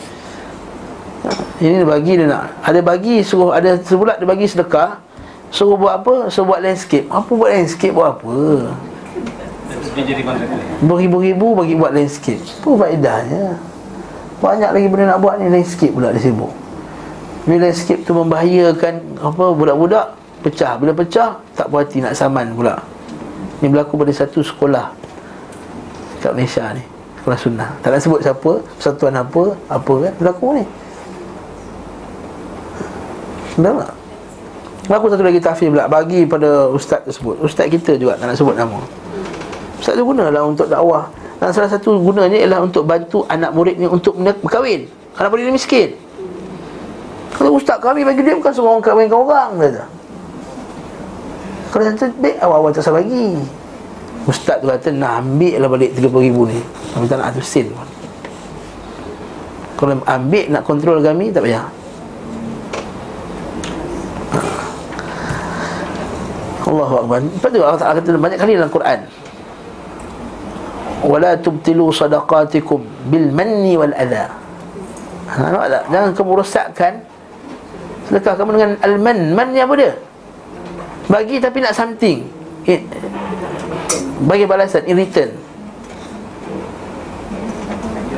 Ini 1.63 1.81
dia 1.81 1.89
bagi 1.89 2.13
dia 2.19 2.27
nak 2.29 2.61
Ada 2.61 2.85
bagi 2.85 3.25
suruh 3.25 3.55
Ada 3.55 3.81
sebulat 3.81 4.21
dia 4.21 4.29
bagi 4.29 4.45
sedekah 4.45 5.01
Suruh 5.55 5.79
buat 5.79 6.03
apa? 6.03 6.29
Suruh 6.29 6.53
buat 6.53 6.61
landscape 6.61 7.07
Apa 7.09 7.31
buat 7.31 7.51
landscape 7.55 7.95
buat 7.95 8.19
apa? 8.19 8.37
Beribu-ribu 10.83 11.55
bagi 11.55 11.75
buat 11.79 11.95
landscape 11.95 12.43
Apa 12.61 12.71
faedahnya? 12.85 13.57
Banyak 14.43 14.71
lagi 14.75 14.87
benda 14.91 15.15
nak 15.15 15.21
buat 15.23 15.41
ni 15.41 15.49
Landscape 15.49 15.95
pula 15.95 16.13
dia 16.13 16.21
sibuk 16.21 16.53
Bila 17.47 17.71
landscape 17.71 18.03
tu 18.03 18.13
membahayakan 18.13 18.95
Apa 19.23 19.45
budak-budak 19.55 20.07
Pecah 20.43 20.77
Bila 20.77 20.93
pecah 20.93 21.39
Tak 21.55 21.71
puas 21.71 21.87
hati 21.87 22.03
nak 22.03 22.19
saman 22.19 22.53
pula 22.53 22.77
Ini 23.63 23.71
berlaku 23.71 23.95
pada 24.01 24.11
satu 24.11 24.43
sekolah 24.43 24.91
Kat 26.25 26.33
Malaysia 26.35 26.65
ni 26.75 26.83
Sekolah 27.23 27.39
sunnah. 27.39 27.69
Tak 27.81 27.89
nak 27.95 28.01
sebut 28.03 28.21
siapa 28.25 28.51
Persatuan 28.75 29.15
apa 29.15 29.43
Apa 29.71 29.95
kan 30.09 30.13
Berlaku 30.19 30.47
ni. 30.59 30.65
Faham 33.55 33.79
tak? 33.79 33.93
Aku 34.85 35.07
satu 35.09 35.25
lagi 35.25 35.41
tafsir 35.41 35.71
pula 35.71 35.87
Bagi 35.87 36.27
pada 36.27 36.69
ustaz 36.69 37.01
tersebut. 37.07 37.39
Ustaz 37.41 37.71
kita 37.71 37.95
juga 37.97 38.19
Tak 38.19 38.27
nak 38.29 38.37
sebut 38.37 38.57
nama. 38.59 38.83
Ustaz 39.79 39.95
tu 39.95 40.05
gunalah 40.05 40.43
untuk 40.45 40.67
dakwah. 40.67 41.09
Dan 41.39 41.55
salah 41.55 41.71
satu 41.71 41.97
gunanya 42.03 42.37
Ialah 42.37 42.61
untuk 42.67 42.85
bantu 42.85 43.25
anak 43.31 43.55
murid 43.55 43.79
ni 43.79 43.87
Untuk 43.87 44.19
berkahwin. 44.19 44.91
Anak 45.17 45.29
murid 45.31 45.45
ni 45.49 45.55
miskin. 45.55 45.95
Kalau 47.35 47.57
ustaz 47.57 47.79
kami 47.79 48.03
bagi 48.03 48.21
dia 48.27 48.35
Bukan 48.37 48.53
semua 48.53 48.77
orang 48.77 48.85
kahwinkan 48.85 49.19
orang 49.23 49.51
kata. 49.63 49.85
Kalau 51.75 51.91
yang 51.91 51.99
terbaik 51.99 52.39
Awal-awal 52.39 52.71
tak 52.71 52.87
usah 52.87 52.95
bagi 52.95 53.35
Ustaz 54.31 54.63
tu 54.63 54.71
kata 54.71 54.95
Nak 54.95 55.13
ambil 55.27 55.59
lah 55.59 55.67
balik 55.67 55.91
30 55.99 56.07
ribu 56.31 56.47
ni. 56.47 56.63
Minta 56.95 57.19
nak 57.19 57.35
atus 57.35 57.51
sen. 57.51 57.67
Kalau 59.75 59.99
ambil 60.07 60.45
nak 60.55 60.63
kontrol 60.63 61.03
kami 61.03 61.35
Tak 61.35 61.43
payah. 61.43 61.67
Allahu 66.65 66.95
Akbar. 67.03 67.19
Lepas 67.27 67.49
tu 67.51 67.59
Allah 67.59 67.81
Ta'ala 67.83 67.95
kata 67.99 68.09
banyak 68.23 68.39
kali 68.39 68.53
dalam 68.55 68.71
Quran 68.71 69.01
Wala 71.05 71.31
tubtilu 71.37 71.91
sadaqatikum 71.93 72.81
bil 73.13 73.29
manni 73.29 73.77
wal 73.77 73.93
adha. 73.93 74.33
Ha, 75.29 75.69
tak? 75.69 75.85
Jangan 75.93 76.11
kamu 76.17 76.33
rosakkan 76.41 76.93
Sedekah 78.09 78.35
kamu 78.41 78.51
dengan 78.57 78.71
al-man 78.81 79.19
Man 79.37 79.49
ni 79.53 79.61
apa 79.61 79.75
dia? 79.77 79.93
Bagi 81.09 81.37
tapi 81.41 81.61
nak 81.61 81.77
something. 81.77 82.25
It, 82.65 82.81
Bagi 84.25 84.49
balasan 84.49 84.89
in 84.89 84.97
return. 84.97 85.31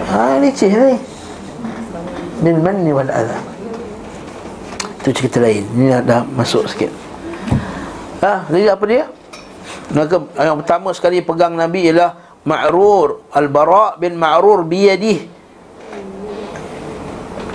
Ha, 0.07 0.39
ini 0.39 0.49
cih 0.55 0.70
ni. 0.70 0.95
Bil 2.47 2.59
manni 2.62 2.95
wal 2.95 3.11
adha. 3.11 3.43
Itu 5.03 5.11
cerita 5.11 5.43
lain. 5.43 5.66
Ini 5.74 6.07
dah 6.07 6.22
masuk 6.22 6.70
sikit. 6.70 6.91
Ha, 8.22 8.47
jadi 8.49 8.74
apa 8.78 8.84
dia? 8.87 9.05
Maka 9.91 10.22
yang 10.39 10.59
pertama 10.62 10.91
sekali 10.95 11.22
pegang 11.22 11.55
Nabi 11.55 11.91
ialah 11.91 12.43
Ma'rur 12.47 13.26
Al-Bara' 13.34 13.99
bin 13.99 14.14
Ma'rur 14.18 14.62
biyadih 14.66 15.36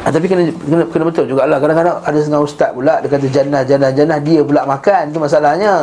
ha, 0.03 0.07
Tapi 0.09 0.25
kena, 0.25 0.43
kena, 0.49 0.83
kena 0.89 1.03
betul 1.07 1.25
jugalah. 1.29 1.57
Kadang-kadang 1.61 1.97
ada 2.01 2.17
setengah 2.17 2.41
ustaz 2.41 2.69
pula 2.73 2.97
Dia 3.01 3.09
kata 3.09 3.27
jannah, 3.29 3.61
jannah, 3.61 3.91
jannah 3.93 4.19
Dia 4.21 4.41
pula 4.41 4.61
makan, 4.65 5.01
itu 5.13 5.19
masalahnya. 5.21 5.73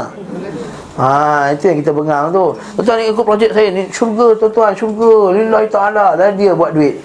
Ha, 0.98 1.54
itu 1.54 1.64
yang 1.70 1.78
kita 1.78 1.92
bengang 1.94 2.34
tu. 2.34 2.58
Tuan 2.82 2.96
ni 2.98 3.14
ikut 3.14 3.22
projek 3.22 3.54
saya 3.54 3.70
ni 3.70 3.86
Syurga 3.94 4.34
tuan-tuan, 4.34 4.72
syurga. 4.74 5.14
Lillahi 5.30 5.66
ta'ala 5.70 6.18
Dan 6.18 6.34
dia 6.34 6.52
buat 6.56 6.74
duit. 6.74 6.98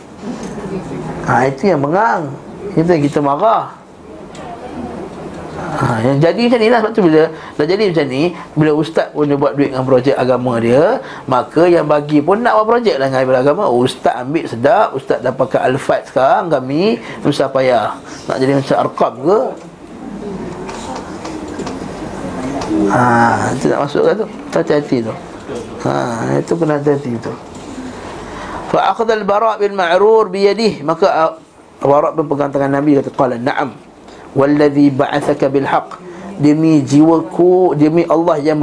Ha, 1.29 1.45
itu 1.45 1.69
yang 1.69 1.81
bengang. 1.83 2.31
Itu 2.73 2.89
yang 2.89 3.03
kita 3.05 3.21
marah 3.21 3.82
ha, 5.83 6.15
jadi 6.15 6.47
macam 6.47 6.59
ni 6.63 6.69
lah 6.71 6.79
Sebab 6.79 6.91
tu 6.95 7.01
bila 7.03 7.23
Dah 7.59 7.65
jadi 7.67 7.83
macam 7.91 8.05
ni 8.07 8.23
Bila 8.55 8.71
ustaz 8.73 9.07
pun 9.11 9.27
dia 9.27 9.35
buat 9.35 9.53
duit 9.53 9.75
dengan 9.75 9.83
projek 9.83 10.15
agama 10.15 10.57
dia 10.63 11.03
Maka 11.27 11.67
yang 11.67 11.85
bagi 11.85 12.23
pun 12.23 12.39
nak 12.39 12.55
buat 12.61 12.67
projek 12.79 12.95
lah 13.01 13.11
dengan 13.11 13.43
agama 13.43 13.67
Ustaz 13.67 14.23
ambil 14.23 14.45
sedap 14.47 14.95
Ustaz 14.95 15.19
dah 15.19 15.35
pakai 15.35 15.59
alfat 15.67 16.07
sekarang 16.07 16.47
Kami 16.47 16.97
Usah 17.27 17.51
payah 17.51 17.99
Nak 18.31 18.37
jadi 18.39 18.53
macam 18.55 18.77
arkam 18.79 19.13
ke 19.19 19.39
Ha, 22.73 23.53
itu 23.53 23.69
nak 23.69 23.85
masuk 23.85 24.01
tu? 24.17 24.25
Hati-hati 24.49 25.05
tu. 25.05 25.13
Ha, 25.85 25.93
itu 26.41 26.53
kena 26.57 26.81
hati-hati 26.81 27.13
tu. 27.21 27.33
Fa 28.73 28.89
akhadha 28.89 29.13
al-Bara' 29.13 29.61
bin 29.61 29.77
Ma'rur 29.77 30.33
bi 30.33 30.49
yadihi 30.49 30.81
maka 30.81 31.37
Bara' 31.77 32.09
pun 32.17 32.25
pegang 32.25 32.49
tangan 32.49 32.73
Nabi 32.73 32.97
kata 32.97 33.13
qala 33.13 33.37
na'am 33.37 33.92
Walladhi 34.33 34.89
ba'athaka 34.89 35.45
bilhaq. 35.49 36.01
Demi 36.33 36.81
jiwaku 36.81 37.77
Demi 37.77 38.09
Allah 38.09 38.41
yang 38.41 38.57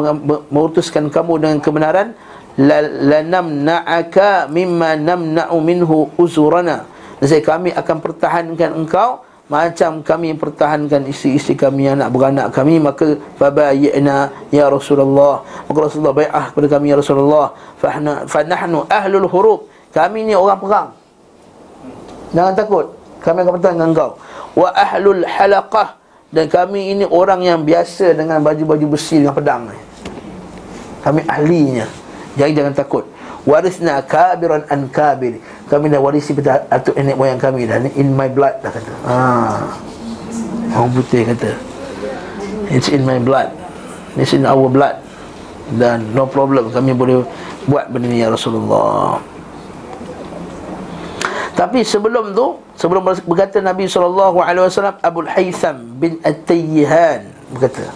mengutuskan 0.51 1.07
kamu 1.07 1.39
dengan 1.39 1.59
kebenaran 1.63 2.19
Lanam 2.59 3.63
na'aka 3.63 4.51
mimma 4.51 4.99
namna'u 4.99 5.57
minhu 5.63 6.11
uzurana. 6.19 6.85
Dan 7.23 7.41
kami 7.41 7.71
akan 7.71 7.97
pertahankan 8.03 8.75
engkau 8.75 9.23
Macam 9.47 10.03
kami 10.03 10.35
pertahankan 10.35 11.07
isteri-isteri 11.07 11.55
kami 11.55 11.87
Anak 11.87 12.11
beranak 12.11 12.51
kami. 12.51 12.83
Maka 12.83 13.15
Fabayi'na 13.39 14.51
Ya 14.51 14.67
Rasulullah. 14.67 15.47
Maka 15.71 15.79
Rasulullah 15.87 16.15
bai'ah 16.15 16.51
kepada 16.51 16.67
kami 16.67 16.91
Ya 16.91 16.99
Rasulullah 16.99 17.55
Fanahnu 18.27 18.91
ahlul 18.91 19.31
hurub. 19.31 19.71
Kami 19.95 20.27
ni 20.27 20.35
orang 20.35 20.59
perang. 20.59 20.89
Jangan 22.35 22.55
takut 22.59 23.00
Kami 23.21 23.45
akan 23.45 23.53
pertahankan 23.61 23.89
engkau 23.93 24.11
wa 24.57 24.69
ahlul 24.75 25.23
halaqah 25.23 26.01
dan 26.31 26.47
kami 26.47 26.95
ini 26.95 27.05
orang 27.07 27.43
yang 27.43 27.61
biasa 27.67 28.15
dengan 28.15 28.39
baju-baju 28.39 28.95
besi 28.95 29.19
dengan 29.19 29.35
pedang 29.35 29.67
ni. 29.67 29.79
Kami 31.03 31.21
ahlinya. 31.27 31.87
Jadi 32.39 32.55
jangan 32.55 32.75
takut. 32.77 33.05
Warisna 33.43 33.99
kabiran 34.05 34.63
an 34.71 34.87
kabir. 34.93 35.43
Kami 35.67 35.91
dah 35.91 35.99
warisi 35.99 36.31
pada 36.37 36.63
atuk 36.71 36.95
nenek 36.95 37.19
moyang 37.19 37.41
kami 37.41 37.67
dah 37.67 37.83
in 37.99 38.15
my 38.15 38.31
blood 38.31 38.63
dah 38.63 38.71
kata. 38.71 38.93
Ha. 39.11 39.17
Orang 40.77 40.93
putih 40.95 41.27
kata. 41.27 41.51
It's 42.71 42.87
in 42.87 43.03
my 43.03 43.19
blood. 43.19 43.51
It's 44.15 44.31
in 44.31 44.47
our 44.47 44.71
blood. 44.71 45.03
Dan 45.75 46.15
no 46.15 46.31
problem 46.31 46.71
kami 46.71 46.95
boleh 46.95 47.27
buat 47.67 47.91
benda 47.91 48.07
ni 48.07 48.23
ya 48.23 48.31
Rasulullah. 48.31 49.19
Tapi 51.59 51.83
sebelum 51.83 52.39
tu 52.39 52.70
Sebelum 52.81 53.05
berkata 53.05 53.61
Nabi 53.61 53.85
SAW 53.85 54.41
Abu 55.05 55.21
Haytham 55.29 56.01
bin 56.01 56.17
At-Tayyihan 56.25 57.29
Berkata 57.53 57.93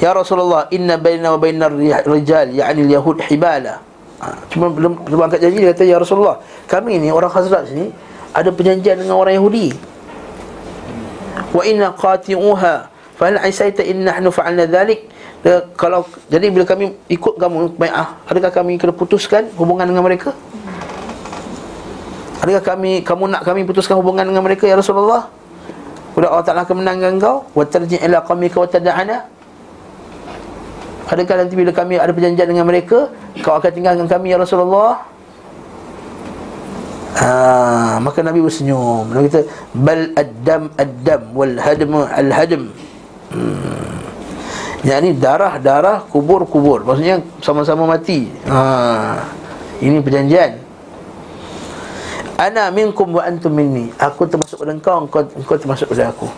Ya 0.00 0.16
Rasulullah 0.16 0.72
Inna 0.72 0.96
baina 0.96 1.36
wa 1.36 1.38
baina 1.38 1.68
rijal 2.08 2.48
Ya'ni 2.48 2.88
yahud 2.88 3.20
hibala. 3.28 3.84
Ha, 4.24 4.48
Cuma 4.48 4.72
belum, 4.72 5.04
belum 5.04 5.20
angkat 5.28 5.44
janji 5.44 5.60
Dia 5.60 5.76
kata 5.76 5.84
Ya 5.84 6.00
Rasulullah 6.00 6.40
Kami 6.64 6.96
ni 6.96 7.12
orang 7.12 7.28
Khazraj 7.28 7.68
ni 7.76 7.92
Ada 8.32 8.48
perjanjian 8.56 9.04
dengan 9.04 9.20
orang 9.20 9.36
Yahudi. 9.36 9.76
Wa 11.52 11.62
inna 11.68 11.92
qati'uha 11.92 12.98
Fahal 13.18 13.42
aisaita 13.42 13.82
inna 13.82 14.14
nahnu 14.14 14.30
fa'alna 14.30 14.70
dhalik. 14.70 15.10
Kalau 15.74 16.06
jadi 16.30 16.54
bila 16.54 16.62
kami 16.62 16.94
ikut 17.10 17.34
kamu 17.34 17.74
baik 17.74 17.94
ah 17.94 18.14
adakah 18.30 18.50
kami 18.62 18.78
kena 18.78 18.94
putuskan 18.94 19.50
hubungan 19.58 19.86
dengan 19.90 20.02
mereka 20.06 20.34
Adakah 22.38 22.62
kami 22.62 23.02
kamu 23.02 23.24
nak 23.34 23.42
kami 23.42 23.66
putuskan 23.66 23.98
hubungan 23.98 24.22
dengan 24.22 24.46
mereka 24.46 24.64
ya 24.70 24.78
Rasulullah? 24.78 25.26
Sudah 26.14 26.34
Allah 26.34 26.46
Taala 26.46 26.62
akan 26.66 26.76
menangkan 26.82 27.10
engkau 27.18 27.36
wa 27.54 27.64
tarji' 27.66 27.98
ila 28.02 28.22
qaumika 28.26 28.58
wa 28.62 28.68
tad'ana. 28.70 29.16
Adakah 31.08 31.34
nanti 31.40 31.54
bila 31.56 31.72
kami 31.72 31.96
ada 31.96 32.12
perjanjian 32.12 32.46
dengan 32.52 32.68
mereka, 32.68 33.08
kau 33.40 33.56
akan 33.56 33.70
tinggalkan 33.72 34.06
kami 34.06 34.34
ya 34.34 34.36
Rasulullah? 34.36 35.02
Ha, 37.18 37.98
maka 37.98 38.20
Nabi 38.22 38.44
bersenyum. 38.44 39.10
Nabi 39.10 39.26
kata, 39.32 39.48
"Bal 39.74 40.14
ad-dam 40.14 40.70
ad-dam 40.76 41.22
wal 41.34 41.56
hadm 41.58 41.92
al-hadm." 42.06 42.62
Hmm. 43.32 43.98
Yang 44.86 44.98
ini 45.02 45.10
darah-darah, 45.18 46.06
kubur-kubur. 46.06 46.86
Maksudnya 46.86 47.18
sama-sama 47.42 47.88
mati. 47.88 48.30
Ha. 48.46 49.18
Ini 49.82 49.98
perjanjian. 49.98 50.67
Ana 52.38 52.70
minkum 52.70 53.18
wa 53.18 53.26
antum 53.26 53.50
minni. 53.50 53.90
Aku 53.98 54.22
termasuk 54.30 54.62
pada 54.62 54.70
engkau, 54.70 55.02
engkau, 55.02 55.26
engkau 55.34 55.58
termasuk 55.58 55.90
pada 55.90 56.14
aku. 56.14 56.30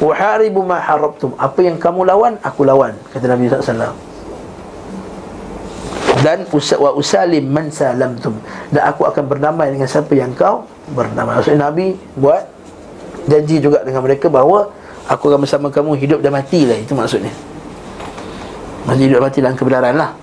Uharibu 0.00 0.64
ma 0.64 0.80
harabtum 0.80 1.34
Apa 1.36 1.60
yang 1.60 1.76
kamu 1.76 2.08
lawan, 2.08 2.40
aku 2.40 2.64
lawan 2.64 2.96
Kata 3.12 3.28
Nabi 3.28 3.52
SAW 3.52 3.92
Dan 6.24 6.48
wa 6.54 6.90
usalim 6.94 7.42
man 7.50 7.74
salamtum. 7.74 8.38
Dan 8.70 8.86
aku 8.86 9.02
akan 9.10 9.26
berdamai 9.26 9.74
dengan 9.74 9.90
siapa 9.90 10.14
yang 10.14 10.30
kau 10.30 10.62
berdamai. 10.94 11.42
Maksudnya 11.42 11.66
Nabi 11.66 11.98
buat 12.14 12.46
janji 13.26 13.58
juga 13.58 13.82
dengan 13.82 14.06
mereka 14.06 14.30
bahawa 14.30 14.70
Aku 15.10 15.26
akan 15.26 15.42
bersama 15.42 15.74
kamu 15.74 15.98
hidup 15.98 16.22
dan 16.22 16.30
mati 16.30 16.70
lah. 16.70 16.78
Itu 16.78 16.94
maksudnya. 16.94 17.34
Maksudnya 18.86 19.04
hidup 19.10 19.18
dan 19.18 19.24
mati 19.26 19.38
dalam 19.42 19.58
kebenaran 19.58 19.94
lah 19.98 20.19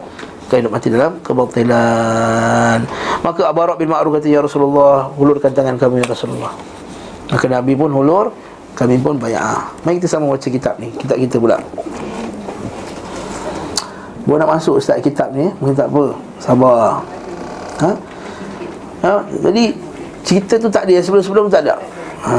Kau 0.48 0.56
hidup 0.56 0.72
mati 0.72 0.88
dalam 0.88 1.20
kebatilan. 1.20 2.80
Maka 3.20 3.42
Abu 3.52 3.60
Arab 3.60 3.76
bin 3.76 3.92
Ma'ruf 3.92 4.16
kata 4.16 4.32
Ya 4.32 4.40
Rasulullah 4.40 5.12
Hulurkan 5.20 5.52
tangan 5.52 5.76
kami 5.76 6.00
Ya 6.00 6.08
Rasulullah. 6.08 6.56
Maka 7.28 7.52
Nabi 7.52 7.76
pun 7.76 7.92
hulur 7.92 8.32
kami 8.80 8.96
pun 9.04 9.20
bayar. 9.20 9.76
Mari 9.84 10.00
kita 10.00 10.08
sama 10.16 10.32
baca 10.32 10.48
kitab 10.48 10.80
ni 10.80 10.88
Kitab 10.96 11.20
kita 11.20 11.36
pula. 11.36 11.60
Buat 14.24 14.44
nak 14.44 14.50
masuk 14.56 14.80
Ustaz 14.80 15.04
kitab 15.04 15.36
ni 15.36 15.52
Mungkin 15.60 15.76
tak 15.76 15.92
apa? 15.92 16.16
Sabar. 16.40 17.04
Ha? 17.84 17.92
ha? 19.04 19.14
Jadi 19.52 19.76
Cerita 20.24 20.56
tu 20.56 20.72
tak 20.72 20.88
ada 20.88 20.96
Sebelum-sebelum 21.04 21.52
tak 21.52 21.68
ada. 21.68 21.76
Ha. 22.24 22.36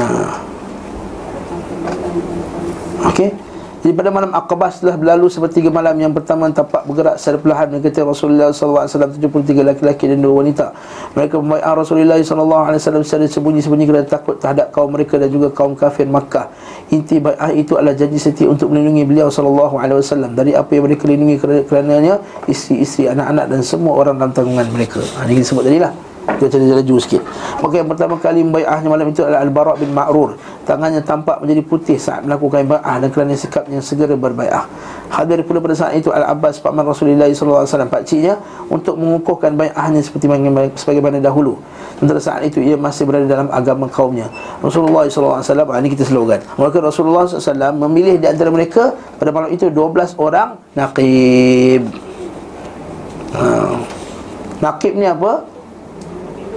Okey 3.13 3.48
jadi 3.79 3.95
pada 3.95 4.11
malam 4.11 4.35
Aqabah 4.35 4.75
setelah 4.75 4.99
berlalu 4.99 5.31
sepertiga 5.31 5.71
malam 5.71 5.95
yang 5.95 6.11
pertama 6.11 6.51
tapak 6.51 6.83
bergerak 6.83 7.15
secara 7.15 7.39
perlahan 7.39 7.67
mengikuti 7.71 8.03
Rasulullah 8.03 8.51
SAW 8.51 8.83
73 8.91 9.55
laki-laki 9.63 10.03
dan 10.11 10.19
dua 10.19 10.43
wanita. 10.43 10.75
Mereka 11.15 11.39
membaiat 11.39 11.71
Rasulullah 11.79 12.19
SAW 12.19 12.75
secara 12.75 13.23
sembunyi-sembunyi 13.23 13.85
kerana 13.87 14.03
takut 14.03 14.35
terhadap 14.35 14.75
kaum 14.75 14.91
mereka 14.91 15.15
dan 15.15 15.31
juga 15.31 15.47
kaum 15.55 15.79
kafir 15.79 16.11
Makkah. 16.11 16.51
Inti 16.91 17.23
baiat 17.23 17.55
itu 17.55 17.79
adalah 17.79 17.95
janji 17.95 18.19
setia 18.19 18.51
untuk 18.51 18.67
melindungi 18.67 19.07
beliau 19.07 19.31
SAW 19.31 19.71
dari 20.35 20.51
apa 20.59 20.75
yang 20.75 20.83
mereka 20.83 21.07
lindungi 21.07 21.39
kerananya 21.63 22.19
isteri-isteri, 22.51 23.15
anak-anak 23.15 23.47
dan 23.47 23.61
semua 23.63 23.95
orang 23.95 24.19
dalam 24.19 24.35
tanggungan 24.35 24.67
mereka. 24.75 24.99
Ha, 25.15 25.23
ini 25.23 25.39
kita 25.39 25.55
sebut 25.55 25.63
tadi 25.63 25.79
lah. 25.79 26.08
Kita 26.37 26.47
cerita 26.51 26.73
laju 26.77 26.95
sikit. 27.01 27.21
Maka 27.63 27.73
yang 27.81 27.89
pertama 27.89 28.15
kali 28.21 28.45
membaiahnya 28.45 28.87
malam 28.91 29.07
itu 29.09 29.25
adalah 29.25 29.41
Al-Bara' 29.41 29.75
bin 29.79 29.89
Ma'rur. 29.95 30.37
Tangannya 30.67 31.01
tampak 31.01 31.41
menjadi 31.41 31.65
putih 31.65 31.97
saat 31.97 32.21
melakukan 32.21 32.69
bai'ah 32.69 33.01
Dan 33.01 33.09
kerana 33.09 33.33
sikapnya 33.33 33.81
segera 33.81 34.13
berbai'ah. 34.13 34.69
Hadir 35.09 35.41
pula 35.41 35.57
pada 35.57 35.73
saat 35.73 35.97
itu 35.97 36.13
Al-Abbas 36.13 36.61
Pakman 36.61 36.85
Rasulullah 36.85 37.25
SAW 37.33 37.89
Pakciknya 37.89 38.37
Untuk 38.69 38.93
mengukuhkan 39.01 39.57
bai'ahnya 39.57 40.05
seperti 40.05 40.29
sebagaimana 40.77 41.17
dahulu. 41.17 41.57
Sementara 41.97 42.21
saat 42.21 42.45
itu 42.45 42.61
ia 42.61 42.77
masih 42.77 43.09
berada 43.09 43.25
dalam 43.25 43.49
agama 43.49 43.89
kaumnya. 43.89 44.29
Rasulullah 44.61 45.09
SAW 45.09 45.41
Ini 45.81 45.89
kita 45.89 46.05
slogan. 46.05 46.45
Maka 46.59 46.77
Rasulullah 46.77 47.25
SAW 47.25 47.73
memilih 47.89 48.21
di 48.21 48.27
antara 48.29 48.53
mereka 48.53 48.93
Pada 49.17 49.33
malam 49.33 49.49
itu 49.49 49.67
12 49.73 50.13
orang 50.21 50.61
Naqib. 50.77 51.81
Ha. 53.33 53.43
Naqib 54.59 54.93
ni 54.93 55.07
apa? 55.07 55.58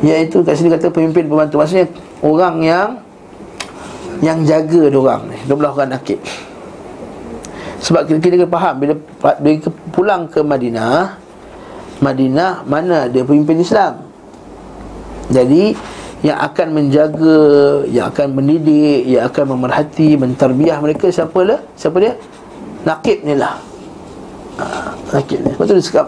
Iaitu 0.02 0.42
kat 0.42 0.58
sini 0.58 0.68
kata 0.74 0.90
pemimpin 0.90 1.30
pembantu. 1.30 1.62
Maksudnya 1.62 1.86
orang 2.20 2.56
yang 2.62 2.88
Yang 4.22 4.38
jaga 4.46 4.82
diorang 4.86 5.22
ni 5.30 5.38
12 5.50 5.74
orang 5.78 5.90
nakib. 5.98 6.22
Sebab 7.82 8.06
kita, 8.06 8.38
kena 8.38 8.46
faham 8.46 8.74
Bila 8.78 8.94
dia 9.42 9.58
pulang 9.90 10.30
ke 10.30 10.38
Madinah 10.38 11.18
Madinah 11.98 12.62
mana 12.62 13.10
dia 13.10 13.26
pemimpin 13.26 13.58
Islam? 13.58 14.06
Jadi 15.34 15.74
Yang 16.22 16.38
akan 16.38 16.68
menjaga 16.70 17.38
Yang 17.90 18.06
akan 18.14 18.26
mendidik 18.38 19.02
Yang 19.10 19.24
akan 19.34 19.44
memerhati 19.58 20.14
Mentarbiah 20.14 20.78
mereka 20.78 21.10
Siapa 21.10 21.42
lah? 21.42 21.58
Siapa 21.74 21.98
dia? 21.98 22.14
Nakib 22.82 23.22
ni 23.22 23.34
lah. 23.38 23.58
Ha, 24.58 24.66
Nakib 25.18 25.38
ni. 25.42 25.50
Betul 25.54 25.82
dia 25.82 25.86
cakap 25.86 26.06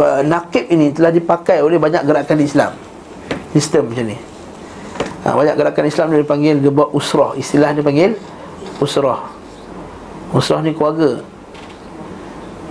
uh, 0.00 0.20
Nakib 0.24 0.64
ini 0.72 0.92
telah 0.92 1.12
dipakai 1.12 1.60
oleh 1.60 1.76
banyak 1.76 2.04
gerakan 2.04 2.40
Islam 2.40 2.72
sistem 3.54 3.86
macam 3.86 4.10
ni. 4.10 4.18
Ha, 5.24 5.32
banyak 5.32 5.54
gerakan 5.56 5.84
Islam 5.86 6.06
dia 6.10 6.20
dipanggil 6.20 6.54
dia 6.58 6.72
buat 6.74 6.90
usrah. 6.90 7.32
Istilah 7.38 7.70
dia 7.72 7.80
panggil 7.86 8.18
usrah. 8.82 9.30
Usrah 10.34 10.60
ni 10.60 10.74
keluarga. 10.74 11.22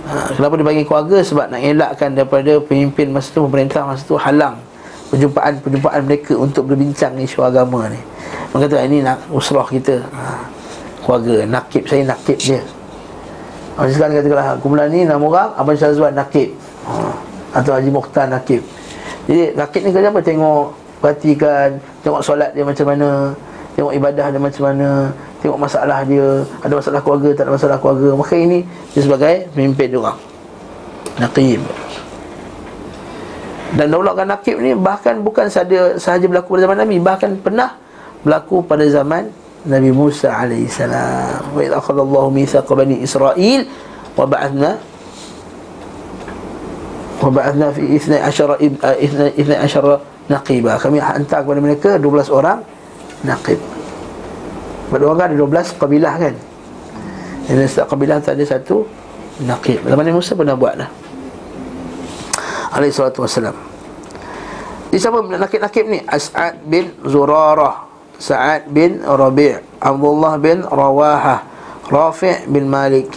Ha, 0.04 0.36
kenapa 0.36 0.60
dia 0.60 0.66
panggil 0.68 0.84
keluarga? 0.84 1.18
Sebab 1.24 1.50
nak 1.50 1.60
elakkan 1.64 2.12
daripada 2.12 2.52
pemimpin 2.60 3.10
masa 3.10 3.32
tu 3.32 3.42
pemerintah 3.48 3.88
masa 3.88 4.04
tu 4.04 4.14
halang 4.20 4.60
perjumpaan-perjumpaan 5.08 6.00
mereka 6.04 6.36
untuk 6.36 6.68
berbincang 6.68 7.16
isu 7.16 7.40
agama 7.42 7.88
ni. 7.88 7.98
Mereka 8.52 8.70
kata 8.70 8.86
ini 8.86 9.00
nak 9.00 9.24
usrah 9.32 9.66
kita. 9.66 10.04
Ha, 10.14 10.46
keluarga 11.02 11.48
nakib. 11.48 11.88
Saya 11.88 12.06
nakib 12.06 12.38
dia. 12.38 12.60
Macam 13.74 13.90
sekarang 13.90 14.14
kata 14.20 14.28
kalau 14.30 14.44
kumpulan 14.62 14.86
ni 14.92 15.02
enam 15.02 15.26
orang 15.26 15.50
Abang 15.58 15.74
Syazwan 15.74 16.14
nakib. 16.14 16.54
Ha, 16.86 16.92
Atau 17.56 17.74
Haji 17.74 17.90
Mokhtar 17.90 18.30
nakib 18.30 18.62
jadi 19.24 19.56
rakit 19.56 19.80
ni 19.84 19.90
kerja 19.92 20.12
apa? 20.12 20.20
Tengok 20.20 20.66
Perhatikan 21.00 21.68
Tengok 22.04 22.20
solat 22.20 22.52
dia 22.52 22.64
macam 22.64 22.86
mana 22.88 23.32
Tengok 23.76 23.92
ibadah 23.96 24.26
dia 24.28 24.40
macam 24.40 24.62
mana 24.68 24.88
Tengok 25.40 25.58
masalah 25.60 26.00
dia 26.04 26.44
Ada 26.60 26.74
masalah 26.76 27.00
keluarga 27.00 27.28
Tak 27.32 27.44
ada 27.48 27.52
masalah 27.56 27.76
keluarga. 27.80 28.08
Maka 28.16 28.34
ini 28.36 28.58
Dia 28.92 29.02
sebagai 29.04 29.34
Pemimpin 29.52 29.86
dia 29.92 30.00
orang. 30.00 30.18
Naqib. 31.14 31.62
Dan 33.74 33.86
daulakan 33.88 34.26
Naqib 34.28 34.56
ni 34.60 34.76
Bahkan 34.76 35.14
bukan 35.24 35.46
sahaja, 35.48 35.96
sahaja 35.96 36.28
berlaku 36.28 36.56
pada 36.56 36.62
zaman 36.68 36.78
Nabi 36.84 36.96
Bahkan 37.00 37.30
pernah 37.40 37.70
Berlaku 38.24 38.56
pada 38.64 38.84
zaman 38.88 39.32
Nabi 39.64 39.90
Musa 39.96 40.28
AS 40.36 40.78
Wa 41.52 41.60
idha 41.64 41.80
akhadallahu 41.80 42.28
mithaqa 42.28 42.72
bani 42.76 43.00
Israel 43.00 43.60
Wa 44.14 44.28
ba'athna 44.28 44.93
wa 47.22 47.30
ba'athna 47.30 47.70
fi 47.70 47.82
ithna 47.94 48.16
asyara 48.26 48.54
ithna 48.58 49.30
ithna 49.34 49.56
asyara 49.62 49.94
naqiba. 50.26 50.78
Kami 50.80 50.98
hantar 50.98 51.44
kepada 51.44 51.60
mereka 51.60 51.90
12 52.00 52.30
orang 52.32 52.58
naqib. 53.22 53.60
Pada 54.90 55.02
orang 55.08 55.32
ada 55.32 55.36
12 55.36 55.80
kabilah 55.80 56.14
kan? 56.18 56.34
Dan 57.44 57.66
setiap 57.68 57.92
kabilah 57.92 58.20
tu 58.24 58.30
ada 58.32 58.44
satu 58.44 58.76
naqib. 59.44 59.84
Zaman 59.84 60.12
Musa 60.12 60.32
pernah 60.32 60.56
buat 60.56 60.74
dah. 60.80 60.90
Alaihi 62.74 62.90
salatu 62.90 63.22
wassalam. 63.22 63.54
Di 64.90 64.98
siapa 65.02 65.22
nakib-nakib 65.26 65.84
ni? 65.90 65.98
As'ad 66.06 66.62
bin 66.70 66.94
Zurarah 67.02 67.82
Sa'ad 68.14 68.70
bin 68.70 69.02
Rabi' 69.02 69.82
Abdullah 69.82 70.38
bin 70.38 70.62
Rawahah 70.62 71.42
Rafi' 71.90 72.46
bin 72.46 72.70
Malik 72.70 73.10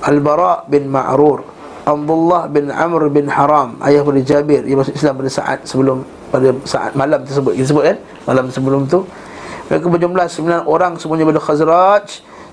Al-Bara' 0.00 0.64
bin 0.64 0.88
Ma'rur 0.88 1.44
Abdullah 1.88 2.46
bin 2.52 2.68
Amr 2.68 3.08
bin 3.08 3.26
Haram 3.28 3.80
ayah 3.84 4.04
pada 4.04 4.20
Jabir. 4.20 4.62
Ia 4.68 4.76
masuk 4.76 4.94
Islam 4.94 5.16
pada 5.20 5.30
saat 5.32 5.58
sebelum 5.64 6.04
pada 6.28 6.52
saat 6.68 6.92
malam 6.92 7.24
tersebut. 7.24 7.56
Kita 7.56 7.66
sebut 7.72 7.84
kan? 7.88 7.96
Malam 8.28 8.44
sebelum 8.52 8.84
tu. 8.86 9.02
Mereka 9.70 9.86
berjumlah 9.86 10.26
9 10.26 10.66
orang 10.66 10.98
semuanya 10.98 11.24
pada 11.30 11.40
Khazraj. 11.40 12.06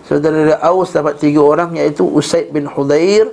Saudara 0.08 0.38
dari 0.40 0.56
Aus 0.64 0.96
dapat 0.96 1.20
3 1.20 1.36
orang 1.36 1.76
iaitu 1.76 2.08
Usaid 2.08 2.56
bin 2.56 2.64
Hudair 2.64 3.28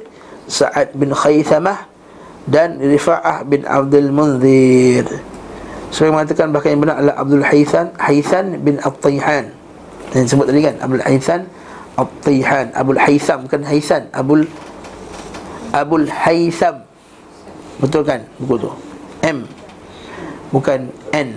Sa'ad 0.51 0.93
bin 0.99 1.15
Khaythamah 1.15 1.89
dan 2.45 2.77
Rifa'ah 2.77 3.47
bin 3.49 3.65
Abdul 3.65 4.13
Munzir. 4.13 5.09
Saya 5.89 6.11
mengatakan 6.11 6.51
bahkan 6.51 6.75
yang 6.75 6.83
benar 6.83 7.01
adalah 7.01 7.17
Abdul 7.23 7.45
Haythan 7.47 7.95
Haythan 7.97 8.61
bin 8.61 8.77
At-Tayhan. 8.83 9.55
Yang 10.13 10.37
sebut 10.37 10.51
tadi 10.51 10.61
kan? 10.61 10.77
Abdul 10.83 11.05
Haythan 11.07 11.41
At-Tayhan. 11.97 12.67
Abdul 12.75 13.01
Haytham 13.01 13.39
bukan 13.47 13.63
Haythan. 13.63 14.03
Abdul 14.11 14.45
Abul 15.75 16.07
Haytham 16.07 16.87
Betul 17.83 18.07
kan? 18.07 18.23
Buku 18.39 18.55
tu. 18.63 18.71
M. 19.27 19.51
Bukan 20.55 20.95
N. 21.11 21.31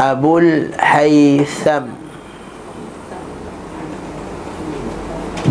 Abul 0.00 0.72
Haytham 0.80 1.92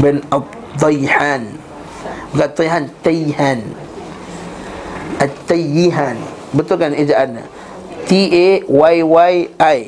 Bin 0.01 0.25
At-Tayhan 0.33 1.55
Bukan 2.33 2.49
Tayhan 2.51 2.85
Tayhan. 2.99 3.59
At-Tayyihan. 5.23 6.19
Betul 6.51 6.75
kan 6.75 6.91
ejaan 6.91 7.39
T-A-Y-Y-I 8.05 9.79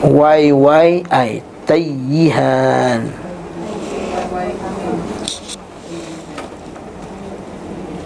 Y-Y-I 0.00 1.30
Tayyihan 1.68 3.19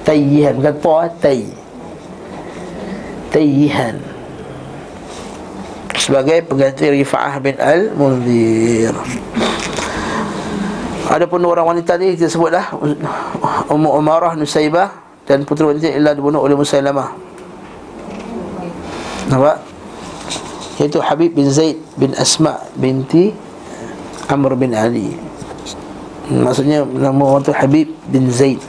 Tayyihan 0.05 0.53
Bukan 0.61 0.75
to 0.79 0.95
Tay 1.19 1.41
Tayyihan 3.33 3.97
Sebagai 5.97 6.45
pengganti 6.45 6.91
Rifa'ah 7.01 7.41
bin 7.41 7.57
Al-Munzir. 7.57 8.93
Ada 11.09 11.25
pun 11.25 11.41
orang 11.49 11.65
wanita 11.65 11.97
ni 11.97 12.13
Kita 12.13 12.29
sebutlah 12.29 12.77
Ummu 13.73 13.89
Umarah 13.97 14.37
Nusaibah 14.37 14.93
Dan 15.25 15.49
putera 15.49 15.73
wanita 15.73 15.89
Illa 15.89 16.13
dibunuh 16.13 16.45
oleh 16.45 16.53
Musailamah. 16.53 17.09
Nampak? 19.33 19.57
Iaitu 20.77 21.01
Habib 21.01 21.33
bin 21.33 21.49
Zaid 21.49 21.81
bin 21.97 22.13
Asma 22.19 22.61
binti 22.77 23.33
Amr 24.29 24.53
bin 24.59 24.77
Ali. 24.77 25.17
Maksudnya 26.29 26.85
nama 26.85 27.23
orang 27.25 27.45
tu 27.47 27.57
Habib 27.57 27.89
bin 28.11 28.29
Zaid 28.29 28.61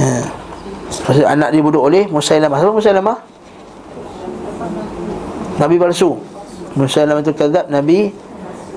ya. 0.00 0.24
Maksudnya 0.90 1.28
anak 1.28 1.48
dia 1.54 1.62
bunuh 1.62 1.82
oleh 1.86 2.08
Musailamah. 2.08 2.56
Siapa 2.58 2.72
Musailamah? 2.74 3.16
Nabi 5.60 5.76
palsu. 5.76 6.16
Musailamah 6.74 7.20
itu 7.22 7.32
kazab 7.36 7.68
Nabi 7.68 8.10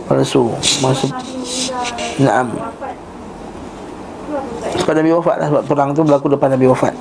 palsu. 0.06 0.52
Maksud 0.84 1.10
Naam. 2.22 2.54
Sebab 4.84 4.94
Nabi 4.94 5.10
wafat 5.16 5.36
lah. 5.42 5.48
Sebab 5.50 5.64
perang 5.66 5.90
tu 5.96 6.04
berlaku 6.06 6.28
depan 6.30 6.54
Nabi 6.54 6.66
wafat. 6.70 6.94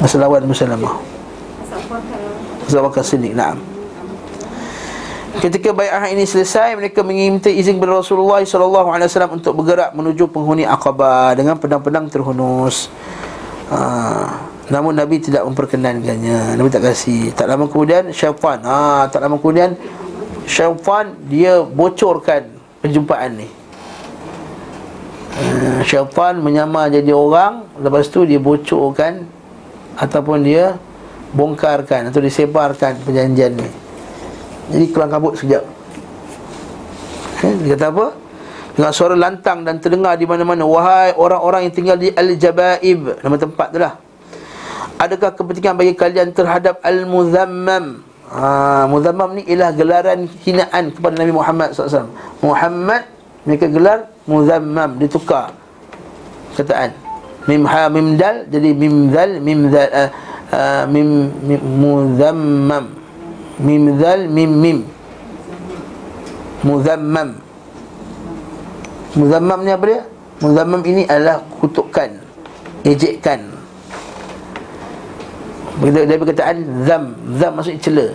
Masa 0.00 0.16
Masa 0.16 0.16
lawan 0.18 0.42
Musailamah. 0.48 0.94
Masa 1.62 1.76
Bakar 1.86 2.18
Abu 2.64 2.88
Bakar 2.90 3.04
Siddiq 3.04 3.36
Naam 3.36 3.73
Ketika 5.34 5.74
bai'ah 5.74 6.14
ini 6.14 6.22
selesai 6.22 6.78
mereka 6.78 7.02
meminta 7.02 7.50
izin 7.50 7.82
kepada 7.82 7.98
Rasulullah 7.98 8.46
wasallam 8.46 9.42
untuk 9.42 9.58
bergerak 9.58 9.90
menuju 9.90 10.30
penghuni 10.30 10.62
Aqabah 10.62 11.34
dengan 11.34 11.58
pedang-pedang 11.58 12.06
terhunus. 12.06 12.86
Ha, 13.74 14.30
namun 14.70 14.94
Nabi 14.94 15.18
tidak 15.18 15.42
memperkenankannya. 15.42 16.54
Nabi 16.54 16.68
tak 16.70 16.86
kasih. 16.86 17.34
Tak 17.34 17.50
lama 17.50 17.66
kemudian 17.66 18.14
syaitan. 18.14 18.62
Ha, 18.62 19.10
tak 19.10 19.26
lama 19.26 19.36
kemudian 19.42 19.74
syaitan 20.46 21.18
dia 21.26 21.66
bocorkan 21.66 22.54
perjumpaan 22.78 23.34
ni. 23.34 23.48
Ha, 25.34 25.82
syaitan 25.82 26.38
menyamar 26.38 26.94
jadi 26.94 27.10
orang 27.10 27.66
lepas 27.82 28.06
tu 28.06 28.22
dia 28.22 28.38
bocorkan 28.38 29.26
ataupun 29.98 30.46
dia 30.46 30.78
bongkarkan 31.34 32.14
atau 32.14 32.22
disebarkan 32.22 33.02
perjanjian 33.02 33.58
ni. 33.58 33.83
Jadi 34.72 34.84
kelang 34.92 35.12
kabut 35.12 35.36
sekejap. 35.36 35.64
Eh, 37.44 37.54
Dia 37.64 37.76
kata 37.76 37.86
apa? 37.92 38.06
Dengan 38.74 38.92
suara 38.96 39.14
lantang 39.14 39.62
dan 39.62 39.78
terdengar 39.78 40.16
di 40.16 40.26
mana-mana. 40.26 40.64
Wahai 40.64 41.14
orang-orang 41.14 41.68
yang 41.68 41.74
tinggal 41.74 41.96
di 42.00 42.10
Al-Jabaib. 42.10 43.20
Nama 43.22 43.36
tempat 43.38 43.68
tu 43.70 43.78
lah. 43.78 43.94
Adakah 44.98 45.30
kepentingan 45.36 45.74
bagi 45.76 45.94
kalian 45.94 46.32
terhadap 46.32 46.80
Al-Muzammam? 46.80 48.02
Ha, 48.24 48.88
Muzammam 48.88 49.36
ni 49.36 49.44
ialah 49.46 49.70
gelaran 49.76 50.26
hinaan 50.42 50.90
kepada 50.90 51.14
Nabi 51.20 51.30
Muhammad 51.30 51.76
SAW 51.76 52.08
Muhammad 52.40 53.04
mereka 53.44 53.68
gelar 53.68 54.10
Muzammam. 54.24 54.96
Ditukar 54.96 55.52
Kataan. 56.56 56.96
Mim 57.44 57.68
ha 57.68 57.92
mim 57.92 58.16
dal 58.16 58.48
Jadi 58.48 58.72
mim 58.72 59.12
dal 59.12 59.36
Mim 59.36 59.68
dal 59.68 59.84
uh, 59.92 60.08
uh, 60.48 60.82
mim, 60.88 61.28
mim 61.44 61.60
Muzammam 61.60 63.03
Mim 63.62 63.98
zal 64.02 64.26
mim 64.26 64.50
mim. 64.50 64.78
Muzammam. 66.66 67.38
Muzammam 69.14 69.60
ni 69.62 69.70
apa 69.70 69.84
dia? 69.86 70.00
Muzammam 70.42 70.82
ini 70.82 71.06
adalah 71.06 71.38
kutukan 71.62 72.10
Ejekkan. 72.82 73.40
Dia 75.80 76.18
berkataan 76.18 76.86
Zam 76.86 77.14
Zam 77.38 77.52
maksudnya 77.54 77.80
cela. 77.82 78.08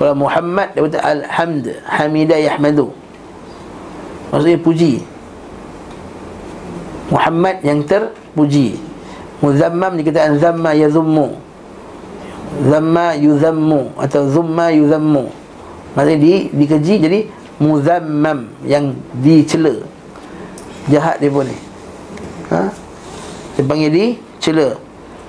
Kalau 0.00 0.16
Muhammad 0.16 0.72
Dia 0.74 0.82
berkata 0.82 1.04
Alhamd 1.04 1.64
Hamidah 1.86 2.38
Yahmadu. 2.40 2.90
Maksudnya 4.34 4.58
puji. 4.58 4.92
Muhammad 7.10 7.62
yang 7.62 7.86
terpuji. 7.86 8.78
Muzammam 9.40 9.94
dikatakan 9.96 10.36
Zamma 10.36 10.76
yazummu 10.76 11.49
Zamma 12.50 13.14
yuzammu 13.14 13.94
Atau 13.94 14.26
zumma 14.26 14.74
yuzammu. 14.74 15.30
Maksudnya 15.94 16.18
di, 16.18 16.34
dikeji 16.54 16.94
jadi 17.02 17.20
Muzammam 17.62 18.50
Yang 18.66 18.98
dicela. 19.22 19.74
Jahat 20.90 21.22
dia 21.22 21.30
pun 21.30 21.46
ni. 21.46 21.56
Ha? 22.50 22.72
Dia 23.58 23.62
panggil 23.62 23.90
dicela 23.90 24.78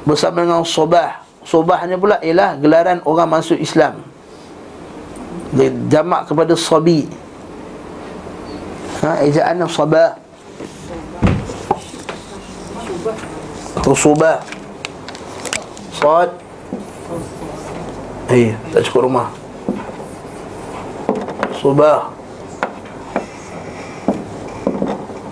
Bersama 0.07 0.41
dengan 0.41 0.65
sobah. 0.65 1.21
Sobah 1.45 1.85
ni 1.85 1.97
pula 1.97 2.21
ialah 2.21 2.57
gelaran 2.57 3.01
orang 3.05 3.29
masuk 3.29 3.57
Islam. 3.57 4.01
Dia 5.51 5.73
jamak 5.89 6.29
kepada 6.29 6.53
sabi 6.55 7.09
ha? 9.01 9.19
Ejaan 9.25 9.65
sobah 9.65 10.15
Atau 13.81 13.97
sobah. 13.97 14.37
Sod 15.97 16.29
Eh, 18.31 18.55
tak 18.71 18.87
cukup 18.87 19.11
rumah. 19.11 19.27
Subah 21.59 22.09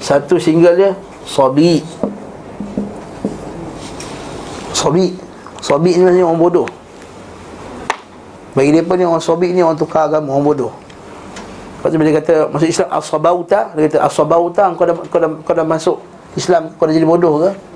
Satu 0.03 0.41
single 0.41 0.75
dia 0.75 0.91
Sobi. 1.23 1.85
Sobi. 4.73 5.13
Sobi 5.61 5.91
ni 5.95 6.03
maksudnya 6.03 6.25
orang 6.25 6.41
bodoh. 6.41 6.67
Bagi 8.57 8.73
dia 8.73 8.81
ni 8.81 9.05
orang 9.05 9.21
sobi 9.21 9.53
ni 9.53 9.61
orang 9.61 9.77
tukar 9.77 10.09
agama 10.09 10.33
Orang 10.33 10.49
bodoh. 10.49 10.73
Lepas 11.79 11.93
tu 11.93 11.95
bila 11.95 12.09
dia 12.11 12.17
kata 12.19 12.35
Masuk 12.51 12.67
Islam 12.67 12.89
As-Sabauta 12.91 13.59
Dia 13.71 13.81
kata 13.87 13.97
As-Sabauta 14.03 14.63
kau 14.75 14.83
dah, 14.83 14.95
kau, 15.07 15.19
dah, 15.21 15.29
kau 15.47 15.53
dah 15.55 15.63
masuk 15.63 15.97
Islam 16.35 16.75
Kau 16.75 16.83
dah 16.89 16.91
jadi 16.91 17.07
bodoh 17.07 17.39
ke 17.39 17.68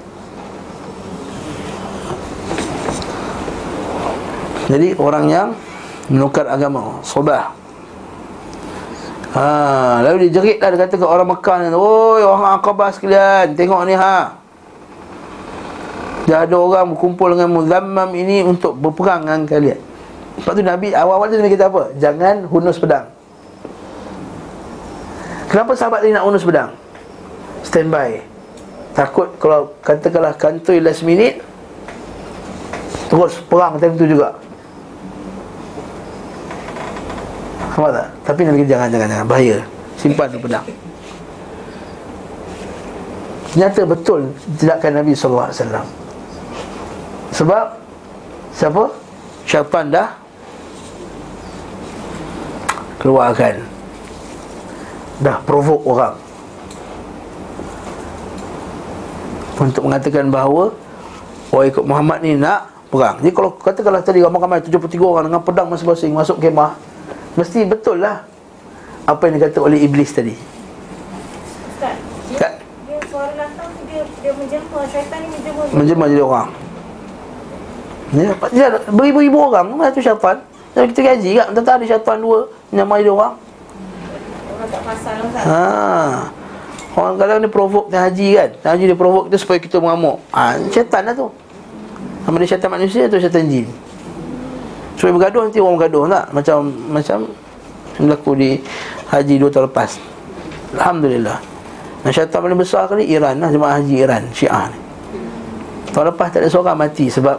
Jadi 4.74 4.98
orang 4.98 5.26
yang 5.30 5.48
menukar 6.10 6.50
agama 6.50 6.98
Sobah. 7.06 7.54
Ha, 9.38 10.02
Lalu 10.02 10.30
dia 10.30 10.42
jerit 10.42 10.58
lah 10.62 10.74
Dia 10.74 10.86
kata 10.86 10.98
ke 10.98 11.06
orang 11.06 11.30
Mekah 11.30 11.58
ni 11.62 11.74
Oi 11.74 12.22
orang 12.22 12.62
Aqabah 12.62 12.94
sekalian 12.94 13.58
Tengok 13.58 13.82
ni 13.90 13.98
ha. 13.98 14.38
Dah 16.26 16.46
ada 16.46 16.58
orang 16.58 16.94
berkumpul 16.94 17.38
dengan 17.38 17.50
Muzammam 17.54 18.10
ini 18.18 18.42
Untuk 18.42 18.74
berperang 18.78 19.26
dengan 19.26 19.46
kalian. 19.46 19.80
Lepas 20.42 20.54
tu 20.58 20.66
Nabi 20.66 20.90
awal-awal 20.90 21.30
Nabi 21.30 21.54
kata 21.54 21.70
apa? 21.70 21.84
Jangan 22.02 22.36
hunus 22.50 22.82
pedang. 22.82 23.06
Kenapa 25.46 25.78
sahabat 25.78 26.02
ni 26.02 26.10
nak 26.10 26.26
hunus 26.26 26.42
pedang? 26.42 26.74
Standby. 27.62 28.26
Takut 28.98 29.30
kalau 29.38 29.78
katakanlah 29.86 30.34
kantoi 30.34 30.82
last 30.82 31.06
minute 31.06 31.42
Terus 33.14 33.38
perang 33.46 33.78
time 33.78 33.94
tu 33.94 34.10
juga 34.10 34.42
Faham 37.74 37.90
tak? 37.90 38.08
Tapi 38.22 38.46
Nabi 38.46 38.62
kata 38.62 38.70
jangan, 38.70 38.88
jangan, 38.94 39.08
jangan. 39.10 39.26
Bahaya. 39.26 39.58
Simpan 39.98 40.30
tu 40.30 40.38
pedang. 40.38 40.66
Ternyata 43.54 43.86
betul 43.86 44.34
Tidakkan 44.58 44.98
Nabi 44.98 45.14
SAW 45.14 45.54
Sebab 47.34 47.66
Siapa? 48.54 48.84
Syaitan 49.50 49.90
dah 49.90 50.10
Keluarkan. 53.02 53.60
Dah 55.20 55.36
provok 55.44 55.84
orang. 55.84 56.16
Untuk 59.60 59.84
mengatakan 59.84 60.32
bahawa 60.32 60.72
Orang 61.52 61.68
ikut 61.68 61.84
Muhammad 61.84 62.24
ni 62.24 62.40
nak 62.40 62.72
perang. 62.88 63.20
Jadi 63.20 63.34
kalau 63.36 63.52
katakanlah 63.60 64.02
tadi 64.02 64.24
ramai-ramai 64.24 64.64
73 64.64 64.88
orang 65.04 65.28
dengan 65.28 65.44
pedang 65.44 65.68
masing-masing 65.68 66.16
Masuk 66.16 66.40
kemah 66.40 66.93
Mesti 67.34 67.66
betul 67.66 67.98
lah 67.98 68.22
Apa 69.10 69.28
yang 69.28 69.42
dikata 69.42 69.60
oleh 69.60 69.82
Iblis 69.82 70.14
tadi. 70.14 70.36
Ustaz 71.74 71.98
dia, 72.30 72.40
Kat. 72.40 72.54
dia 72.88 72.98
suara 73.10 73.34
lantang 73.36 73.74
tu 73.74 73.82
dia, 73.90 74.06
dia 74.22 74.32
menjemur 74.38 74.86
Syaitan 74.88 75.18
ni 75.20 75.28
menjemur 75.34 75.64
Menjemah 75.74 76.08
jadi 76.08 76.24
orang. 76.24 76.50
Ya, 78.14 78.30
dia 78.54 78.68
beribu-ribu 78.94 79.38
orang. 79.50 79.74
Mana 79.74 79.90
tu 79.90 80.00
syaitan 80.00 80.46
Jadi 80.78 80.86
kita 80.94 81.02
gaji 81.02 81.30
kat 81.42 81.48
Tentang 81.58 81.76
ada 81.82 81.86
syaitan 81.90 82.18
dua 82.22 82.40
Menyamai 82.70 83.02
dia 83.02 83.12
orang. 83.12 83.34
Orang 84.54 84.70
tak 84.70 84.82
pasal 84.86 85.16
Ustaz. 85.26 85.44
Ha. 85.50 85.60
Orang 86.94 87.18
kadang 87.18 87.42
dia 87.42 87.50
provok 87.50 87.90
dia 87.90 88.06
haji 88.06 88.28
kan. 88.38 88.50
Haji 88.70 88.84
dia 88.94 88.98
provok 88.98 89.26
kita 89.28 89.38
supaya 89.42 89.58
kita 89.58 89.82
mengamuk. 89.82 90.22
Ha, 90.30 90.62
Syaitan 90.70 91.02
lah 91.10 91.18
tu. 91.18 91.28
Sama 92.24 92.38
dia 92.38 92.48
syaitan 92.54 92.70
manusia 92.70 93.10
atau 93.10 93.18
syaitan 93.18 93.44
jin 93.50 93.66
Supaya 94.98 95.12
bergaduh 95.18 95.42
nanti 95.50 95.60
orang 95.60 95.76
bergaduh 95.80 96.04
tak? 96.10 96.26
Macam 96.34 96.58
Macam 96.90 97.18
Berlaku 97.94 98.32
di 98.34 98.58
Haji 99.14 99.38
dua 99.38 99.50
tahun 99.54 99.70
lepas. 99.70 100.02
Alhamdulillah. 100.74 101.38
Dan 102.02 102.10
syaitan 102.10 102.42
paling 102.42 102.58
besar 102.58 102.90
kali 102.90 103.06
Iran 103.06 103.38
lah 103.38 103.54
Jemaah 103.54 103.78
haji 103.78 103.96
Iran 104.02 104.24
Syiah 104.34 104.66
ni. 104.74 104.80
Tahun 105.94 106.10
lepas 106.10 106.28
tak 106.34 106.42
ada 106.42 106.50
seorang 106.50 106.76
mati 106.76 107.06
Sebab 107.06 107.38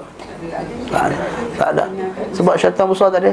Tak 0.88 1.02
ada 1.10 1.16
Tak 1.58 1.68
ada. 1.74 1.84
Sebab 2.30 2.54
syaitan 2.54 2.86
besar 2.86 3.08
tak 3.10 3.20
ada. 3.26 3.32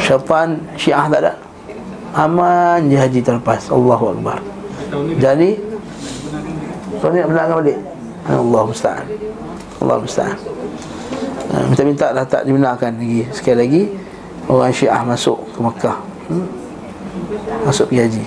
Syaitan 0.00 0.48
Syiah 0.80 1.06
tak 1.12 1.20
ada. 1.20 1.32
Aman 2.12 2.92
je 2.92 2.96
haji 2.96 3.20
tahun 3.24 3.40
lepas. 3.40 3.68
Allahu 3.72 4.04
Akbar. 4.16 4.38
Jadi 5.20 5.50
Tahun 7.00 7.12
ni 7.12 7.18
nak 7.24 7.56
balik. 7.60 7.78
Allah 8.28 8.62
musta'an. 8.64 9.06
Allah 9.82 9.96
musta'an 10.00 10.61
ha, 11.50 11.66
Minta-minta 11.66 12.06
dah 12.14 12.26
tak 12.28 12.46
dibenarkan 12.46 12.94
lagi. 13.00 13.26
Sekali 13.34 13.56
lagi 13.58 13.82
Orang 14.46 14.74
syiah 14.74 15.02
masuk 15.06 15.38
ke 15.54 15.58
Mekah. 15.62 15.98
Hmm? 16.30 16.46
Masuk 17.62 17.86
pergi 17.90 18.02
haji. 18.02 18.24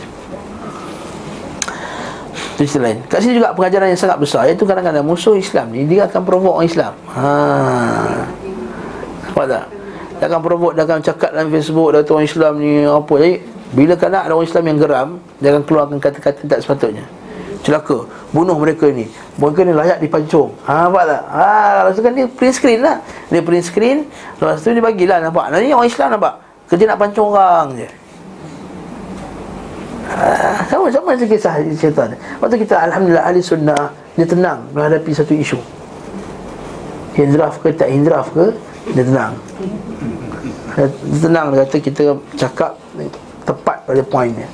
Itu 2.55 2.63
cerita 2.63 2.87
lain. 2.87 2.97
Kat 3.11 3.19
sini 3.19 3.35
juga 3.35 3.51
pengajaran 3.51 3.91
yang 3.91 3.99
sangat 3.99 4.17
besar. 4.19 4.47
Iaitu 4.47 4.63
kadang-kadang 4.63 5.03
musuh 5.03 5.35
Islam 5.35 5.75
ni 5.75 5.83
Dia 5.83 6.07
akan 6.07 6.21
provok 6.23 6.59
orang 6.59 6.67
Islam. 6.71 6.93
Haa 7.11 8.45
Nampak 9.35 9.51
tak? 9.51 9.65
Dia 10.15 10.25
akan 10.31 10.39
provok 10.39 10.71
Dia 10.79 10.83
akan 10.87 10.99
cakap 11.03 11.29
dalam 11.35 11.51
Facebook 11.51 11.91
Dia 11.91 12.07
orang 12.07 12.23
Islam 12.23 12.53
ni 12.63 12.71
Apa? 12.87 13.13
Jadi 13.19 13.33
Bila 13.75 13.93
kadang 13.99 14.21
ada 14.23 14.31
orang 14.31 14.47
Islam 14.47 14.63
yang 14.63 14.77
geram 14.79 15.09
Dia 15.43 15.47
akan 15.51 15.63
keluarkan 15.67 15.97
kata-kata 15.99 16.41
tak 16.47 16.59
sepatutnya 16.63 17.03
Celaka 17.65 18.05
Bunuh 18.29 18.53
mereka 18.61 18.85
ni 18.93 19.09
Mereka 19.41 19.65
ni 19.65 19.73
layak 19.73 19.97
dipancung 19.97 20.53
Ha 20.69 20.85
nampak 20.85 21.03
tak? 21.09 21.21
Ha 21.33 21.49
Lepas 21.81 21.93
tu 21.97 22.01
kan 22.05 22.13
dia 22.13 22.25
print 22.29 22.53
screen 22.53 22.79
lah 22.85 23.01
Dia 23.33 23.41
print 23.41 23.65
screen 23.65 23.97
Lepas 24.37 24.61
tu 24.61 24.69
dia 24.69 24.85
bagilah 24.85 25.17
nampak 25.17 25.49
Ni 25.57 25.73
orang 25.73 25.89
Islam 25.89 26.13
nampak 26.13 26.37
Kerja 26.69 26.85
nak 26.85 27.01
pancung 27.01 27.33
orang 27.33 27.73
je 27.73 27.89
Ah, 30.15 30.61
sama 30.69 30.87
sama 30.93 31.17
macam 31.17 31.27
kisah 31.27 31.59
syaitan. 31.75 32.13
Waktu 32.37 32.61
kita 32.61 32.77
alhamdulillah 32.77 33.25
ahli 33.25 33.41
sunnah 33.41 33.89
dia 34.13 34.23
tenang 34.23 34.61
menghadapi 34.71 35.11
satu 35.11 35.33
isu. 35.33 35.57
Hindraf 37.17 37.57
ke 37.59 37.73
tak 37.73 37.89
hindraf 37.89 38.29
ke 38.31 38.53
dia 38.93 39.03
tenang. 39.03 39.33
Dia 40.77 41.19
tenang 41.19 41.45
dia 41.51 41.57
kata 41.65 41.77
kita 41.81 42.03
cakap 42.37 42.77
tepat 43.43 43.77
pada 43.83 44.01
poinnya. 44.05 44.47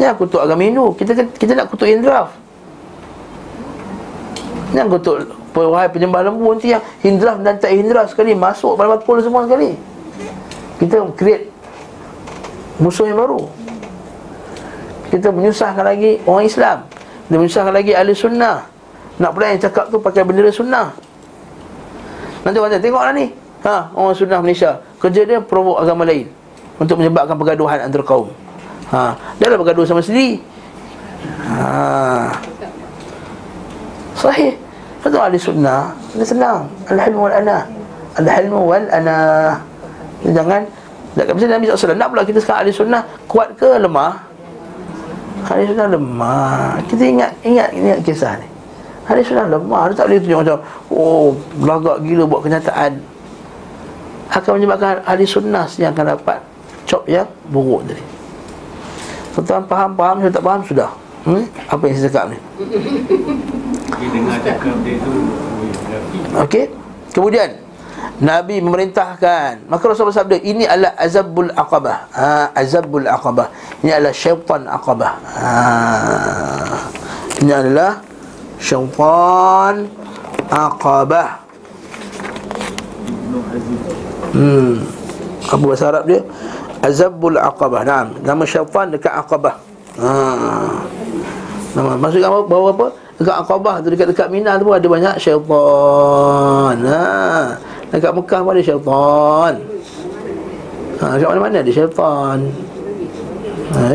Ni 0.00 0.08
aku 0.08 0.26
kutuk 0.26 0.42
agama 0.42 0.66
Hindu, 0.66 0.90
kita 0.98 1.14
kita 1.38 1.52
nak 1.52 1.70
kutuk 1.70 1.86
hindraf. 1.86 2.32
Aku 4.74 4.98
kutuk 4.98 5.30
wahai 5.54 5.86
penyembah 5.86 6.26
lembu 6.26 6.50
nanti 6.50 6.74
yang 6.74 6.82
hindraf 6.98 7.38
dan 7.46 7.54
tak 7.62 7.70
hindraf 7.70 8.10
sekali 8.10 8.34
masuk 8.34 8.74
pada 8.74 8.98
bakul 8.98 9.22
semua 9.22 9.46
sekali. 9.46 9.78
Kita 10.82 11.06
create 11.14 11.46
musuh 12.82 13.06
yang 13.06 13.22
baru. 13.22 13.46
Kita 15.14 15.30
menyusahkan 15.30 15.84
lagi 15.86 16.18
orang 16.26 16.50
Islam. 16.50 16.78
Dia 17.30 17.36
menyusahkan 17.38 17.70
lagi 17.70 17.94
ahli 17.94 18.12
sunnah. 18.18 18.66
Nak 19.22 19.30
pula 19.30 19.54
yang 19.54 19.62
cakap 19.62 19.94
tu 19.94 20.02
pakai 20.02 20.26
bendera 20.26 20.50
sunnah. 20.50 20.90
Nanti 22.42 22.58
orang 22.58 22.82
tengok 22.82 23.02
lah 23.06 23.14
ni. 23.14 23.30
Ha, 23.62 23.94
Orang 23.94 24.18
sunnah 24.18 24.42
Malaysia. 24.42 24.82
Kerja 25.00 25.24
dia 25.24 25.40
provok 25.40 25.80
agama 25.80 26.04
lain 26.04 26.28
Untuk 26.76 27.00
menyebabkan 27.00 27.38
pergaduhan 27.38 27.80
antara 27.80 28.04
kaum. 28.04 28.28
Ha, 28.92 29.16
Dia 29.38 29.48
dah 29.48 29.56
bergaduh 29.56 29.86
sama 29.86 30.02
sendiri. 30.02 30.42
Ha. 31.46 32.28
Sahih 34.18 34.63
Betul 35.04 35.20
ahli 35.20 35.36
sunnah 35.36 35.92
Dia 36.16 36.24
senang. 36.24 36.64
Al-hilmu 36.88 37.28
wal-ana 37.28 37.68
Al-hilmu 38.16 38.58
wal-ana 38.64 39.16
Jangan 40.24 40.64
Macam 41.12 41.36
Nabi 41.44 41.68
SAW 41.68 41.92
Nak 41.92 42.08
pula 42.08 42.24
kita 42.24 42.40
sekarang 42.40 42.64
ahli 42.64 42.72
sunnah 42.72 43.04
Kuat 43.28 43.52
ke 43.60 43.76
lemah? 43.76 44.34
Hari 45.44 45.68
sudah 45.68 45.86
lemah. 45.92 46.80
Kita 46.88 47.04
ingat 47.04 47.30
ingat 47.44 47.68
ingat 47.76 47.98
kisah 48.00 48.40
ni. 48.40 48.48
Hari 49.04 49.20
sudah 49.20 49.44
lemah. 49.44 49.92
Dia 49.92 49.96
tak 50.00 50.06
boleh 50.08 50.20
tunjuk 50.24 50.38
macam 50.40 50.58
Oh 50.88 51.36
Belagak 51.60 51.96
gila 52.00 52.24
buat 52.24 52.40
kenyataan. 52.48 52.92
Akan 54.32 54.56
menyebabkan 54.56 55.04
Hari 55.04 55.24
sunnah 55.28 55.68
yang 55.76 55.92
akan 55.92 56.16
dapat 56.16 56.38
Cop 56.88 57.04
yang 57.04 57.28
buruk 57.52 57.84
tadi. 57.88 58.04
Tuan 59.34 59.64
faham, 59.68 59.90
faham, 59.98 60.16
saya 60.22 60.30
tak 60.30 60.44
faham, 60.44 60.60
sudah. 60.62 60.90
Hmm? 61.24 61.44
Apa 61.68 61.82
yang 61.88 61.96
saya 61.96 62.08
cakap 62.12 62.24
ni 62.30 62.38
Dia 63.98 64.08
dengar 64.10 64.38
cakap 64.42 64.76
dia 64.82 64.96
tu 65.00 65.12
Okey. 66.34 66.64
Kemudian 67.14 67.50
Nabi 68.18 68.58
memerintahkan. 68.58 69.66
Maka 69.70 69.82
Rasulullah 69.86 70.14
bersabda 70.14 70.36
Ini 70.42 70.64
adalah 70.66 70.92
azabul 70.98 71.50
aqabah. 71.54 71.96
Ha, 72.14 72.50
Azabul 72.54 73.06
aqabah. 73.06 73.48
Ini 73.82 73.90
adalah 73.94 74.14
syaitan 74.14 74.62
aqabah. 74.66 75.12
Ha, 75.38 75.50
Ini 77.42 77.52
adalah 77.54 78.02
Syaitan 78.64 79.90
Aqabah. 80.48 81.42
Hmm. 84.32 84.80
Apa 85.44 85.62
bahasa 85.62 85.84
Arab 85.92 86.04
dia? 86.08 86.20
Azabul 86.80 87.36
aqabah. 87.36 87.84
Nama 88.24 88.42
syaitan 88.48 88.88
dekat 88.88 89.12
aqabah. 89.12 89.60
Ha. 90.00 90.10
Nama 91.74 91.90
Maksudnya 91.98 92.30
apa? 92.30 92.40
Bahawa 92.46 92.68
apa? 92.72 92.86
Dekat 93.14 93.36
aqabah 93.46 93.78
tu 93.78 93.88
Dekat-dekat 93.94 94.28
Mina 94.30 94.58
tu 94.58 94.66
pun 94.66 94.74
ada 94.74 94.88
banyak 94.90 95.14
syaitan. 95.22 96.76
Ha. 96.82 97.02
Dekat 97.94 98.10
Mekah 98.10 98.40
pun 98.42 98.50
ada 98.50 98.62
syaitan. 98.62 99.52
Ha, 100.98 101.04
Dekat 101.14 101.28
mana-mana 101.30 101.62
ada 101.62 101.72
syaitan. 101.72 102.38
Ha? 103.74 103.86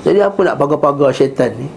Jadi 0.00 0.18
apa 0.22 0.40
nak 0.46 0.56
pagar-pagar 0.56 1.10
syaitan 1.10 1.50
ni? 1.58 1.68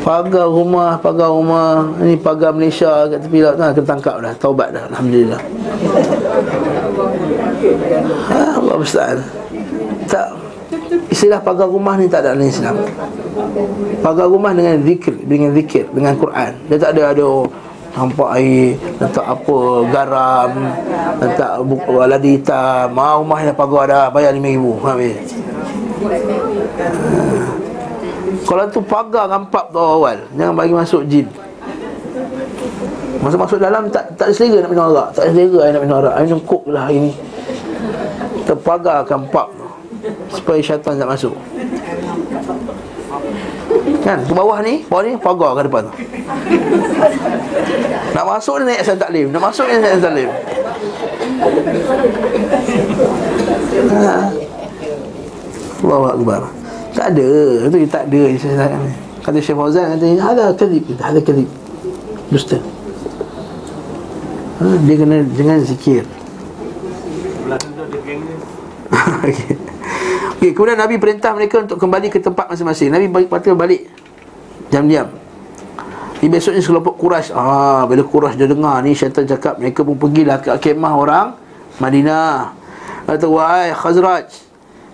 Pagar 0.00 0.48
rumah, 0.48 0.96
pagar 0.98 1.28
rumah. 1.28 1.92
Ini 2.00 2.16
pagar 2.16 2.56
Malaysia 2.56 3.04
kat 3.12 3.20
tepi 3.20 3.44
laut. 3.44 3.60
Ha, 3.60 3.76
Kena 3.76 3.84
tangkap 3.84 4.16
dah, 4.24 4.32
taubat 4.40 4.72
dah 4.72 4.88
Alhamdulillah. 4.88 5.40
Ha, 8.28 8.60
Allah 8.60 8.74
bersta'an 8.78 9.18
Tak 10.06 10.47
Istilah 11.08 11.40
pagar 11.44 11.68
rumah 11.68 11.94
ni 12.00 12.08
tak 12.08 12.24
ada 12.24 12.32
dalam 12.32 12.48
Islam. 12.48 12.74
Pagar 14.00 14.26
rumah 14.28 14.52
dengan 14.56 14.80
zikir 14.82 15.14
Dengan 15.24 15.50
zikir, 15.52 15.84
dengan 15.92 16.14
Quran. 16.16 16.52
Dia 16.68 16.76
tak 16.80 16.90
ada 16.96 17.02
ada 17.12 17.28
Nampak 17.98 18.28
air 18.38 18.78
Letak 19.00 19.26
apa 19.26 19.58
Garam 19.90 20.50
Letak 21.18 21.52
buku 21.66 21.92
ladi 22.04 22.30
hitam. 22.38 22.94
Maa 22.94 23.18
rumah 23.18 23.40
yang 23.42 23.56
pagar 23.56 23.84
dah 23.90 24.06
Bayar 24.12 24.36
RM5,000 24.36 24.64
Habis 24.86 25.16
ha. 25.18 25.28
Kalau 28.48 28.64
tu 28.70 28.80
pagar 28.84 29.26
rampak 29.28 29.64
tu 29.74 29.80
awal 29.80 30.18
Jangan 30.36 30.54
bagi 30.56 30.74
masuk 30.76 31.02
jin. 31.10 31.26
Masa 33.18 33.34
masuk 33.34 33.58
dalam 33.58 33.90
tak 33.90 34.14
tak 34.14 34.30
selera 34.30 34.62
nak 34.62 34.70
minum 34.70 34.94
arak. 34.94 35.08
Tak 35.10 35.34
selera 35.34 35.74
nak 35.74 35.82
minum 35.82 35.98
arak. 35.98 36.14
Minum 36.22 36.40
kok 36.46 36.62
lah 36.70 36.86
hari 36.86 37.10
ni. 37.10 37.12
Terpagar 38.46 39.02
kampak 39.04 39.50
Supaya 40.32 40.60
syaitan 40.60 40.96
tak 40.96 41.08
masuk 41.08 41.34
Kan? 44.04 44.18
Ke 44.24 44.32
bawah 44.32 44.58
ni, 44.62 44.84
bawah 44.88 45.04
ni 45.04 45.12
pagar 45.20 45.52
ke 45.58 45.62
depan 45.68 45.82
tu. 45.84 45.92
Nak 48.14 48.24
masuk 48.24 48.54
ni 48.62 48.72
naik 48.72 48.80
asal 48.80 48.96
taklim. 48.96 49.26
Nak 49.28 49.42
masuk 49.42 49.66
ni 49.68 49.74
naik 49.80 49.96
asal 49.98 50.04
taklim. 50.08 50.30
Ha. 53.92 54.14
Allahu 55.84 56.06
Akbar. 56.08 56.40
Tak 56.96 57.06
ada. 57.14 57.28
Itu 57.68 57.76
tak 57.90 58.04
ada. 58.08 58.20
Kata 59.20 59.38
Syekh 59.44 59.56
Fauzan 59.60 59.92
kata, 59.92 60.06
"Ada 60.16 60.44
kadhib, 60.56 60.84
ada 60.96 61.20
kadhib." 61.20 61.48
Dusta. 62.32 62.56
Ha, 64.58 64.64
dia 64.88 64.94
kena 64.96 65.20
jangan 65.36 65.58
zikir. 65.62 66.02
Belakang 67.44 67.72
tu 67.76 67.82
ada 67.84 67.98
geng 68.02 68.20
ni 68.24 68.34
Okey. 69.28 69.67
Okey, 70.38 70.54
kemudian 70.54 70.78
Nabi 70.78 71.02
perintah 71.02 71.34
mereka 71.34 71.66
untuk 71.66 71.82
kembali 71.82 72.14
ke 72.14 72.22
tempat 72.22 72.46
masing-masing. 72.46 72.94
Nabi 72.94 73.10
balik 73.10 73.26
kata 73.26 73.58
balik 73.58 73.90
diam-diam. 74.70 75.10
Di 76.22 76.30
besoknya 76.30 76.62
sekelompok 76.62 76.94
Quraisy, 76.94 77.34
ah 77.34 77.82
bila 77.90 78.06
Quraisy 78.06 78.38
dia 78.38 78.46
dengar 78.46 78.78
ni 78.86 78.94
syaitan 78.94 79.26
cakap 79.26 79.58
mereka 79.58 79.82
pun 79.82 79.98
pergilah 79.98 80.38
ke 80.38 80.54
kemah 80.62 80.94
orang 80.94 81.26
Madinah. 81.82 82.54
Kata 83.02 83.26
wahai 83.26 83.74
Khazraj, 83.74 84.30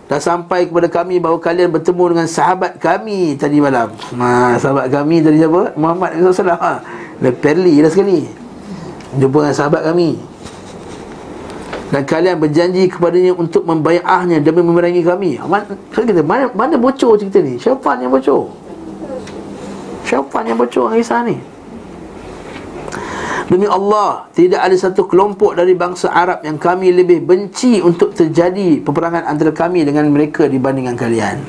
dah 0.09 0.16
sampai 0.16 0.64
kepada 0.64 0.88
kami 0.88 1.20
bahawa 1.20 1.36
kalian 1.36 1.68
bertemu 1.76 2.16
dengan 2.16 2.28
sahabat 2.28 2.80
kami 2.80 3.36
tadi 3.36 3.61
malam. 3.61 3.92
Ha, 4.16 4.57
sahabat 4.57 4.88
kami 4.88 5.20
tadi 5.20 5.45
siapa? 5.45 5.76
Muhammad 5.76 6.24
SAW. 6.24 6.57
Ha, 6.57 6.72
dah 7.20 7.32
perli 7.36 7.84
dah 7.84 7.92
sekali. 7.92 8.24
Jumpa 9.20 9.45
dengan 9.45 9.57
sahabat 9.61 9.92
kami 9.92 10.16
dan 11.93 12.03
kalian 12.09 12.41
berjanji 12.41 12.89
kepadanya 12.89 13.37
untuk 13.37 13.68
membayahnya 13.68 14.41
demi 14.41 14.64
memerangi 14.64 15.05
kami. 15.05 15.37
Mana, 15.45 15.68
kita, 15.93 16.24
mana, 16.24 16.49
mana 16.57 16.74
bocor 16.80 17.20
cerita 17.20 17.45
ni? 17.45 17.61
Syaitan 17.61 18.01
yang 18.01 18.09
bocor. 18.09 18.49
Syaitan 20.09 20.43
yang 20.49 20.57
bocor 20.57 20.97
kisah 20.97 21.20
ni. 21.28 21.37
Demi 23.45 23.68
Allah, 23.68 24.24
tidak 24.32 24.64
ada 24.64 24.72
satu 24.72 25.05
kelompok 25.05 25.53
dari 25.53 25.76
bangsa 25.76 26.09
Arab 26.09 26.41
yang 26.41 26.57
kami 26.57 26.89
lebih 26.97 27.20
benci 27.20 27.85
untuk 27.85 28.16
terjadi 28.16 28.80
peperangan 28.80 29.28
antara 29.28 29.53
kami 29.53 29.85
dengan 29.85 30.09
mereka 30.09 30.49
dibandingkan 30.49 30.97
kalian. 30.97 31.45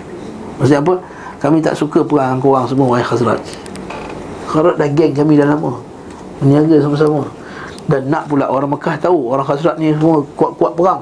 Maksudnya 0.59 0.83
apa? 0.83 0.99
Kami 1.39 1.63
tak 1.63 1.79
suka 1.79 2.03
perang 2.03 2.43
korang 2.43 2.67
semua, 2.67 2.91
wahai 2.91 3.05
Khazraj. 3.07 3.39
Khazraj 4.51 4.75
dah 4.75 4.89
geng 4.91 5.15
kami 5.15 5.39
dah 5.39 5.47
lama. 5.47 5.79
Meniaga 6.43 6.83
sama-sama. 6.83 7.23
Dan 7.85 8.09
nak 8.09 8.25
pula 8.25 8.49
orang 8.49 8.73
Mekah 8.73 8.97
tahu 8.97 9.29
Orang 9.29 9.45
Khazraj 9.45 9.77
ni 9.77 9.93
semua 9.93 10.25
kuat-kuat 10.33 10.73
perang. 10.73 11.01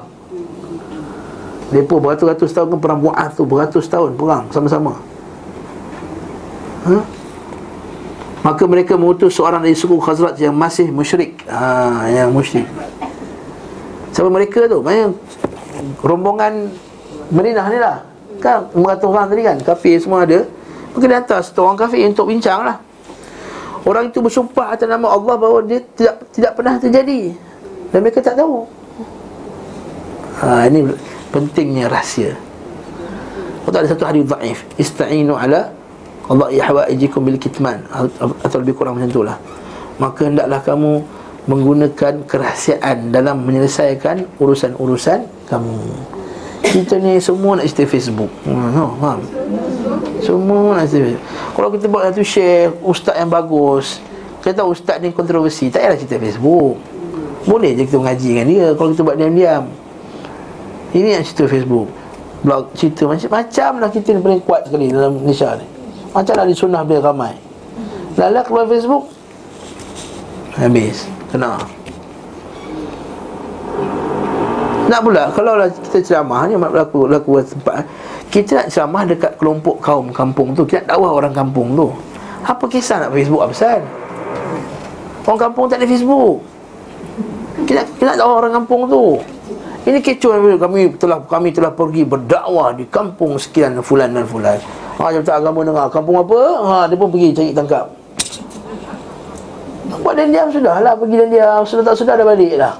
Mereka 1.72 1.96
beratus-ratus 1.96 2.50
tahun 2.52 2.76
kan 2.76 2.78
perang 2.78 3.00
Mu'ad 3.00 3.30
tu 3.34 3.42
Beratus 3.48 3.88
tahun 3.88 4.14
perang 4.14 4.44
sama-sama. 4.52 5.00
Ha? 6.84 6.96
Maka 8.44 8.62
mereka 8.68 9.00
mengutus 9.00 9.32
seorang 9.40 9.64
dari 9.64 9.72
suku 9.72 9.96
Khazraj 9.96 10.36
yang 10.36 10.52
masih 10.52 10.92
musyrik. 10.92 11.40
Ha, 11.48 12.04
Yang 12.12 12.28
musyrik. 12.36 12.68
Siapa 14.12 14.28
mereka 14.28 14.68
tu? 14.68 14.84
Maksudnya 14.84 15.16
rombongan 16.04 16.68
Madinah 17.32 17.66
ni 17.72 17.78
lah. 17.80 17.96
Kan 18.44 18.68
500 18.76 19.08
orang 19.08 19.26
tadi 19.32 19.42
kan 19.42 19.56
Kafir 19.64 19.96
semua 19.96 20.28
ada. 20.28 20.44
Maka 20.92 21.04
dia 21.08 21.18
hantar 21.18 21.40
satu 21.42 21.66
orang 21.66 21.74
kafir 21.80 22.06
untuk 22.06 22.30
bincang 22.30 22.62
lah 22.62 22.83
Orang 23.84 24.08
itu 24.08 24.18
bersumpah 24.24 24.72
atas 24.72 24.88
nama 24.88 25.12
Allah 25.12 25.34
bahawa 25.36 25.60
dia 25.64 25.84
tidak 25.92 26.24
tidak 26.32 26.52
pernah 26.56 26.80
terjadi 26.80 27.36
Dan 27.92 27.98
mereka 28.00 28.24
tak 28.24 28.40
tahu 28.40 28.64
ha, 30.40 30.64
Ini 30.64 30.88
pentingnya 31.28 31.92
rahsia 31.92 32.32
Atau 33.68 33.78
ada 33.84 33.88
satu 33.88 34.08
hadis 34.08 34.24
dhaif 34.24 34.64
Ista'inu 34.80 35.36
ala 35.36 35.68
Allah 36.32 36.48
ihwa'ijikum 36.48 37.28
bil 37.28 37.36
kitman 37.36 37.84
Atau 38.40 38.64
lebih 38.64 38.72
kurang 38.72 38.96
macam 38.96 39.12
itulah 39.12 39.36
Maka 40.00 40.32
hendaklah 40.32 40.64
kamu 40.64 41.04
menggunakan 41.44 42.24
kerahsiaan 42.24 43.12
dalam 43.12 43.44
menyelesaikan 43.44 44.40
urusan-urusan 44.40 45.28
kamu. 45.52 45.76
Kita 46.64 46.96
ni 46.96 47.20
semua 47.20 47.60
nak 47.60 47.68
cerita 47.68 47.84
Facebook. 47.92 48.32
Hmm, 48.48 48.72
no, 48.72 48.96
faham? 48.96 49.20
Semua 50.24 50.82
Facebook. 50.84 51.20
Kalau 51.54 51.68
kita 51.72 51.86
buat 51.88 52.02
satu 52.10 52.22
share 52.24 52.72
ustaz 52.84 53.16
yang 53.16 53.30
bagus, 53.30 54.00
kita 54.42 54.62
tahu 54.62 54.72
ustaz 54.72 55.00
ni 55.00 55.12
kontroversi, 55.12 55.68
tak 55.68 55.84
payahlah 55.84 55.98
cerita 56.00 56.16
Facebook. 56.20 56.76
Boleh 57.44 57.76
je 57.76 57.84
kita 57.84 58.00
mengaji 58.00 58.28
dengan 58.32 58.46
dia 58.48 58.66
kalau 58.72 58.88
kita 58.96 59.02
buat 59.04 59.16
diam-diam. 59.20 59.64
Ini 60.96 61.20
yang 61.20 61.24
cerita 61.24 61.44
Facebook. 61.48 61.88
Blog 62.44 62.76
cerita 62.76 63.08
macam-macam 63.08 63.70
lah 63.80 63.88
kita 63.88 64.08
ni 64.12 64.20
paling 64.20 64.42
kuat 64.44 64.68
sekali 64.68 64.92
dalam 64.92 65.16
Malaysia 65.20 65.56
ni. 65.56 65.66
Macam 66.12 66.34
lah 66.36 66.44
di 66.44 66.54
sunnah 66.54 66.84
dia 66.84 67.00
ramai. 67.00 67.34
Lala 68.14 68.46
keluar 68.46 68.70
Facebook 68.70 69.10
Habis 70.54 71.10
Kena 71.34 71.58
Nak 74.86 75.00
pula 75.02 75.34
Kalau 75.34 75.58
lah 75.58 75.66
kita 75.66 75.98
ceramah 75.98 76.46
ni 76.46 76.54
Berlaku, 76.54 77.10
berlaku 77.10 77.42
tempat 77.42 77.82
Kita 78.34 78.58
nak 78.58 78.66
ceramah 78.66 79.06
dekat 79.06 79.38
kelompok 79.38 79.78
kaum 79.78 80.10
kampung 80.10 80.58
tu. 80.58 80.66
Kita 80.66 80.82
nak 80.82 80.98
dakwah 80.98 81.22
orang 81.22 81.30
kampung 81.30 81.78
tu. 81.78 81.86
Apa 82.42 82.66
kisah 82.66 83.06
nak 83.06 83.14
Facebook 83.14 83.46
apa 83.46 83.54
Orang 85.22 85.38
kampung 85.38 85.70
tak 85.70 85.78
ada 85.78 85.86
Facebook. 85.86 86.42
Kita, 87.62 87.86
kita 87.86 88.02
nak 88.10 88.18
dakwah 88.18 88.36
orang 88.42 88.58
kampung 88.58 88.90
tu. 88.90 89.22
Ini 89.86 90.02
kecoh 90.02 90.58
kami 90.58 90.98
telah 90.98 91.22
kami 91.22 91.54
telah 91.54 91.70
pergi 91.70 92.02
berdakwah 92.02 92.74
di 92.74 92.90
kampung 92.90 93.38
sekian 93.38 93.78
fulan 93.86 94.10
dan 94.10 94.26
fulan. 94.26 94.58
Ha 94.98 95.14
jabatan 95.14 95.34
agama 95.38 95.62
dengar. 95.62 95.86
Kampung 95.94 96.18
apa? 96.18 96.38
Ha 96.58 96.76
dia 96.90 96.98
pun 96.98 97.14
pergi 97.14 97.30
cari 97.38 97.50
tangkap. 97.54 97.86
Buat 100.02 100.18
dan 100.18 100.34
diam 100.34 100.50
sudah 100.50 100.82
lah. 100.82 100.98
Pergi 100.98 101.16
dan 101.22 101.28
diam 101.30 101.62
Sudah 101.62 101.86
tak 101.86 101.94
sudah 102.02 102.18
dah 102.18 102.26
balik 102.26 102.58
dah 102.58 102.74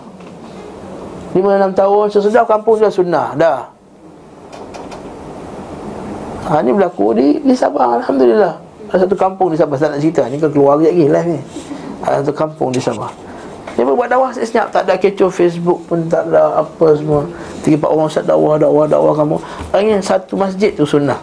5-6 1.38 1.78
tahun. 1.78 2.04
Sesudah 2.10 2.42
kampung 2.42 2.74
sudah 2.82 2.90
sunnah. 2.90 3.38
Dah 3.38 3.73
Ha 6.44 6.60
ni 6.60 6.76
berlaku 6.76 7.16
di, 7.16 7.40
di 7.40 7.56
Sabah 7.56 8.04
Alhamdulillah. 8.04 8.52
Ada 8.92 9.08
satu 9.08 9.16
kampung 9.16 9.48
di 9.48 9.56
Sabah 9.56 9.80
Tak 9.80 9.96
nak 9.96 10.00
cerita. 10.04 10.28
Ni 10.28 10.36
kan 10.36 10.52
keluar 10.52 10.76
lagi 10.76 11.08
live 11.08 11.28
ni 11.32 11.40
Ada 12.04 12.20
satu 12.20 12.36
kampung 12.36 12.68
di 12.68 12.84
Sabah. 12.84 13.08
Dia 13.74 13.88
buat 13.88 14.06
dakwah 14.12 14.28
senyap. 14.28 14.68
Tak 14.68 14.84
ada 14.84 15.00
kecoh 15.00 15.32
Facebook 15.32 15.88
pun 15.88 16.04
Tak 16.04 16.28
ada 16.28 16.60
apa 16.60 16.86
semua. 17.00 17.24
Tiga 17.64 17.80
empat 17.80 17.90
orang 17.96 18.08
Ustaz 18.12 18.28
dakwah 18.28 18.60
Dakwah 18.60 18.84
dakwah 18.84 19.14
kamu. 19.16 19.36
Hanya 19.72 19.96
satu 20.04 20.36
masjid 20.36 20.68
tu 20.76 20.84
sunnah. 20.84 21.16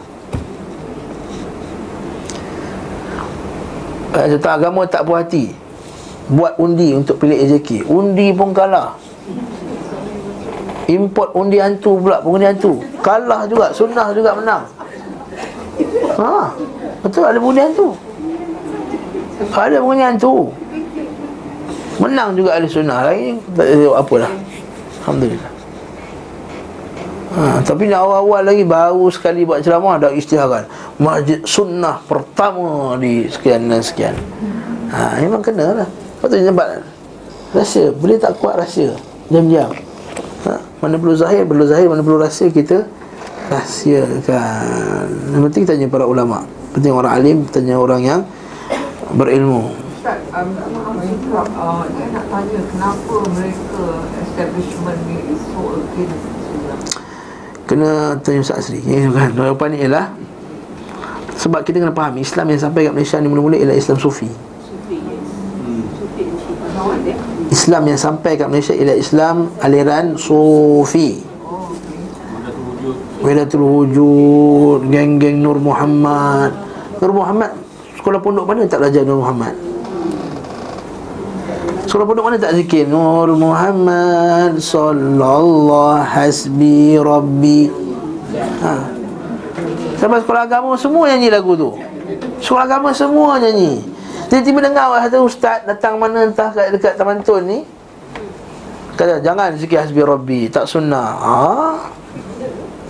Kata 4.11 4.49
agama 4.57 4.83
tak 4.89 5.07
puas 5.07 5.23
hati 5.23 5.55
Buat 6.27 6.59
undi 6.59 6.91
untuk 6.91 7.15
pilih 7.15 7.37
AJK 7.37 7.87
Undi 7.87 8.33
pun 8.33 8.57
kalah. 8.57 8.97
Import 10.89 11.31
undi 11.37 11.61
hantu 11.61 12.01
pula 12.01 12.19
Pengundi 12.25 12.49
hantu. 12.49 12.81
Kalah 13.05 13.45
juga 13.45 13.69
Sunnah 13.69 14.09
juga 14.11 14.33
menang 14.33 14.81
Ha 16.17 16.51
Betul 17.05 17.23
ada 17.27 17.37
pengundi 17.37 17.61
hantu 17.61 17.87
Ada 19.51 19.77
pengundi 19.79 20.03
hantu 20.03 20.35
Menang 22.01 22.33
juga 22.33 22.57
ada 22.57 22.67
sunnah 22.67 22.99
Lagi 23.07 23.37
tak 23.55 23.65
ada 23.67 23.87
apalah 23.99 24.31
Alhamdulillah 25.03 25.51
Ha, 27.31 27.63
tapi 27.63 27.87
ni 27.87 27.95
awal-awal 27.95 28.43
lagi 28.43 28.67
baru 28.67 29.07
sekali 29.07 29.47
buat 29.47 29.63
ceramah 29.63 29.95
dah 29.95 30.11
istiharan 30.11 30.67
masjid 30.99 31.39
sunnah 31.47 32.03
pertama 32.03 32.99
di 32.99 33.23
sekian 33.31 33.71
dan 33.71 33.79
sekian. 33.79 34.19
Ha, 34.91 35.23
memang 35.23 35.39
kena 35.39 35.71
lah. 35.71 35.87
Patut 36.19 36.43
nampak 36.43 36.83
rahsia. 37.55 37.95
Boleh 37.95 38.19
tak 38.19 38.35
kuat 38.35 38.59
rahsia. 38.59 38.91
Diam-diam. 39.31 39.71
Ha, 40.43 40.59
mana 40.83 40.99
perlu 40.99 41.15
zahir, 41.15 41.47
perlu 41.47 41.63
zahir, 41.63 41.87
mana 41.87 42.03
perlu 42.03 42.19
rahsia 42.19 42.51
kita 42.51 42.83
rahsiakan. 43.51 45.07
Yang 45.35 45.41
penting 45.51 45.63
tanya 45.67 45.85
para 45.91 46.07
ulama. 46.07 46.47
Penting 46.71 46.95
orang 46.95 47.11
alim, 47.11 47.37
tanya 47.51 47.75
orang 47.75 48.01
yang 48.01 48.21
berilmu. 49.19 49.67
Ustaz, 50.01 50.17
um, 50.33 50.49
uh, 51.37 51.85
nak 51.85 52.25
tanya 52.31 52.59
kenapa 52.73 53.15
mereka 53.37 53.85
establishment 54.25 54.99
ni 55.05 55.17
is 55.29 55.41
so 55.53 55.77
against 55.77 56.25
Kena 57.69 58.17
tanya 58.25 58.41
Ustaz 58.41 58.65
Asri 58.65 58.81
ya, 58.81 59.05
kan? 59.13 59.29
Jawapan 59.37 59.77
ni 59.77 59.77
ialah 59.85 60.09
Sebab 61.37 61.61
kita 61.61 61.79
kena 61.79 61.93
faham 61.93 62.17
Islam 62.17 62.49
yang 62.49 62.59
sampai 62.59 62.89
kat 62.89 62.93
Malaysia 62.97 63.21
ni 63.21 63.29
mula-mula 63.29 63.61
ialah 63.61 63.77
Islam 63.77 64.01
Sufi 64.01 64.27
Islam 67.53 67.83
yang 67.85 67.99
sampai 68.01 68.41
kat 68.41 68.49
Malaysia 68.49 68.73
ialah 68.73 68.97
Islam 68.97 69.35
aliran 69.61 70.17
Sufi 70.17 71.30
Wadatul 73.21 73.61
Wujud 73.61 74.89
Geng-geng 74.89 75.45
Nur 75.45 75.61
Muhammad. 75.61 76.51
Nur 76.97 77.13
Muhammad 77.13 77.53
Sekolah 78.01 78.17
pondok 78.17 78.49
mana 78.49 78.65
tak 78.65 78.81
belajar 78.81 79.05
Nur 79.05 79.21
Muhammad? 79.21 79.53
Sekolah 81.85 82.05
pondok 82.09 82.25
mana 82.25 82.37
tak 82.41 82.57
zikir? 82.57 82.89
Nur 82.89 83.29
Muhammad 83.37 84.57
Sallallahu 84.57 86.01
Hasbi 86.01 86.97
Rabbi. 86.97 87.69
Ha. 88.65 88.73
Sampai 90.01 90.17
sekolah 90.25 90.49
agama 90.49 90.73
Semua 90.73 91.13
nyanyi 91.13 91.29
lagu 91.29 91.53
tu. 91.53 91.77
Sekolah 92.41 92.65
agama 92.65 92.89
semua 92.89 93.37
nyanyi. 93.37 93.85
Tiba-tiba 94.33 94.65
dengar 94.65 94.97
satu 95.05 95.29
ustaz 95.29 95.61
Datang 95.69 96.01
mana 96.01 96.25
entah 96.25 96.49
kat 96.49 96.73
dekat 96.73 96.97
Taman 96.97 97.21
Tun 97.21 97.45
ni. 97.45 97.59
Kata 98.97 99.21
jangan 99.21 99.53
zikir 99.61 99.77
Hasbi 99.77 100.01
Rabbi 100.01 100.49
Tak 100.49 100.65
sunnah. 100.65 101.09
Ha? 101.21 101.45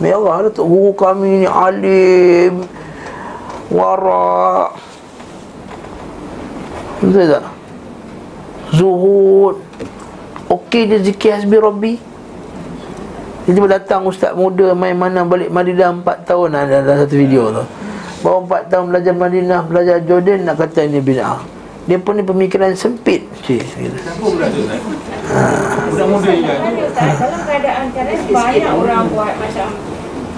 Merah 0.02 0.50
Datuk 0.50 0.66
guru 0.66 0.92
kami 0.98 1.46
ni 1.46 1.48
Alim 1.48 2.66
Warak. 3.70 4.74
Betul 7.06 7.30
tak? 7.30 7.46
Zuhud. 8.74 9.62
Okey 10.50 10.90
dia 10.90 10.98
zikir 11.06 11.38
hasbi 11.38 11.56
Rabbi. 11.62 11.94
Dia 13.46 13.52
tiba 13.58 13.70
datang 13.70 14.06
ustaz 14.06 14.38
muda 14.38 14.74
Main 14.78 14.98
mana 14.98 15.22
balik 15.22 15.54
Madinah 15.54 15.94
4 16.02 16.30
tahun. 16.30 16.50
Ada 16.58 16.82
dalam 16.82 16.98
satu 17.06 17.16
video 17.16 17.54
tu. 17.54 17.64
Bawa 18.26 18.66
4 18.66 18.70
tahun 18.70 18.86
belajar 18.94 19.14
Madinah 19.18 19.66
Belajar 19.66 19.98
Jordan 20.06 20.46
Nak 20.46 20.56
kata 20.62 20.86
ini 20.86 21.02
bid'ah. 21.02 21.42
Dia 21.90 21.98
pun 21.98 22.14
ni 22.18 22.22
pemikiran 22.22 22.74
sempit. 22.78 23.26
Cik 23.42 23.66
Siapa 23.66 24.22
pula 24.22 24.46
tu 24.50 24.62
Ustaz? 24.66 24.82
Budak 25.90 26.08
muda 26.10 26.32
je 26.34 26.44
kan? 26.46 26.74
Dalam 27.18 27.42
keadaan 27.46 27.86
kadang 27.94 28.22
banyak 28.30 28.74
orang 28.74 29.06
buat 29.10 29.34
macam 29.40 29.91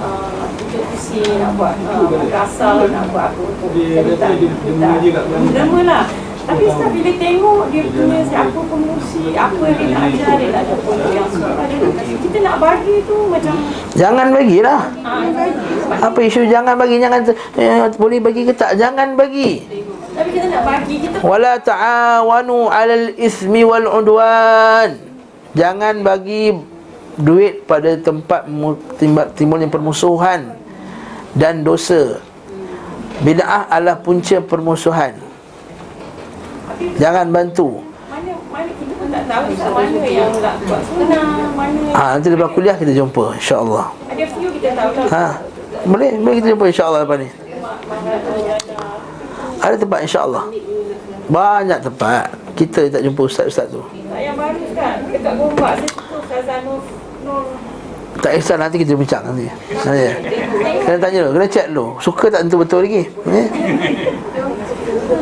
uh, 0.04 1.40
nak 1.40 1.52
buat 1.56 1.74
uh, 1.80 2.06
madrasah, 2.12 2.74
nak 2.92 3.06
buat 3.10 3.26
apa 3.32 3.42
untuk 3.42 3.70
Dia 3.72 4.02
tak 4.20 4.32
dia 4.40 5.64
lah. 5.88 6.06
Tapi 6.44 6.68
Ustaz 6.68 6.92
bila 6.92 7.12
tengok 7.16 7.64
dia 7.72 7.84
punya 7.88 8.20
siapa 8.28 8.60
pengusi 8.68 9.32
Apa 9.32 9.64
yang 9.64 9.78
dia 9.80 9.88
nak 9.96 10.02
ajar 10.12 10.32
Dia 10.36 10.48
nak 10.52 10.62
ada 10.68 10.76
pondok 10.84 11.12
yang 11.16 11.28
suka 11.32 11.64
Dia 11.72 11.78
nak 11.80 11.92
kasi 11.96 12.14
Kita 12.20 12.38
nak 12.44 12.56
bagi 12.60 12.96
tu 13.08 13.18
macam 13.32 13.56
Jangan 13.96 14.28
bagilah 14.36 14.82
ah. 15.08 16.08
Apa 16.12 16.20
isu 16.20 16.42
jangan 16.52 16.76
bagi? 16.76 17.00
Jangan 17.00 17.20
eh, 17.56 17.88
Boleh 17.96 18.20
bagi 18.20 18.44
ke 18.44 18.52
tak? 18.52 18.76
Jangan 18.76 19.16
bagi. 19.16 19.64
Tapi 20.14 20.30
kita 20.36 20.48
nak 20.52 20.64
bagi 20.68 20.96
Kita 21.00 21.16
Wala 21.24 21.54
ta'awanu 21.64 22.68
'alal 22.68 23.16
ismi 23.16 23.64
wal 23.64 23.88
'udwan. 23.88 25.00
Jangan 25.56 26.04
bagi 26.04 26.73
duit 27.20 27.66
pada 27.70 27.94
tempat 28.00 28.50
timbulnya 29.38 29.70
permusuhan 29.70 30.58
dan 31.38 31.62
dosa. 31.62 32.18
Bid'ah 33.22 33.70
adalah 33.70 34.02
punca 34.02 34.42
permusuhan. 34.42 35.14
Jangan 36.98 37.30
bantu. 37.30 37.80
mana 38.10 38.34
mana 38.50 38.72
kita 38.74 38.94
pun 38.98 39.08
tak 39.14 39.24
tahu 39.30 39.46
Ustaz 39.54 39.72
mana 39.72 40.02
yang 40.10 40.32
nak 40.42 40.56
buat 40.66 40.82
sunnah 40.90 41.28
Mana 41.54 41.80
Ha, 41.94 42.04
nanti 42.18 42.28
lepas 42.34 42.50
kuliah 42.52 42.76
kita 42.76 42.92
jumpa 42.92 43.38
insya-Allah. 43.38 43.86
Ada 44.10 44.24
few 44.34 44.50
kita 44.58 44.70
tahu 44.74 44.92
lah 44.98 45.08
Ha. 45.14 45.26
Boleh, 45.86 46.10
boleh 46.18 46.36
kita 46.42 46.48
jumpa 46.58 46.66
insya-Allah 46.68 47.00
lepas 47.06 47.18
ni. 47.22 47.30
Ada 49.64 49.76
tempat 49.80 50.00
insya-Allah. 50.04 50.44
Banyak 51.32 51.80
tempat 51.88 52.36
Kita 52.52 52.92
tak 52.92 53.00
jumpa 53.00 53.22
ustaz-ustaz 53.24 53.72
tu 53.72 53.80
Tak 53.80 54.20
yang 54.20 54.36
baru 54.36 54.60
Ustaz 54.60 55.08
Dekat 55.08 55.34
Gombak 55.40 55.74
Saya 56.28 56.42
jumpa 56.44 56.60
Nur 56.68 56.80
Tak 58.24 58.40
kisah 58.40 58.56
nanti 58.56 58.80
kita 58.80 58.96
bincang 58.96 59.28
nanti 59.28 59.52
Nanti 59.84 60.04
Kena 60.88 60.96
tanya 60.96 61.20
dulu 61.28 61.32
Kena 61.36 61.48
check 61.52 61.68
dulu 61.68 61.86
Suka 62.00 62.32
tak 62.32 62.48
tentu 62.48 62.64
betul 62.64 62.88
lagi 62.88 63.04
eh? 63.04 63.48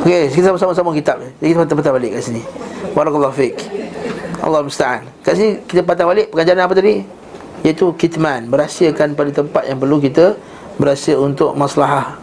Okey, 0.02 0.34
kita 0.34 0.58
sama-sama 0.58 0.94
kitab 0.98 1.22
ni. 1.22 1.54
Kita 1.54 1.78
patah 1.78 1.94
balik 1.94 2.18
kat 2.18 2.24
sini. 2.26 2.42
Barakallahu 2.98 3.34
fiik. 3.38 3.54
Allah 4.42 4.66
musta'an. 4.66 5.06
Kat 5.22 5.38
sini 5.38 5.62
kita 5.70 5.86
patah 5.86 6.10
balik 6.10 6.34
pengajaran 6.34 6.66
apa 6.66 6.74
tadi? 6.74 7.06
Iaitu 7.62 7.94
kitman, 7.94 8.50
berahsiakan 8.50 9.14
pada 9.14 9.30
tempat 9.30 9.64
yang 9.70 9.78
perlu 9.78 10.02
kita 10.02 10.34
berahsia 10.82 11.14
untuk 11.22 11.54
maslahah 11.54 12.18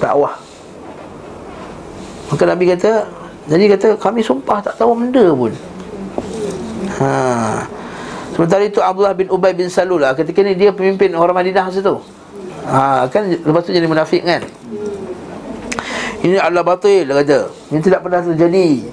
dakwah. 0.00 0.40
Maka 2.32 2.42
Nabi 2.48 2.64
kata, 2.72 3.04
jadi 3.44 3.64
kata 3.76 3.88
kami 4.00 4.24
sumpah 4.24 4.64
tak 4.64 4.80
tahu 4.80 4.96
benda 4.96 5.28
pun. 5.36 5.52
Ha. 7.00 7.10
Sementara 8.38 8.62
itu 8.62 8.78
Abdullah 8.78 9.18
bin 9.18 9.26
Ubay 9.34 9.50
bin 9.50 9.66
Salul 9.66 9.98
lah 9.98 10.14
ketika 10.14 10.46
ni 10.46 10.54
dia 10.54 10.70
pemimpin 10.70 11.10
orang 11.18 11.34
Madinah 11.34 11.74
masa 11.74 11.82
tu. 11.82 11.98
Ha, 12.70 13.10
kan 13.10 13.26
lepas 13.34 13.66
tu 13.66 13.74
jadi 13.74 13.90
munafik 13.90 14.22
kan? 14.22 14.46
Ini 16.22 16.38
adalah 16.38 16.62
batil 16.62 17.10
kata. 17.10 17.50
Ini 17.74 17.82
tidak 17.82 18.06
pernah 18.06 18.22
terjadi. 18.22 18.86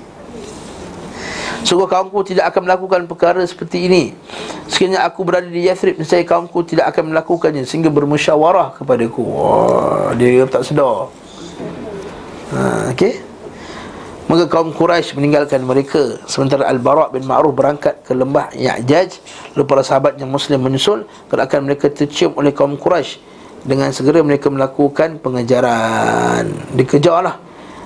Sungguh 1.62 1.86
kaumku 1.86 2.26
tidak 2.26 2.50
akan 2.50 2.66
melakukan 2.66 3.06
perkara 3.06 3.46
seperti 3.46 3.86
ini. 3.86 4.18
Sekiranya 4.66 5.06
aku 5.06 5.22
berada 5.22 5.46
di 5.46 5.70
Yathrib 5.70 6.02
Saya 6.02 6.26
kaumku 6.26 6.66
tidak 6.66 6.90
akan 6.90 7.14
melakukannya 7.14 7.70
Sehingga 7.70 7.94
bermusyawarah 7.94 8.74
kepadaku. 8.82 9.22
Wah, 9.22 10.10
Dia 10.18 10.50
tak 10.50 10.66
sedar. 10.66 11.14
Ha, 12.50 12.90
Okay 12.98 13.35
Maka 14.26 14.50
kaum 14.50 14.74
Quraisy 14.74 15.14
meninggalkan 15.14 15.62
mereka. 15.62 16.18
Sementara 16.26 16.66
Al-Bara' 16.66 17.14
bin 17.14 17.30
Ma'ruf 17.30 17.54
berangkat 17.54 18.02
ke 18.02 18.18
lembah 18.18 18.50
Ya'jaj. 18.58 19.22
Lalu 19.54 19.64
para 19.70 19.86
sahabat 19.86 20.18
yang 20.18 20.34
muslim 20.34 20.66
menyusul 20.66 21.06
Kerana 21.30 21.62
mereka 21.62 21.94
tercium 21.94 22.34
oleh 22.34 22.50
kaum 22.50 22.74
Quraisy. 22.74 23.22
Dengan 23.66 23.94
segera 23.94 24.26
mereka 24.26 24.50
melakukan 24.50 25.22
pengejaran. 25.22 26.50
Dikejarlah. 26.74 27.38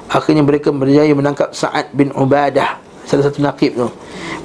Akhirnya 0.09 0.41
mereka 0.41 0.71
berjaya 0.71 1.11
menangkap 1.11 1.51
Sa'ad 1.51 1.91
bin 1.91 2.15
Ubadah 2.15 2.89
salah 3.09 3.25
satu 3.25 3.41
nakib 3.41 3.73
tu. 3.73 3.89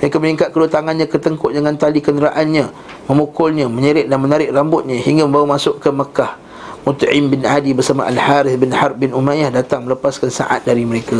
Mereka 0.00 0.16
meningkat 0.16 0.48
kedua 0.56 0.72
tangannya 0.72 1.04
ke 1.04 1.20
tengkuk 1.20 1.52
dengan 1.52 1.76
tali 1.76 2.00
kenderaannya 2.00 2.72
memukulnya 3.12 3.68
menyeret 3.68 4.08
dan 4.08 4.18
menarik 4.24 4.48
rambutnya 4.48 4.96
hingga 4.96 5.28
membawa 5.28 5.60
masuk 5.60 5.76
ke 5.80 5.92
Mekah 5.92 6.43
Mut'im 6.84 7.32
bin 7.32 7.42
Adi 7.48 7.72
bersama 7.72 8.04
Al-Harith 8.04 8.60
bin 8.60 8.68
Harb 8.68 9.00
bin 9.00 9.16
Umayyah 9.16 9.48
datang 9.48 9.88
melepaskan 9.88 10.28
Sa'ad 10.28 10.68
dari 10.68 10.84
mereka. 10.84 11.16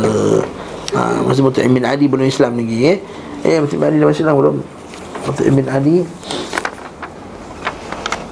Ha, 0.93 1.25
Masa 1.25 1.41
Mut'im 1.41 1.73
bin 1.73 1.81
Adi 1.81 2.05
belum 2.05 2.29
Islam 2.29 2.53
lagi 2.61 2.77
eh? 2.85 2.97
Eh 3.41 3.57
Mut'im 3.57 3.81
bin 3.81 3.89
Adi 3.89 3.97
dah 3.97 4.13
Islam 4.13 4.33
belum? 4.37 4.55
Mut'im 5.25 5.53
bin 5.57 5.67
Adi 5.67 5.95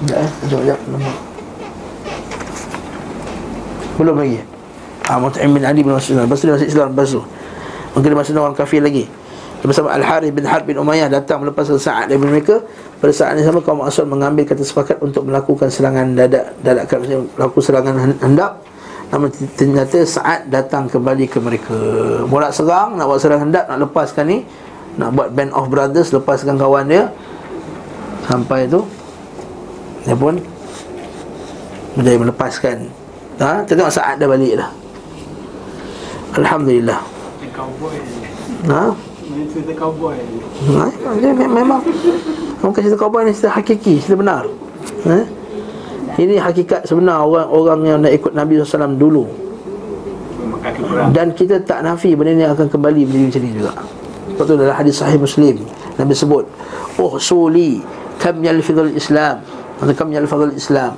Sekejap 0.04 0.18
eh? 0.20 0.28
Sekejap, 0.46 0.78
sekejap 0.78 1.34
belum 3.94 4.16
lagi. 4.18 4.42
Ah, 5.06 5.18
Mut'im 5.22 5.50
bin 5.54 5.62
Ali 5.62 5.80
bin 5.86 5.94
masuk 5.94 6.18
Islam. 6.18 6.26
Lepas 6.26 6.38
tu 6.42 6.44
dia 6.48 6.54
masuk 6.56 6.68
Islam 6.70 6.86
lepas 6.90 7.08
tu. 7.12 7.22
Mungkin 7.94 8.08
dia 8.10 8.18
masuk 8.18 8.32
orang 8.38 8.58
kafir 8.58 8.82
lagi 8.82 9.06
Bersama 9.64 9.96
Al-Harith 9.96 10.36
bin 10.36 10.44
Harb 10.44 10.68
bin 10.68 10.76
Umayyah 10.76 11.08
Datang 11.08 11.40
melepaskan 11.40 11.80
Sa'ad 11.80 12.12
dari 12.12 12.20
mereka. 12.20 12.60
Pada 13.00 13.12
saat 13.16 13.32
ini 13.32 13.48
sama 13.48 13.64
kaum 13.64 13.80
Asad 13.80 14.04
mengambil 14.04 14.44
kata 14.44 14.60
sepakat 14.60 15.00
Untuk 15.00 15.24
melakukan 15.24 15.72
serangan 15.72 16.12
dadak 16.12 16.52
Dadak 16.60 16.84
melakukan 17.32 17.64
serangan 17.64 18.12
hendak. 18.20 18.60
Namun 19.08 19.32
ternyata 19.56 20.04
Sa'ad 20.04 20.52
datang 20.52 20.84
kembali 20.92 21.24
ke 21.32 21.40
mereka. 21.40 21.76
Mau 22.28 22.44
serang, 22.52 23.00
nak 23.00 23.08
buat 23.08 23.24
serangan 23.24 23.48
hendak 23.48 23.64
Nak 23.72 23.78
lepaskan 23.88 24.24
ni. 24.28 24.38
Nak 25.00 25.08
buat 25.16 25.28
band 25.32 25.56
of 25.56 25.72
brothers 25.72 26.12
Lepaskan 26.12 26.60
kawan 26.60 26.84
dia. 26.84 27.08
Sampai 28.28 28.68
tu 28.68 28.84
Dia 30.04 30.12
pun 30.12 30.36
Menjadi 31.96 32.20
melepaskan. 32.20 32.76
Ha? 33.40 33.64
Tengok 33.64 33.88
saat 33.88 34.20
dah 34.20 34.28
balik 34.28 34.58
dah. 34.58 34.70
Alhamdulillah. 36.34 37.00
Ha? 38.66 39.13
Cerita 39.34 39.72
cowboy. 39.74 40.14
Ha? 40.78 40.86
Dia 41.18 41.30
me- 41.34 41.50
memang 41.50 41.80
Bukan 42.62 42.80
cerita 42.80 42.96
cowboy 42.96 43.26
ni 43.26 43.34
cerita 43.34 43.52
hakiki 43.52 43.98
Cerita 43.98 44.16
benar. 44.16 44.44
Ha? 45.04 45.18
Ini 46.14 46.38
hakikat 46.38 46.86
sebenar 46.86 47.26
orang-orang 47.26 47.80
yang 47.82 47.98
nak 47.98 48.14
ikut 48.14 48.32
Nabi 48.38 48.62
SAW 48.62 48.94
dulu. 48.94 49.26
Dan 51.10 51.34
kita 51.34 51.58
tak 51.66 51.82
nafi 51.82 52.14
benda 52.14 52.32
ni 52.32 52.46
akan 52.46 52.70
kembali 52.70 53.02
menjadi 53.02 53.24
macam 53.26 53.42
ni 53.42 53.50
juga. 53.52 53.72
Sebab 54.34 54.44
tu 54.46 54.54
dalam 54.56 54.74
hadis 54.74 54.94
sahih 54.96 55.20
Muslim 55.20 55.60
Nabi 56.00 56.16
sebut 56.16 56.48
Oh 56.96 57.20
suli 57.20 57.84
Kam 58.16 58.40
yalfidul 58.40 58.94
Islam. 58.94 59.42
Atau 59.82 59.92
kam 59.92 60.08
yalfidul 60.14 60.54
Islam. 60.54 60.96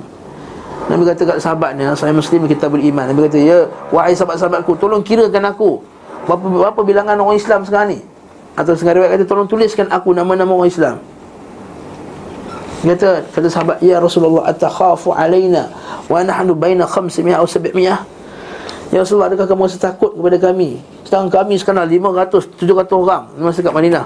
Nabi 0.87 1.01
kata 1.03 1.21
kat 1.27 1.37
sahabat 1.43 1.75
ni 1.75 1.83
Sahih 1.97 2.15
Muslim 2.15 2.47
kita 2.47 2.69
beriman. 2.69 3.09
Nabi 3.09 3.27
kata 3.27 3.41
Ya 3.41 3.67
Wahai 3.89 4.13
sahabat-sahabatku 4.13 4.77
Tolong 4.77 5.01
kirakan 5.01 5.43
aku. 5.49 5.81
Berapa, 6.29 6.45
berapa 6.45 6.81
bilangan 6.85 7.17
orang 7.19 7.35
Islam 7.35 7.65
sekarang 7.65 7.97
ni 7.97 7.99
Atau 8.57 8.73
sekarang 8.73 9.05
riwayat 9.05 9.21
kata 9.21 9.25
Tolong 9.29 9.45
tuliskan 9.45 9.85
aku 9.93 10.17
nama-nama 10.17 10.49
orang 10.49 10.67
Islam. 10.73 10.97
Kata 12.81 13.21
Kata 13.29 13.47
sahabat 13.47 13.77
Ya 13.85 14.01
Rasulullah 14.01 14.49
Atakhafu 14.49 15.13
alaina 15.13 15.69
Wa 16.09 16.25
nahnu 16.25 16.57
baina 16.57 16.89
khamsimiyah 16.89 17.37
atau 17.37 17.49
sab'miyah 17.49 18.01
Ya 18.89 19.05
Rasulullah 19.05 19.29
adakah 19.29 19.45
kamu 19.45 19.69
rasa 19.69 19.77
takut 19.77 20.17
kepada 20.17 20.37
kami? 20.41 20.81
Sekarang 21.05 21.29
kami 21.29 21.53
sekarang 21.61 21.85
500 21.85 22.57
700 22.57 22.97
orang 22.97 23.23
Masa 23.37 23.61
kat 23.61 23.73
Madinah. 23.75 24.05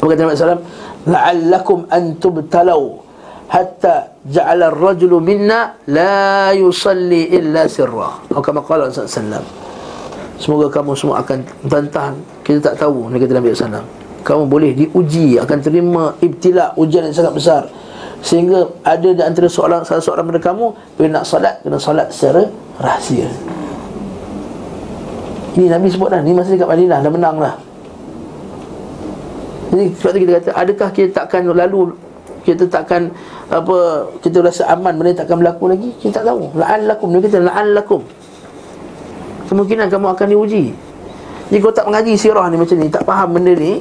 Apa 0.00 0.06
kata 0.08 0.20
Nabi 0.24 0.38
SAW 0.38 0.64
La'allakum 1.02 1.78
antubtalau 1.90 3.02
Hatta 3.50 4.16
ja'ala 4.24 4.72
ar-rajulu 4.72 5.20
minna 5.20 5.76
La 5.90 6.54
yusalli 6.56 7.28
illa 7.34 7.68
sirra 7.68 8.22
Atau 8.30 8.40
kama 8.40 8.64
qala 8.64 8.88
SAW 8.88 9.61
Semoga 10.42 10.66
kamu 10.66 10.98
semua 10.98 11.22
akan 11.22 11.46
bantah 11.70 12.18
Kita 12.42 12.58
tak 12.58 12.82
tahu 12.82 13.06
Nabi 13.06 13.22
kata 13.22 13.38
Nabi 13.38 13.54
SAW 13.54 13.86
Kamu 14.26 14.50
boleh 14.50 14.74
diuji 14.74 15.38
Akan 15.38 15.62
terima 15.62 16.18
ibtila 16.18 16.74
Ujian 16.74 17.06
yang 17.06 17.14
sangat 17.14 17.34
besar. 17.38 17.62
Sehingga 18.22 18.70
ada 18.86 19.08
di 19.10 19.18
antara 19.18 19.50
seorang 19.50 19.82
salah 19.82 19.98
seorang 19.98 20.30
daripada 20.30 20.54
kamu 20.54 20.66
bila 20.94 21.08
nak 21.18 21.26
solat 21.26 21.58
kena 21.66 21.74
solat 21.82 22.06
secara 22.14 22.46
rahsia. 22.78 23.26
Ini 25.58 25.66
Nabi 25.68 25.90
sebut 25.90 26.08
dah, 26.08 26.22
ni 26.22 26.30
masa 26.30 26.54
dekat 26.54 26.70
Madinah 26.70 27.02
dah 27.02 27.10
menang 27.10 27.36
dah. 27.42 27.54
Jadi 29.74 29.84
sebab 29.98 30.10
tu 30.14 30.18
kita 30.22 30.32
kata 30.38 30.50
adakah 30.54 30.88
kita 30.94 31.08
takkan 31.10 31.42
lalu 31.50 31.98
kita 32.46 32.64
takkan 32.70 33.10
apa 33.50 33.76
kita 34.22 34.38
rasa 34.38 34.70
aman 34.70 34.94
benda 34.94 35.18
takkan 35.18 35.42
berlaku 35.42 35.74
lagi? 35.74 35.90
Kita 35.98 36.22
tak 36.22 36.30
tahu. 36.30 36.54
La'allakum 36.54 37.10
dia 37.10 37.26
kata 37.26 37.38
la'allakum 37.42 38.00
kemungkinan 39.52 39.92
kamu 39.92 40.16
akan 40.16 40.26
diuji. 40.32 40.72
Jadi 41.52 41.60
kau 41.60 41.68
tak 41.68 41.84
mengaji 41.84 42.16
sirah 42.16 42.48
ni 42.48 42.56
macam 42.56 42.80
ni 42.80 42.88
tak 42.88 43.04
faham 43.04 43.28
benda 43.36 43.52
ni. 43.52 43.76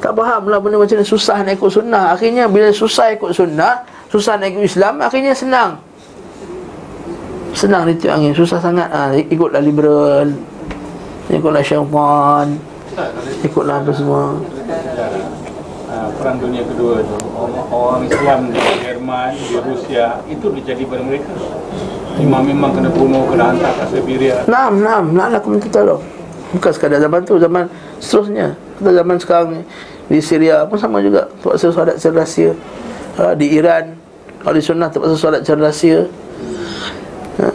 Tak 0.00 0.16
faham 0.16 0.48
lah 0.48 0.56
benda 0.56 0.80
macam 0.80 0.96
ni 0.96 1.04
Susah 1.04 1.44
nak 1.44 1.52
ikut 1.60 1.68
sunnah. 1.68 2.16
Akhirnya 2.16 2.48
bila 2.48 2.72
susah 2.72 3.16
ikut 3.16 3.32
sunnah 3.32 3.84
Susah 4.12 4.36
nak 4.36 4.52
ikut 4.52 4.64
Islam 4.68 5.00
Akhirnya 5.00 5.32
senang. 5.32 5.80
Senang 7.56 7.88
ditiup 7.88 8.12
angin. 8.12 8.32
Susah 8.36 8.60
sangat 8.60 8.88
ha, 8.92 9.16
Ikutlah 9.16 9.60
liberal 9.60 10.32
Ikutlah 11.32 11.64
syaitan 11.64 12.60
Ikutlah 13.44 13.84
apa 13.84 13.92
semua. 13.92 14.36
Ah, 15.88 16.08
Perang 16.16 16.36
dunia 16.40 16.64
kedua 16.64 17.00
tu 17.04 17.16
orang, 17.72 18.04
Islam 18.04 18.40
di 18.52 18.60
Jerman, 18.84 19.32
di 19.32 19.56
Rusia 19.64 20.20
Itu 20.28 20.52
terjadi 20.52 20.84
pada 20.88 21.02
mereka 21.04 21.32
Imam 22.16 22.40
memang 22.40 22.72
kena 22.72 22.88
bunuh, 22.88 23.28
kena 23.28 23.52
hantar 23.52 23.72
ke 23.76 23.84
Siberia. 23.92 24.40
Naam, 24.48 24.80
naam. 24.80 25.04
Nak 25.12 25.40
aku 25.42 25.52
minta 25.52 25.68
tolong. 25.68 26.00
Bukan 26.56 26.70
sekadar 26.72 27.02
zaman 27.02 27.20
tu 27.26 27.36
Zaman 27.36 27.68
seterusnya. 28.00 28.56
Kita 28.78 28.90
zaman 28.92 29.16
sekarang 29.18 29.48
ni 29.52 29.60
Di 30.08 30.18
Syria 30.24 30.64
pun 30.64 30.80
sama 30.80 31.04
juga. 31.04 31.28
Terpaksa 31.42 31.68
solat 31.74 31.96
rahsia. 32.00 32.56
Ha, 33.20 33.36
Di 33.36 33.46
Iran 33.52 33.92
Ahli 34.46 34.62
sunnah 34.62 34.88
terpaksa 34.88 35.16
solat 35.18 35.44
rahsia. 35.44 36.08
Ha. 37.42 37.46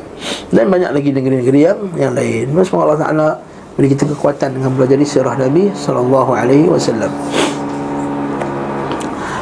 Dan 0.53 0.69
banyak 0.69 0.91
lagi 0.93 1.09
negeri-negeri 1.09 1.59
yang, 1.63 1.79
yang 1.97 2.13
lain. 2.13 2.53
Semoga 2.61 2.93
Allah 2.93 3.01
Ta'ala 3.01 3.29
Beri 3.71 3.87
kita 3.95 4.03
kekuatan 4.03 4.59
dengan 4.59 4.75
belajar 4.75 4.99
sirah 4.99 5.39
Nabi 5.39 5.71
Sallallahu 5.71 6.31
Alaihi 6.35 6.67
Wasallam. 6.67 7.07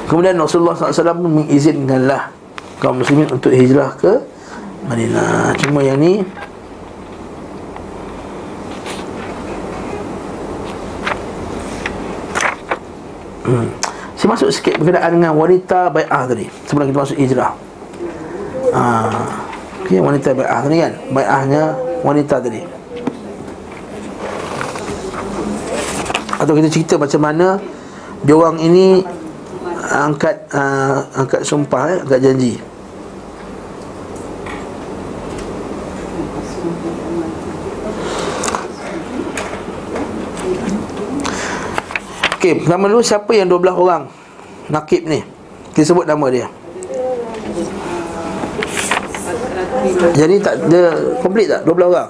Kemudian 0.05 0.37
Rasulullah 0.37 0.77
SAW 0.77 1.17
mengizinkanlah 1.21 2.29
kaum 2.81 3.01
muslimin 3.01 3.29
untuk 3.29 3.53
hijrah 3.53 3.93
ke 3.97 4.21
Madinah 4.87 5.51
Cuma 5.59 5.83
yang 5.83 5.99
ni. 5.99 6.23
Hmm. 13.49 13.67
Saya 14.13 14.27
masuk 14.35 14.49
sikit 14.53 14.77
berkenaan 14.77 15.17
dengan 15.17 15.33
wanita 15.33 15.89
bai'ah 15.89 16.29
tadi. 16.29 16.45
Sebelum 16.69 16.85
kita 16.93 16.99
masuk 17.01 17.17
hijrah. 17.17 17.51
Ah. 18.69 19.09
Ha. 19.09 19.19
okay, 19.81 19.97
Wanita 19.97 20.37
bai'ah 20.37 20.61
tadi 20.61 20.77
kan? 20.85 20.93
Bai'ahnya 21.09 21.63
wanita 22.05 22.37
tadi. 22.37 22.61
Atau 26.39 26.53
kita 26.55 26.69
cerita 26.71 26.95
macam 26.95 27.19
mana 27.19 27.47
Diorang 28.23 28.61
ini 28.61 29.03
Angkat 29.89 30.53
uh, 30.53 31.03
Angkat 31.17 31.41
sumpah 31.43 31.83
eh, 31.89 31.97
Angkat 32.05 32.19
janji. 32.21 32.53
Okey, 42.39 42.63
nama 42.71 42.87
dulu 42.87 43.03
siapa 43.03 43.35
yang 43.35 43.51
12 43.51 43.67
orang? 43.75 44.07
Nakib 44.71 45.03
ni. 45.11 45.19
Kita 45.75 45.91
sebut 45.91 46.07
nama 46.07 46.23
dia. 46.31 46.47
Jadi 50.15 50.39
tak 50.39 50.55
dia 50.71 50.87
komplit 51.19 51.51
tak? 51.51 51.67
12 51.67 51.91
orang? 51.91 52.09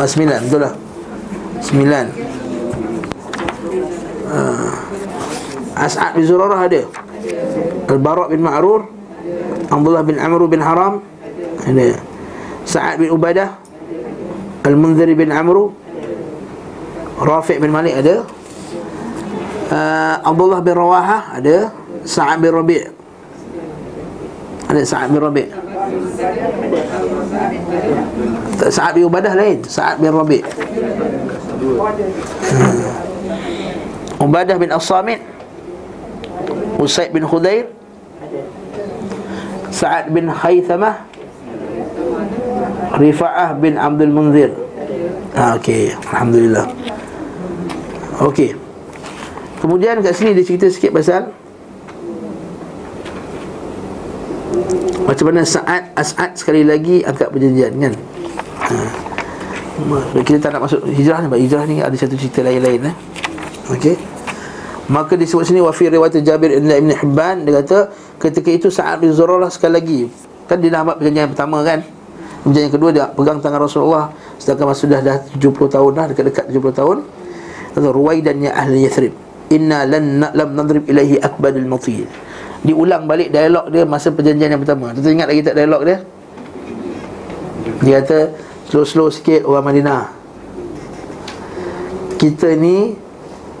Ah, 0.00 0.08
sembilan, 0.08 0.40
betul 0.48 0.60
lah. 0.64 0.72
Sembilan. 1.60 2.04
Ah. 4.32 5.84
As'ad 5.84 6.16
bin 6.16 6.24
Zurarah 6.24 6.64
ada? 6.64 6.80
Al-Bara' 7.92 8.32
bin 8.32 8.40
Ma'rur. 8.40 8.88
Abdullah 9.68 10.00
bin 10.00 10.16
Amr 10.16 10.48
bin 10.48 10.64
Haram. 10.64 11.04
Ada. 11.60 11.92
Sa'ad 12.64 12.96
bin 12.96 13.12
Ubadah 13.12 13.67
Al-Munzir 14.68 15.08
bin 15.16 15.32
Amr 15.32 15.72
Rafi' 17.18 17.56
bin 17.56 17.72
Malik 17.72 17.96
ada 17.96 18.28
uh, 19.72 20.14
Abdullah 20.28 20.60
bin 20.60 20.76
Rawahah 20.76 21.40
ada 21.40 21.72
Sa'ad 22.04 22.44
bin 22.44 22.52
Rabi' 22.52 22.84
ada 24.68 24.80
Sa'ad 24.84 25.08
bin 25.08 25.24
Rabi' 25.24 25.48
Sa'ad 28.68 28.92
bin 28.92 29.08
Ubadah 29.08 29.32
lain 29.32 29.64
Sa'ad 29.64 29.96
bin 30.04 30.12
Rabi' 30.12 30.44
hmm. 30.44 30.60
Ubadah 34.20 34.56
bin 34.60 34.68
As-Samit 34.68 35.24
Usaid 36.76 37.16
bin 37.16 37.24
Khudair 37.24 37.72
Sa'ad 39.72 40.12
bin 40.12 40.28
Khaythamah 40.28 41.07
Rifa'ah 42.98 43.54
bin 43.54 43.78
Abdul 43.78 44.10
Munzir. 44.10 44.50
Ha, 45.38 45.54
Okey, 45.54 45.94
Alhamdulillah. 46.10 46.66
Okey. 48.18 48.58
Kemudian 49.62 50.02
kat 50.02 50.14
sini 50.14 50.34
dia 50.34 50.46
cerita 50.46 50.66
sikit 50.70 50.94
pasal 50.94 51.34
Macam 55.02 55.24
mana 55.30 55.42
Sa'ad 55.42 55.98
As'ad 55.98 56.38
sekali 56.38 56.62
lagi 56.62 57.02
angkat 57.02 57.32
perjanjian 57.32 57.72
kan? 57.80 57.94
Ha. 58.70 58.76
Kita 60.22 60.38
tak 60.42 60.50
nak 60.58 60.68
masuk 60.68 60.82
hijrah 60.90 61.22
ni 61.24 61.26
Hijrah 61.48 61.64
ni 61.66 61.80
ada 61.80 61.94
satu 61.96 62.14
cerita 62.18 62.44
lain-lain 62.44 62.92
eh? 62.92 62.94
Okey. 63.72 63.96
Maka 64.90 65.14
disebut 65.14 65.48
sini 65.48 65.62
Wafi 65.62 65.90
riwayat 65.90 66.18
Jabir 66.24 66.54
Ibn 66.58 66.90
Hibban 67.02 67.44
Dia 67.44 67.60
kata 67.62 67.78
Ketika 68.18 68.50
itu 68.50 68.68
Sa'ad 68.68 69.00
bin 69.00 69.14
Zurarah 69.14 69.48
sekali 69.48 69.74
lagi. 69.78 70.00
Kan 70.50 70.58
dia 70.58 70.74
dah 70.74 70.82
ambil 70.82 70.98
perjanjian 70.98 71.28
pertama 71.30 71.62
kan 71.62 71.80
Kemudian 72.42 72.70
yang 72.70 72.74
kedua 72.74 72.90
dia 72.94 73.06
pegang 73.10 73.42
tangan 73.42 73.66
Rasulullah 73.66 74.14
Sedangkan 74.38 74.70
masa 74.70 74.86
sudah 74.86 75.00
dah 75.02 75.16
70 75.34 75.74
tahun 75.74 75.90
dah 75.94 76.06
Dekat-dekat 76.14 76.44
70 76.54 76.78
tahun. 76.78 76.96
Kata 77.74 77.88
Ruwaidan 77.90 78.36
ya 78.42 78.54
ahli 78.54 78.86
Yathrib. 78.86 79.14
Inna 79.48 79.88
lan 79.88 80.22
lam 80.22 80.50
nadrib 80.54 80.84
ilaihi 80.86 81.18
akbadul 81.18 81.66
matil 81.66 82.04
Diulang 82.62 83.06
balik 83.06 83.30
dialog 83.30 83.70
dia 83.70 83.86
masa 83.86 84.10
perjanjian 84.10 84.54
yang 84.54 84.62
pertama. 84.62 84.90
Kita 84.92 85.08
ingat 85.08 85.28
lagi 85.30 85.42
tak 85.46 85.56
dialog 85.56 85.82
dia? 85.86 85.98
Dia 87.82 88.02
kata 88.02 88.18
Slow-slow 88.68 89.08
sikit 89.08 89.48
orang 89.48 89.64
Madinah. 89.72 90.04
Kita 92.20 92.52
ni 92.52 92.92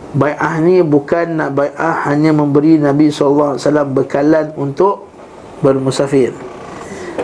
Bai'ah 0.08 0.56
ni 0.64 0.80
bukan 0.80 1.36
nak 1.36 1.52
bai'ah 1.52 2.08
Hanya 2.08 2.32
memberi 2.32 2.80
Nabi 2.80 3.12
SAW 3.12 3.60
bekalan 3.92 4.56
untuk 4.56 5.04
Bermusafir 5.60 6.47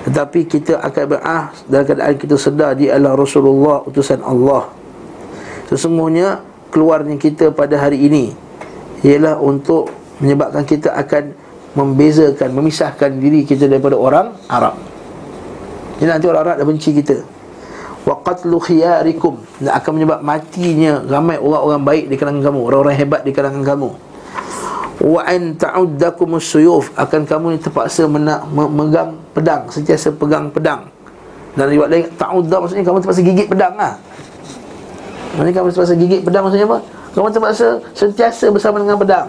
tetapi 0.05 0.45
kita 0.45 0.85
akan 0.85 1.05
berah 1.17 1.45
dalam 1.65 1.85
keadaan 1.89 2.15
kita 2.21 2.37
sedar 2.37 2.77
dia 2.77 2.97
adalah 2.97 3.17
Rasulullah 3.17 3.81
utusan 3.89 4.21
Allah. 4.21 4.69
Sesungguhnya 5.73 6.45
keluarnya 6.69 7.17
kita 7.17 7.49
pada 7.57 7.81
hari 7.81 8.05
ini 8.05 8.37
ialah 9.01 9.41
untuk 9.41 9.89
menyebabkan 10.21 10.69
kita 10.69 10.93
akan 10.93 11.33
membezakan, 11.73 12.53
memisahkan 12.53 13.17
diri 13.17 13.49
kita 13.49 13.65
daripada 13.65 13.97
orang 13.97 14.37
Arab. 14.47 14.77
Jadi 15.97 16.09
nanti 16.13 16.27
orang 16.29 16.43
Arab 16.53 16.57
dah 16.61 16.67
benci 16.69 16.93
kita. 16.93 17.25
Wa 18.05 18.21
qatlu 18.21 18.61
khiyarikum 18.61 19.41
dan 19.65 19.81
akan 19.81 19.91
menyebab 19.97 20.21
matinya 20.21 21.01
ramai 21.09 21.41
orang-orang 21.41 21.81
baik 21.81 22.05
di 22.13 22.15
kalangan 22.21 22.53
kamu, 22.53 22.61
orang-orang 22.61 22.97
hebat 23.01 23.21
di 23.25 23.33
kalangan 23.33 23.65
kamu 23.65 23.91
wa 25.03 25.21
an 25.27 25.59
ta'uddakum 25.59 26.39
suyuf 26.39 26.95
akan 26.95 27.27
kamu 27.27 27.47
terpaksa 27.59 28.07
menak, 28.07 28.47
memegang 28.47 29.19
pedang 29.35 29.66
sentiasa 29.69 30.15
pegang 30.15 30.48
pedang. 30.55 30.86
Dan 31.55 31.70
riwayat 31.70 31.90
lain 31.90 32.06
ta'udda 32.19 32.56
maksudnya 32.62 32.82
kamu 32.82 32.98
terpaksa 33.02 33.23
gigit 33.23 33.47
pedang 33.47 33.74
lah 33.78 33.94
maksudnya 35.35 35.55
kamu 35.61 35.69
terpaksa 35.74 35.94
gigit 35.98 36.20
pedang 36.23 36.43
maksudnya 36.47 36.66
apa? 36.70 36.78
Kamu 37.15 37.27
terpaksa 37.31 37.66
sentiasa 37.94 38.47
bersama 38.51 38.82
dengan 38.82 38.98
pedang. 38.98 39.27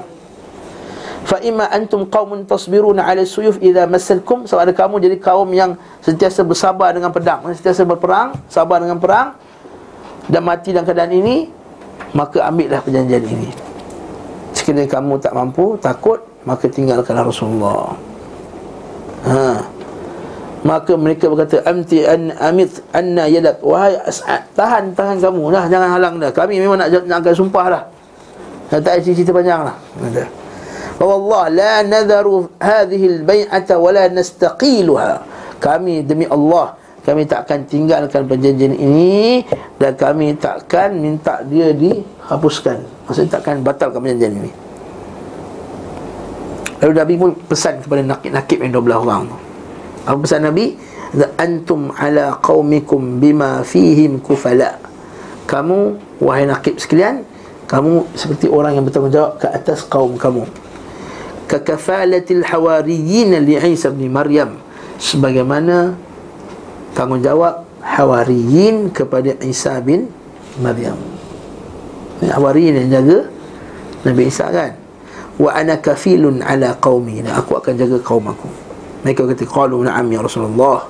Fa 1.26 1.42
imma 1.42 1.66
antum 1.74 2.06
qaumun 2.06 2.46
tasbiruna 2.46 3.02
'ala 3.02 3.26
suyuf 3.26 3.58
idza 3.58 3.90
massalkum 3.90 4.46
sama 4.46 4.66
ada 4.70 4.74
kamu 4.74 5.02
jadi 5.02 5.18
kaum 5.18 5.50
yang 5.54 5.74
sentiasa 6.06 6.46
bersabar 6.46 6.94
dengan 6.94 7.10
pedang. 7.10 7.42
Sentiasa 7.54 7.82
berperang 7.82 8.38
sabar 8.50 8.78
dengan 8.78 9.02
perang 9.02 9.34
dan 10.30 10.42
mati 10.46 10.70
dalam 10.74 10.86
keadaan 10.86 11.14
ini 11.14 11.50
maka 12.14 12.46
ambillah 12.46 12.82
perjanjian 12.86 13.26
ini. 13.26 13.50
Sekiranya 14.54 14.86
kamu 14.90 15.18
tak 15.18 15.34
mampu 15.34 15.78
takut 15.82 16.22
maka 16.46 16.70
tinggalkanlah 16.70 17.26
Rasulullah. 17.26 17.98
Ha 19.26 19.75
maka 20.66 20.98
mereka 20.98 21.30
berkata 21.30 21.62
amti 21.62 22.02
an 22.02 22.34
amit 22.42 22.82
anna 22.90 23.30
yadak 23.30 23.62
wahai 23.62 24.02
as'ad 24.02 24.50
tahan 24.58 24.98
tangan 24.98 25.22
kamu 25.22 25.54
dah 25.54 25.64
jangan 25.70 25.90
halang 25.94 26.16
dah. 26.18 26.34
Kami 26.34 26.58
memang 26.58 26.82
nak 26.82 26.90
nak 27.06 27.22
akan 27.22 27.36
sumpah 27.38 27.66
dah 27.70 27.84
dah 28.74 28.80
tak 28.82 29.06
cerita 29.06 29.30
panjang 29.30 29.62
lah 29.62 29.78
kata. 29.78 30.26
Wallah 30.98 31.54
la 31.54 31.74
nadharu 31.86 32.50
hadhihi 32.58 33.22
albay'ata 33.22 33.78
wa 33.78 33.94
la 33.94 34.10
nastaqiluha. 34.10 35.12
Kami 35.62 36.02
demi 36.02 36.26
Allah 36.26 36.74
kami 37.06 37.30
takkan 37.30 37.62
tinggalkan 37.70 38.26
perjanjian 38.26 38.74
ini 38.74 39.46
dan 39.78 39.94
kami 39.94 40.34
takkan 40.34 40.98
minta 40.98 41.46
dia 41.46 41.78
dihapuskan. 41.78 42.82
Maksudnya 43.06 43.38
takkan 43.38 43.62
batalkan 43.62 44.02
perjanjian 44.02 44.34
ini. 44.42 44.52
Lalu 46.82 46.94
Nabi 46.98 47.14
pun 47.22 47.30
pesan 47.46 47.86
kepada 47.86 48.02
nakib-nakib 48.02 48.66
yang 48.66 48.74
12 48.82 49.06
orang 49.06 49.22
tu 49.30 49.45
apa 50.06 50.18
pesan 50.22 50.46
Nabi 50.46 50.78
antum 51.36 51.90
ala 51.98 52.38
qaumikum 52.40 53.18
bima 53.18 53.66
fihim 53.66 54.22
kufala 54.22 54.78
kamu 55.50 55.98
wahai 56.22 56.46
nakib 56.46 56.78
sekalian 56.78 57.26
kamu 57.66 58.06
seperti 58.14 58.46
orang 58.46 58.78
yang 58.78 58.86
bertanggungjawab 58.86 59.42
ke 59.42 59.48
atas 59.50 59.82
kaum 59.86 60.16
kamu 60.16 60.46
kakafalatil 61.50 62.46
hawariyin 62.46 63.34
li 63.42 63.58
Isa 63.58 63.90
bin 63.90 64.14
Maryam 64.14 64.62
sebagaimana 65.02 65.98
tanggungjawab 66.96 67.66
Hawariyin 67.86 68.90
kepada 68.90 69.38
Isa 69.46 69.78
bin 69.78 70.10
Maryam. 70.58 70.98
Hawariyin 72.26 72.82
yang 72.82 72.90
jaga 72.98 73.18
Nabi 74.02 74.26
Isa 74.26 74.50
kan. 74.50 74.74
Wa 75.38 75.54
ana 75.54 75.78
kafilun 75.78 76.42
ala 76.42 76.74
qaumi. 76.82 77.22
Aku 77.30 77.62
akan 77.62 77.78
jaga 77.78 78.02
kaum 78.02 78.26
aku. 78.26 78.50
Mereka 79.06 79.22
kata 79.30 79.46
qalu 79.46 79.86
na'am 79.86 80.10
ya 80.10 80.26
Rasulullah. 80.26 80.82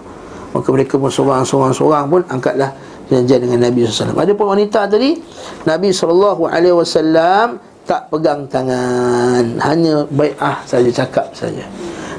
Maka 0.56 0.68
mereka 0.72 0.96
pun 0.96 1.12
seorang-seorang 1.12 2.08
pun 2.08 2.22
angkatlah 2.32 2.72
perjanjian 3.12 3.44
dengan 3.44 3.68
Nabi 3.68 3.84
SAW. 3.84 4.16
Ada 4.16 4.32
pun 4.32 4.56
wanita 4.56 4.88
tadi 4.88 5.20
Nabi 5.68 5.92
SAW 5.92 7.60
tak 7.86 8.10
pegang 8.10 8.48
tangan, 8.50 9.62
hanya 9.62 10.08
bai'ah 10.10 10.64
saja 10.66 10.90
cakap 10.90 11.30
saja. 11.36 11.62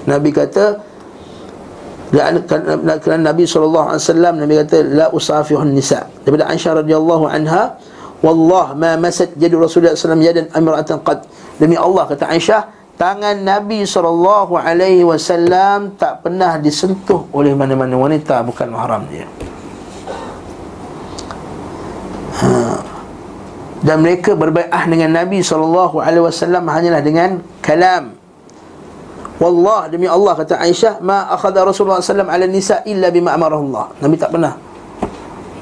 Nabi 0.07 0.31
kata 0.31 0.79
dan 2.15 2.39
kerana 3.03 3.35
Nabi 3.35 3.43
SAW 3.43 3.99
Nabi 4.15 4.55
kata 4.63 4.87
La 4.87 5.11
usafihun 5.11 5.75
nisa 5.75 6.07
Daripada 6.23 6.47
Aisyah 6.55 6.87
radhiyallahu 6.87 7.27
anha 7.27 7.75
Wallah 8.23 8.79
ma 8.79 8.95
masat 8.95 9.35
jadi 9.35 9.59
Rasulullah 9.59 9.99
SAW 9.99 10.23
Yadan 10.23 10.47
amiratan 10.55 11.03
qad 11.03 11.27
Demi 11.59 11.75
Allah 11.75 12.07
kata 12.07 12.31
Aisyah 12.31 12.76
Tangan 12.97 13.37
Nabi 13.45 13.85
SAW 13.85 16.01
Tak 16.01 16.25
pernah 16.25 16.57
disentuh 16.57 17.29
oleh 17.33 17.53
mana-mana 17.53 17.93
wanita 17.93 18.41
Bukan 18.41 18.73
mahram 18.73 19.05
dia 19.13 19.29
ha. 22.41 22.81
Dan 23.85 24.01
mereka 24.01 24.33
berbaikat 24.33 24.89
dengan 24.89 25.13
Nabi 25.13 25.45
SAW 25.45 25.93
Hanyalah 26.65 27.05
dengan 27.05 27.45
kalam 27.61 28.17
Wallah 29.37 29.93
demi 29.93 30.09
Allah 30.09 30.33
kata 30.33 30.57
Aisyah 30.57 31.05
ma 31.05 31.29
akhadha 31.29 31.69
Rasulullah 31.69 32.01
sallam 32.01 32.33
ala 32.33 32.49
nisa 32.49 32.81
illa 32.89 33.13
bima 33.13 33.37
amarahu 33.37 33.69
Allah. 33.69 33.93
Nabi 34.01 34.17
tak 34.17 34.33
pernah 34.33 34.57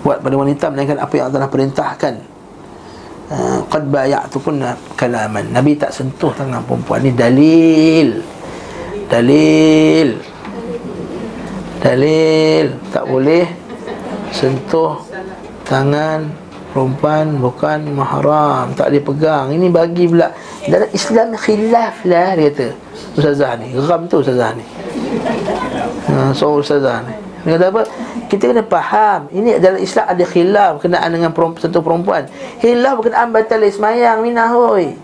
buat 0.07 0.23
pada 0.23 0.35
wanita 0.39 0.71
melainkan 0.71 1.03
apa 1.03 1.11
yang 1.19 1.27
Allah 1.27 1.43
telah 1.43 1.51
perintahkan 1.51 2.34
qad 3.71 3.85
bay'atukunna 3.89 4.77
kalaman. 4.95 5.49
Nabi 5.51 5.75
tak 5.75 5.91
sentuh 5.91 6.33
tangan 6.37 6.61
perempuan 6.65 7.01
ni. 7.03 7.11
Dalil. 7.13 8.21
Dalil. 9.09 10.09
Dalil. 11.81 12.67
Tak 12.93 13.05
boleh 13.09 13.45
sentuh 14.35 15.01
tangan 15.65 16.29
perempuan 16.75 17.41
bukan 17.41 17.87
mahram. 17.97 18.75
Tak 18.77 18.93
boleh 18.93 19.05
pegang 19.05 19.47
ini 19.55 19.67
bagi 19.73 20.05
pula. 20.11 20.29
Dalam 20.65 20.89
Islam 20.93 21.37
khilaf 21.37 22.05
lah 22.09 22.37
dia 22.37 22.49
kata. 22.53 22.69
Ustazah 23.15 23.53
ni. 23.61 23.73
Geram 23.73 24.11
tu 24.11 24.21
ustazah 24.21 24.53
ni. 24.57 24.65
Ha, 26.11 26.33
so 26.37 26.61
ustazah 26.61 27.05
ni. 27.07 27.15
Dia 27.45 27.61
kata 27.61 27.67
apa 27.69 27.83
kita 28.35 28.51
kena 28.51 28.65
faham. 28.67 29.31
Ini 29.31 29.63
dalam 29.63 29.79
Islam 29.79 30.07
ada 30.11 30.25
khilaf 30.27 30.73
kenaan 30.83 31.11
dengan 31.15 31.31
perempuan, 31.31 31.63
sentuh 31.63 31.83
perempuan. 31.83 32.27
Khilaf 32.59 32.99
berkenaan 32.99 33.31
batal 33.31 33.63
ismayang 33.63 34.21
minah 34.27 34.51
hoi 34.51 34.95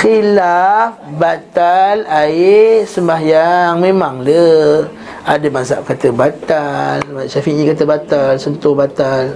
khilaf 0.00 0.98
batal 1.16 2.04
air 2.06 2.84
sembahyang. 2.86 3.80
Memang 3.80 4.22
le. 4.22 4.86
Ada 5.26 5.50
mazhab 5.50 5.82
kata 5.82 6.14
batal. 6.14 7.02
Syafi'i 7.26 7.66
kata 7.66 7.82
batal 7.82 8.32
sentuh 8.38 8.74
batal. 8.78 9.34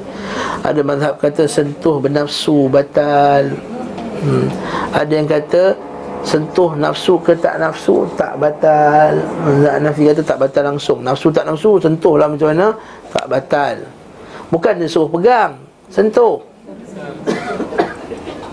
Ada 0.63 0.81
mazhab 0.87 1.19
kata 1.19 1.51
sentuh 1.51 1.99
bernafsu 1.99 2.71
batal. 2.71 3.51
Hmm. 4.21 4.53
ada 4.93 5.13
yang 5.17 5.25
kata 5.25 5.81
sentuh 6.21 6.77
nafsu 6.77 7.17
ke 7.21 7.33
tak 7.37 7.57
nafsu 7.57 8.05
tak 8.15 8.37
batal. 8.37 9.17
Nafi 9.81 10.09
kata 10.13 10.23
tak 10.25 10.39
batal 10.39 10.75
langsung. 10.75 11.01
Nafsu 11.01 11.33
tak 11.33 11.49
nafsu 11.49 11.81
sentuh 11.81 12.15
lah 12.21 12.29
macam 12.29 12.53
mana? 12.53 12.77
Tak 13.11 13.27
batal. 13.27 13.77
Bukan 14.51 14.83
dia 14.83 14.91
suruh 14.91 15.11
pegang 15.11 15.57
Sentuh. 15.91 16.43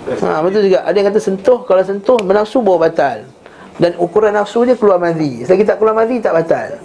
Ha, 0.07 0.39
Betul 0.39 0.71
juga. 0.71 0.87
Ada 0.87 0.95
yang 0.95 1.11
kata 1.11 1.19
sentuh 1.19 1.67
Kalau 1.67 1.83
sentuh 1.83 2.15
bernafsu 2.23 2.63
bawa 2.63 2.87
batal. 2.87 3.27
Dan 3.75 3.91
ukuran 3.99 4.31
nafsu 4.31 4.63
dia 4.63 4.79
keluar 4.79 4.97
madhi. 4.97 5.43
Selagi 5.43 5.67
tak 5.67 5.83
keluar 5.83 5.99
madhi 5.99 6.23
tak 6.23 6.31
batal. 6.31 6.79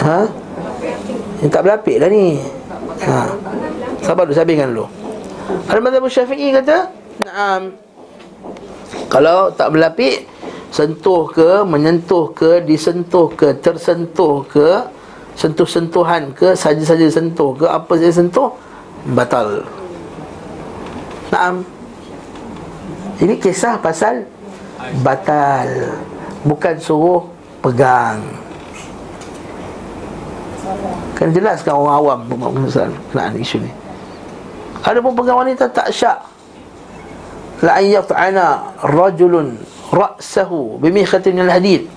Ha? 0.00 0.18
Yang 1.44 1.50
tak 1.52 1.62
berlapik 1.62 1.96
lah 2.00 2.08
ni. 2.08 2.40
Ha. 3.04 3.28
Sabar 4.02 4.24
dulu, 4.24 4.34
sabihkan 4.34 4.72
dulu. 4.72 4.88
Al-Madhab 5.68 6.08
Syafi'i 6.08 6.48
kata 6.56 6.88
Naam. 7.26 7.74
Kalau 9.10 9.50
tak 9.50 9.74
berlapik 9.74 10.28
Sentuh 10.68 11.24
ke, 11.32 11.64
menyentuh 11.64 12.28
ke, 12.36 12.60
disentuh 12.62 13.32
ke, 13.32 13.56
tersentuh 13.58 14.44
ke 14.46 14.84
Sentuh-sentuhan 15.34 16.30
ke, 16.34 16.54
saja-saja 16.54 17.06
sentuh 17.10 17.54
ke 17.56 17.66
Apa 17.66 17.98
saja 17.98 18.22
sentuh 18.22 18.54
Batal. 19.14 19.62
Naam. 21.30 21.62
Ini 23.22 23.38
kisah 23.38 23.78
pasal 23.78 24.26
Batal 25.00 25.94
Bukan 26.46 26.74
suruh 26.78 27.22
pegang. 27.62 28.22
Kan 31.18 31.34
jelaskan 31.34 31.74
orang 31.74 31.96
awam 31.98 32.18
Kenaan 33.10 33.34
isu 33.38 33.58
ni. 33.58 33.70
Ada 34.86 35.02
pun 35.02 35.14
pegang 35.18 35.42
wanita 35.42 35.66
tak 35.70 35.90
syak 35.90 36.37
la 37.62 37.82
yat'ana 37.82 38.78
rajulun 38.82 39.58
ra'sahu 39.90 40.78
bimikhatin 40.78 41.34
min 41.34 41.44
al-hadid. 41.48 41.90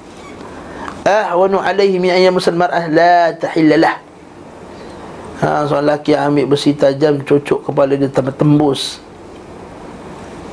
Ahwanu 1.01 1.57
alayhi 1.57 1.97
min 1.97 2.13
yamusal 2.13 2.57
mar'ah 2.57 2.85
la 2.89 3.33
tahilla 3.37 3.75
lah. 3.77 3.95
Ha 5.41 5.65
seorang 5.65 5.89
lelaki 5.89 6.13
ambil 6.13 6.45
besi 6.53 6.77
tajam 6.77 7.25
cocok 7.25 7.69
kepala 7.69 7.97
dia 7.97 8.13
tembus 8.13 9.01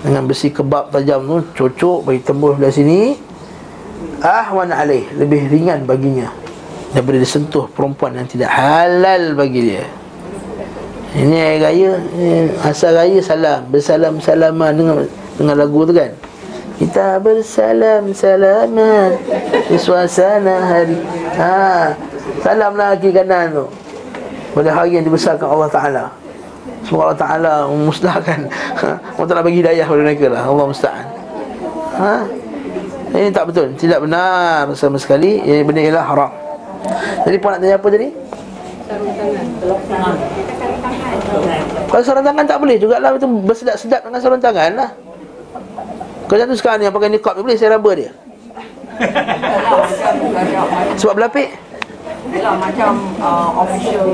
dengan 0.00 0.24
besi 0.24 0.48
kebab 0.48 0.88
tajam 0.88 1.28
tu 1.28 1.36
cocok 1.52 2.08
bagi 2.08 2.20
tembus 2.24 2.56
dari 2.56 2.72
sini. 2.72 3.00
Ahwan 4.24 4.72
alaih 4.72 5.04
lebih 5.16 5.50
ringan 5.52 5.84
baginya. 5.84 6.32
Daripada 6.88 7.20
disentuh 7.20 7.68
perempuan 7.68 8.16
yang 8.16 8.24
tidak 8.24 8.48
halal 8.48 9.36
bagi 9.36 9.60
dia 9.60 9.84
ini 11.16 11.36
air 11.40 11.58
raya 11.64 11.90
Asal 12.60 12.92
raya 12.92 13.16
salam 13.24 13.64
Bersalam-salaman 13.72 14.76
dengan, 14.76 14.96
dengan 15.40 15.56
lagu 15.56 15.88
tu 15.88 15.96
kan? 15.96 16.12
Kita 16.76 17.16
bersalam-salaman 17.24 19.16
Di 19.66 19.76
suasana 19.80 20.54
hari. 20.68 21.00
Ha, 21.40 21.96
Salamlah 22.44 22.94
kiri 23.00 23.16
kanan 23.16 23.50
tu. 23.50 23.66
Pada 24.54 24.70
hari 24.74 24.96
yang 24.96 25.04
dibesarkan 25.06 25.48
Allah 25.48 25.70
Ta'ala. 25.70 26.04
Semoga 26.86 27.10
Allah 27.10 27.20
Ta'ala 27.20 27.52
memusnahkan. 27.66 28.40
Allah 29.18 29.28
Ta'ala 29.28 29.42
bagi 29.42 29.58
hidayah 29.60 29.84
pada 29.84 30.02
mereka 30.02 30.26
lah. 30.30 30.42
Allah 30.46 30.66
Musta'an. 30.70 31.06
Ha? 31.98 32.14
Ini 33.16 33.28
tak 33.34 33.50
betul. 33.50 33.74
Tidak 33.74 33.98
benar 34.04 34.70
sama 34.78 34.96
sekali. 35.02 35.42
Ini 35.42 35.66
benda 35.66 35.82
ialah 35.82 36.04
haram. 36.06 36.32
Jadi 37.26 37.36
puan 37.42 37.58
nak 37.58 37.60
tanya 37.64 37.76
apa 37.76 37.88
tadi? 37.90 38.08
Sarung 38.88 39.12
tangan 39.18 40.16
kalau 41.88 42.04
sarung 42.04 42.20
tangan 42.20 42.44
tak 42.44 42.60
boleh 42.60 42.76
juga 42.76 43.00
lah 43.00 43.16
Itu 43.16 43.24
bersedap-sedap 43.24 44.04
dengan 44.04 44.20
sarung 44.20 44.44
tangan 44.44 44.70
lah. 44.76 44.90
Kalau 46.28 46.44
tu 46.44 46.56
sekarang 46.60 46.78
ni 46.78 46.84
yang 46.84 46.94
pakai 46.94 47.08
niqab 47.08 47.32
ni 47.40 47.42
Boleh? 47.48 47.56
Saya 47.56 47.80
raba 47.80 47.90
dia. 47.96 48.12
Sebab 51.00 51.14
berlapik? 51.16 51.48
Macam 52.28 52.92
uh, 53.24 53.64
official 53.64 54.04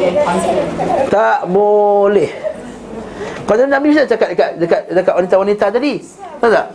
Tak 1.11 1.51
boleh. 1.51 2.31
Kalau 3.45 3.67
Nabi 3.67 3.93
bisa 3.93 4.07
cakap 4.07 4.33
dekat, 4.33 4.51
dekat, 4.63 4.81
dekat 4.95 5.15
wanita-wanita 5.19 5.67
tadi? 5.75 5.99
Tahu 6.39 6.51
tak? 6.55 6.67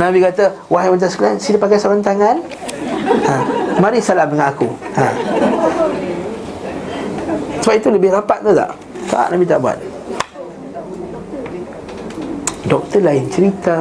Nabi 0.00 0.18
kata 0.24 0.56
Wahai 0.72 0.88
wanita 0.88 1.12
sekalian 1.12 1.36
Sini 1.36 1.60
pakai 1.60 1.76
sarung 1.76 2.00
tangan. 2.00 2.40
Ha. 3.28 3.34
Mari 3.76 4.00
salam 4.00 4.32
dengan 4.32 4.56
aku. 4.56 4.72
Ha. 4.96 5.04
Sebab 7.60 7.74
itu 7.76 7.88
lebih 7.92 8.10
rapat 8.10 8.40
tu 8.40 8.56
tak? 8.56 8.72
Tak 9.12 9.28
Nabi 9.28 9.44
tak 9.44 9.60
buat? 9.60 9.76
Doktor 12.64 13.04
lain 13.04 13.28
cerita. 13.28 13.76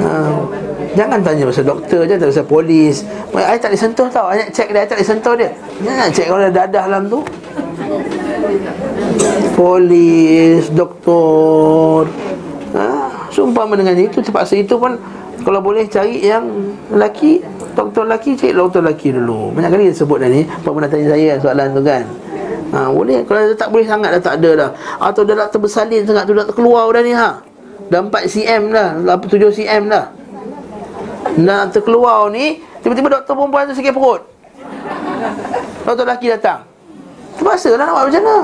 Ha. 0.00 0.12
Jangan 0.96 1.20
tanya 1.20 1.44
pasal 1.50 1.66
doktor 1.68 2.08
je 2.08 2.16
Tak 2.16 2.32
pasal 2.32 2.48
polis. 2.48 3.04
Saya 3.04 3.60
tak 3.60 3.76
disentuh 3.76 4.08
tau. 4.08 4.32
Saya 4.32 4.48
cek 4.48 4.72
dia, 4.72 4.80
saya 4.80 4.96
tak 4.96 5.00
disentuh 5.04 5.34
dia. 5.36 5.52
Jangan 5.84 6.08
cek 6.08 6.26
kalau 6.32 6.40
ada 6.40 6.52
dadah 6.56 6.84
dalam 6.88 7.02
tu. 7.12 7.20
Polis, 9.52 10.72
doktor. 10.72 12.08
Ha. 12.72 13.12
Sumpah 13.28 13.68
dengan 13.76 13.94
itu 13.94 14.18
Terpaksa 14.18 14.58
itu 14.58 14.74
pun 14.74 14.98
Kalau 15.46 15.62
boleh 15.62 15.86
cari 15.86 16.26
yang 16.26 16.74
lelaki 16.90 17.38
Doktor 17.74 18.06
lelaki, 18.06 18.34
cari 18.34 18.50
doktor 18.54 18.82
lelaki 18.82 19.14
dulu. 19.14 19.54
Banyak 19.54 19.70
kali 19.70 19.84
dia 19.90 19.94
sebut 19.94 20.18
dah 20.22 20.30
ni 20.30 20.42
pernah 20.62 20.88
tanya 20.90 21.06
saya 21.14 21.38
soalan 21.38 21.68
tu 21.74 21.82
kan 21.82 22.02
Ha, 22.72 22.88
boleh 22.88 23.20
kalau 23.28 23.44
dia 23.44 23.56
tak 23.58 23.68
boleh 23.68 23.84
sangat 23.84 24.14
dah 24.16 24.22
tak 24.22 24.34
ada 24.40 24.50
dah. 24.56 24.70
Atau 25.02 25.26
dia 25.26 25.36
dah 25.36 25.50
terbersalin 25.52 26.06
sangat 26.08 26.24
tu 26.24 26.32
dah 26.32 26.46
terkeluar 26.48 26.88
dah 26.94 27.02
ni 27.04 27.12
ha. 27.12 27.42
Dah 27.92 28.00
4 28.00 28.10
cm 28.24 28.62
dah, 28.72 28.88
7 29.04 29.28
cm 29.28 29.82
dah. 29.92 30.08
Nak 31.34 31.76
terkeluar 31.76 32.30
ni, 32.32 32.62
tiba-tiba 32.80 33.20
doktor 33.20 33.36
perempuan 33.36 33.68
tu 33.68 33.76
sakit 33.76 33.92
perut. 33.92 34.24
Doktor 35.84 36.04
lelaki 36.08 36.32
datang. 36.32 36.64
Terpaksa 37.36 37.76
lah 37.76 37.84
nak 37.84 37.94
buat 37.98 38.04
macam 38.08 38.22
mana? 38.22 38.38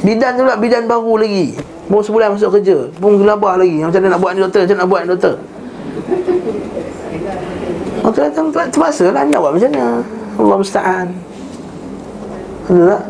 Bidan 0.00 0.30
tu 0.36 0.42
pula 0.46 0.56
bidan 0.56 0.82
baru 0.86 1.14
lagi. 1.18 1.46
Baru 1.90 2.02
sebulan 2.04 2.36
masuk 2.36 2.50
kerja. 2.60 2.78
Pun 3.00 3.18
gelabah 3.18 3.58
lagi. 3.58 3.82
Macam 3.82 4.00
mana 4.00 4.14
nak 4.14 4.20
buat 4.22 4.32
ni 4.36 4.40
doktor? 4.44 4.60
Macam 4.64 4.76
mana 4.76 4.82
nak 4.84 4.90
buat 4.90 5.00
ni 5.00 5.08
doktor? 5.10 5.34
Doktor 8.00 8.22
datang 8.30 8.46
terpaksa 8.52 9.04
lah 9.10 9.22
nak 9.26 9.40
buat 9.40 9.52
macam 9.58 9.70
mana? 9.72 9.86
Allah 10.40 10.56
musta'an. 10.56 11.06
Betul 12.70 12.86
tak? 12.86 13.02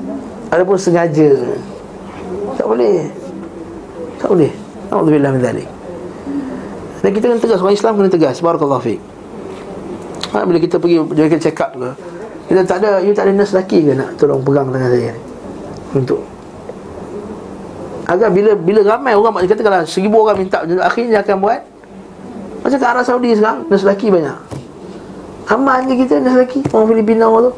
Ada 0.57 0.63
pun 0.65 0.77
sengaja. 0.81 1.31
Tak 2.57 2.65
boleh. 2.65 3.13
Tak 4.17 4.29
boleh. 4.33 4.53
Alhamdulillah 4.89 5.31
min 5.37 5.43
dhalik. 5.45 5.69
Dan 7.01 7.11
kita 7.17 7.25
kena 7.33 7.41
tegas 7.41 7.61
Orang 7.61 7.77
Islam 7.77 7.93
kena 8.01 8.09
tegas. 8.13 8.41
Barakallahu 8.41 8.83
fiqh 8.85 9.01
ha, 10.37 10.45
Bila 10.45 10.61
kita 10.61 10.77
pergi 10.77 11.01
Jadi 11.01 11.29
kita 11.33 11.43
check 11.49 11.61
up 11.65 11.73
ke 11.73 11.91
Kita 12.53 12.61
tak 12.69 12.85
ada 12.85 13.01
You 13.01 13.17
tak 13.17 13.25
ada 13.29 13.33
nurse 13.33 13.57
lelaki 13.57 13.79
ke 13.89 13.93
Nak 13.97 14.21
tolong 14.21 14.45
pegang 14.45 14.69
tangan 14.69 14.91
saya 14.93 15.17
ni? 15.17 15.23
Untuk. 15.97 16.21
Agar 18.05 18.29
bila 18.31 18.53
bila 18.53 18.81
ramai 18.85 19.17
orang 19.17 19.49
Kata 19.49 19.63
kalau 19.65 19.81
seribu 19.89 20.29
orang 20.29 20.45
minta 20.45 20.61
Akhirnya 20.85 21.25
akan 21.25 21.37
buat. 21.41 21.61
Macam 22.61 22.77
ke 22.77 22.87
Arab 22.87 23.05
Saudi 23.09 23.33
sekarang 23.33 23.65
Nurse 23.73 23.85
lelaki 23.89 24.13
banyak. 24.13 24.39
Aman 25.51 25.89
je 25.89 25.95
kita 26.05 26.21
nurse 26.21 26.37
lelaki. 26.37 26.61
Orang 26.69 26.87
Filipina 26.93 27.27
tu 27.33 27.53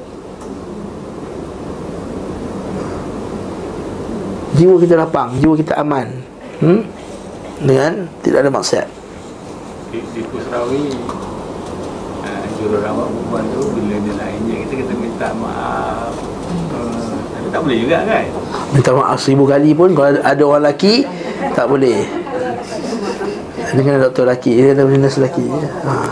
jiwa 4.57 4.75
kita 4.79 4.95
lapang, 4.97 5.37
jiwa 5.39 5.55
kita 5.57 5.73
aman. 5.81 6.09
Hmm? 6.63 6.81
Dengan 7.63 8.11
tidak 8.23 8.47
ada 8.47 8.51
maksiat. 8.51 8.89
Di, 9.93 9.99
di 10.17 10.23
Pusrawi 10.25 10.89
uh, 12.25 12.45
suruh 12.57 12.81
rawat 12.81 13.07
perempuan 13.13 13.45
tu 13.53 13.61
bila 13.77 13.95
dia 14.01 14.13
nak 14.17 14.29
injek 14.41 14.59
kita 14.65 14.73
kita 14.81 14.93
minta 14.97 15.29
maaf 15.37 16.17
uh, 16.73 17.13
tapi 17.37 17.49
tak 17.53 17.61
boleh 17.61 17.77
juga 17.83 17.99
kan 18.07 18.25
Minta 18.73 18.91
maaf 18.97 19.19
seribu 19.21 19.45
kali 19.45 19.77
pun 19.77 19.93
Kalau 19.93 20.17
ada- 20.17 20.47
orang 20.47 20.63
lelaki 20.65 21.05
Tak 21.53 21.67
boleh 21.69 22.07
Dengan 23.77 24.01
doktor 24.01 24.25
lelaki 24.25 24.57
Dia 24.57 24.73
ada 24.73 24.89
nurse 24.89 25.19
lelaki 25.21 25.45
ha. 25.85 26.09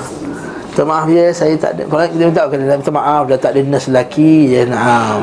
Minta 0.68 0.82
maaf 0.84 1.06
ya 1.08 1.30
Saya 1.32 1.54
tak 1.56 1.78
ada 1.78 1.82
Kalau 1.86 2.02
kita 2.04 2.24
minta 2.28 2.42
kena 2.50 2.76
minta 2.76 2.92
maaf 2.92 3.22
Dah 3.30 3.38
tak 3.38 3.56
ada 3.56 3.60
nurse 3.62 3.88
lelaki 3.88 4.52
Ya 4.52 4.68
naam 4.68 5.20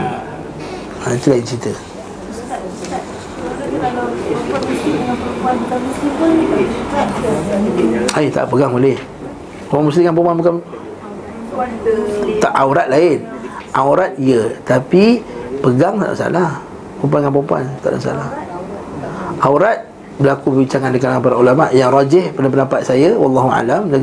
ha, 1.03 1.13
Itu 1.13 1.29
lain 1.29 1.43
cerita 1.45 1.75
Kalau 3.77 4.09
perempuan 4.09 4.61
muslim 4.65 5.27
dengan 5.55 5.79
pun 6.19 6.31
tak 8.33 8.45
pegang 8.51 8.71
boleh. 8.73 8.97
Orang 9.67 9.85
muslim 9.91 10.01
dengan 10.07 10.15
perempuan 10.15 10.37
bukan 10.39 10.55
Tak 12.39 12.53
aurat 12.55 12.87
lain. 12.91 13.17
Aurat 13.75 14.11
ya. 14.19 14.41
Tapi 14.63 15.23
Pegang 15.57 15.97
tak 15.97 16.07
ada 16.07 16.13
masalah. 16.13 16.49
Perempuan 16.99 17.19
dengan 17.23 17.33
perempuan 17.35 17.63
Tak 17.83 17.89
ada 17.91 17.97
masalah. 17.99 18.27
Aurat 19.43 19.77
Berlaku 20.17 20.49
perbincangan 20.49 20.89
di 20.89 20.97
kalangan 20.97 21.21
para 21.21 21.35
ulama. 21.37 21.69
Yang 21.69 21.89
rajih 21.93 22.25
pada 22.33 22.47
pendapat 22.49 22.81
saya 22.81 23.13
Wallahu 23.13 23.49
alam 23.53 23.91
Dan 23.91 24.01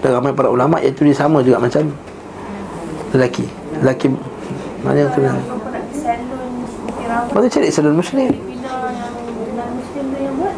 Dan 0.00 0.10
ramai 0.14 0.32
para 0.32 0.48
ulama 0.48 0.80
Iaitu 0.80 1.04
dia 1.04 1.16
sama 1.16 1.42
juga 1.42 1.60
macam 1.60 1.92
Lelaki. 3.12 3.44
Lelaki 3.82 4.08
Mana 4.80 4.98
yang 5.04 5.12
kena 5.12 5.34
Perempuan 7.16 7.42
nak 7.42 7.52
salon, 7.52 7.52
cari 7.52 7.68
salon 7.72 7.94
muslim 7.96 8.30
Filipina 8.32 8.90
yang 8.92 9.12
non-muslim 9.56 10.04
tu 10.12 10.18
yang 10.20 10.34
buat. 10.36 10.54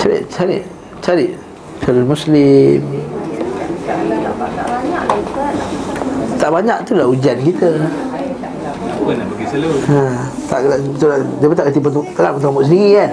Cari 0.00 0.18
Cari 0.32 0.58
Cari 1.04 1.26
Salon 1.84 2.06
muslim 2.08 2.80
Tak 6.40 6.48
banyak 6.48 6.78
tu 6.88 6.92
lah 6.96 7.06
ujian 7.06 7.36
kita 7.44 7.70
Ha, 9.90 10.30
tak 10.46 10.58
betul 10.94 11.08
lah. 11.10 11.18
Dia 11.42 11.46
pun 11.50 11.56
tak 11.58 11.66
kata 11.72 11.78
bentuk 11.82 12.06
tak 12.14 12.30
bentuk 12.38 12.48
rambut 12.54 12.64
sendiri 12.70 12.90
kan. 13.02 13.10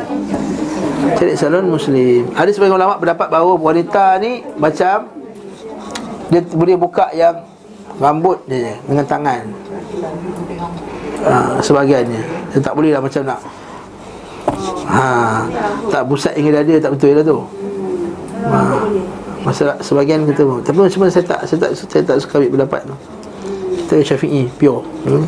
Cari 1.18 1.34
salon 1.34 1.66
muslim. 1.66 2.30
Ada 2.38 2.50
sebagian 2.54 2.78
ulama 2.78 3.02
pendapat 3.02 3.28
bahawa 3.34 3.58
wanita 3.58 4.22
ni 4.22 4.46
macam 4.62 5.10
dia 6.30 6.40
boleh 6.54 6.78
buka 6.78 7.10
yang 7.18 7.42
rambut 7.98 8.38
dia 8.46 8.70
je, 8.70 8.74
dengan 8.86 9.06
tangan. 9.10 9.44
Ha, 11.26 11.58
sebahagiannya. 11.66 12.22
Dia 12.54 12.60
tak 12.62 12.74
boleh 12.78 12.94
lah 12.94 13.02
macam 13.02 13.22
nak 13.26 13.40
Ha, 14.88 15.46
tak 15.92 16.04
pusat 16.08 16.34
hingga 16.36 16.60
dada 16.60 16.74
tak 16.84 16.92
betul 16.96 17.12
lah 17.16 17.24
tu. 17.24 17.40
Ha, 18.48 18.58
masa 19.44 19.80
sebahagian 19.80 20.28
kata 20.28 20.44
tapi 20.64 20.76
mana 20.76 21.12
saya 21.12 21.24
tak 21.24 21.48
saya 21.48 21.60
tak 21.64 21.72
saya 21.76 22.04
tak 22.04 22.18
suka 22.20 22.40
ambil 22.40 22.60
pendapat 22.60 22.82
tu. 22.88 22.96
Kita 23.88 24.04
Syafi'i 24.04 24.52
pure. 24.60 24.84
Hmm. 25.08 25.24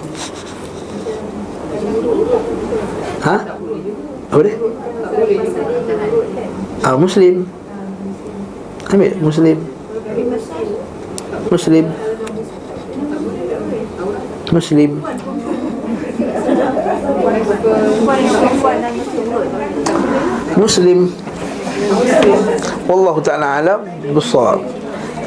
Ha? 3.23 3.35
Apa 4.31 4.41
dia? 4.43 4.55
Ah, 6.83 6.95
Muslim. 6.95 7.47
Ambil 8.89 9.11
Muslim. 9.19 9.57
Muslim. 11.51 11.85
Muslim. 14.49 14.91
Muslim. 20.55 20.99
Wallahu 22.87 23.23
ta'ala 23.23 23.63
alam 23.63 23.79
Besar 24.11 24.59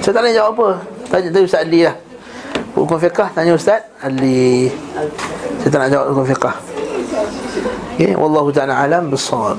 Saya 0.04 0.12
tak 0.12 0.22
nak 0.24 0.32
jawab 0.36 0.52
apa? 0.52 0.68
Tanya 1.09 1.28
tadi 1.32 1.44
Ustaz 1.48 1.64
Ali 1.64 1.80
lah. 1.84 1.96
Hukum 2.76 2.96
fiqah 3.00 3.28
Tanya 3.32 3.52
Ustaz 3.56 3.80
Ali. 4.04 4.68
Saya 5.64 5.68
tak 5.72 5.80
nak 5.80 5.90
jawab 5.92 6.06
hukum 6.12 6.26
fiqah. 6.28 6.54
Okay 7.96 8.12
Wallahu 8.16 8.52
ta'ala 8.52 8.84
alam 8.84 9.09
Besar 9.09 9.56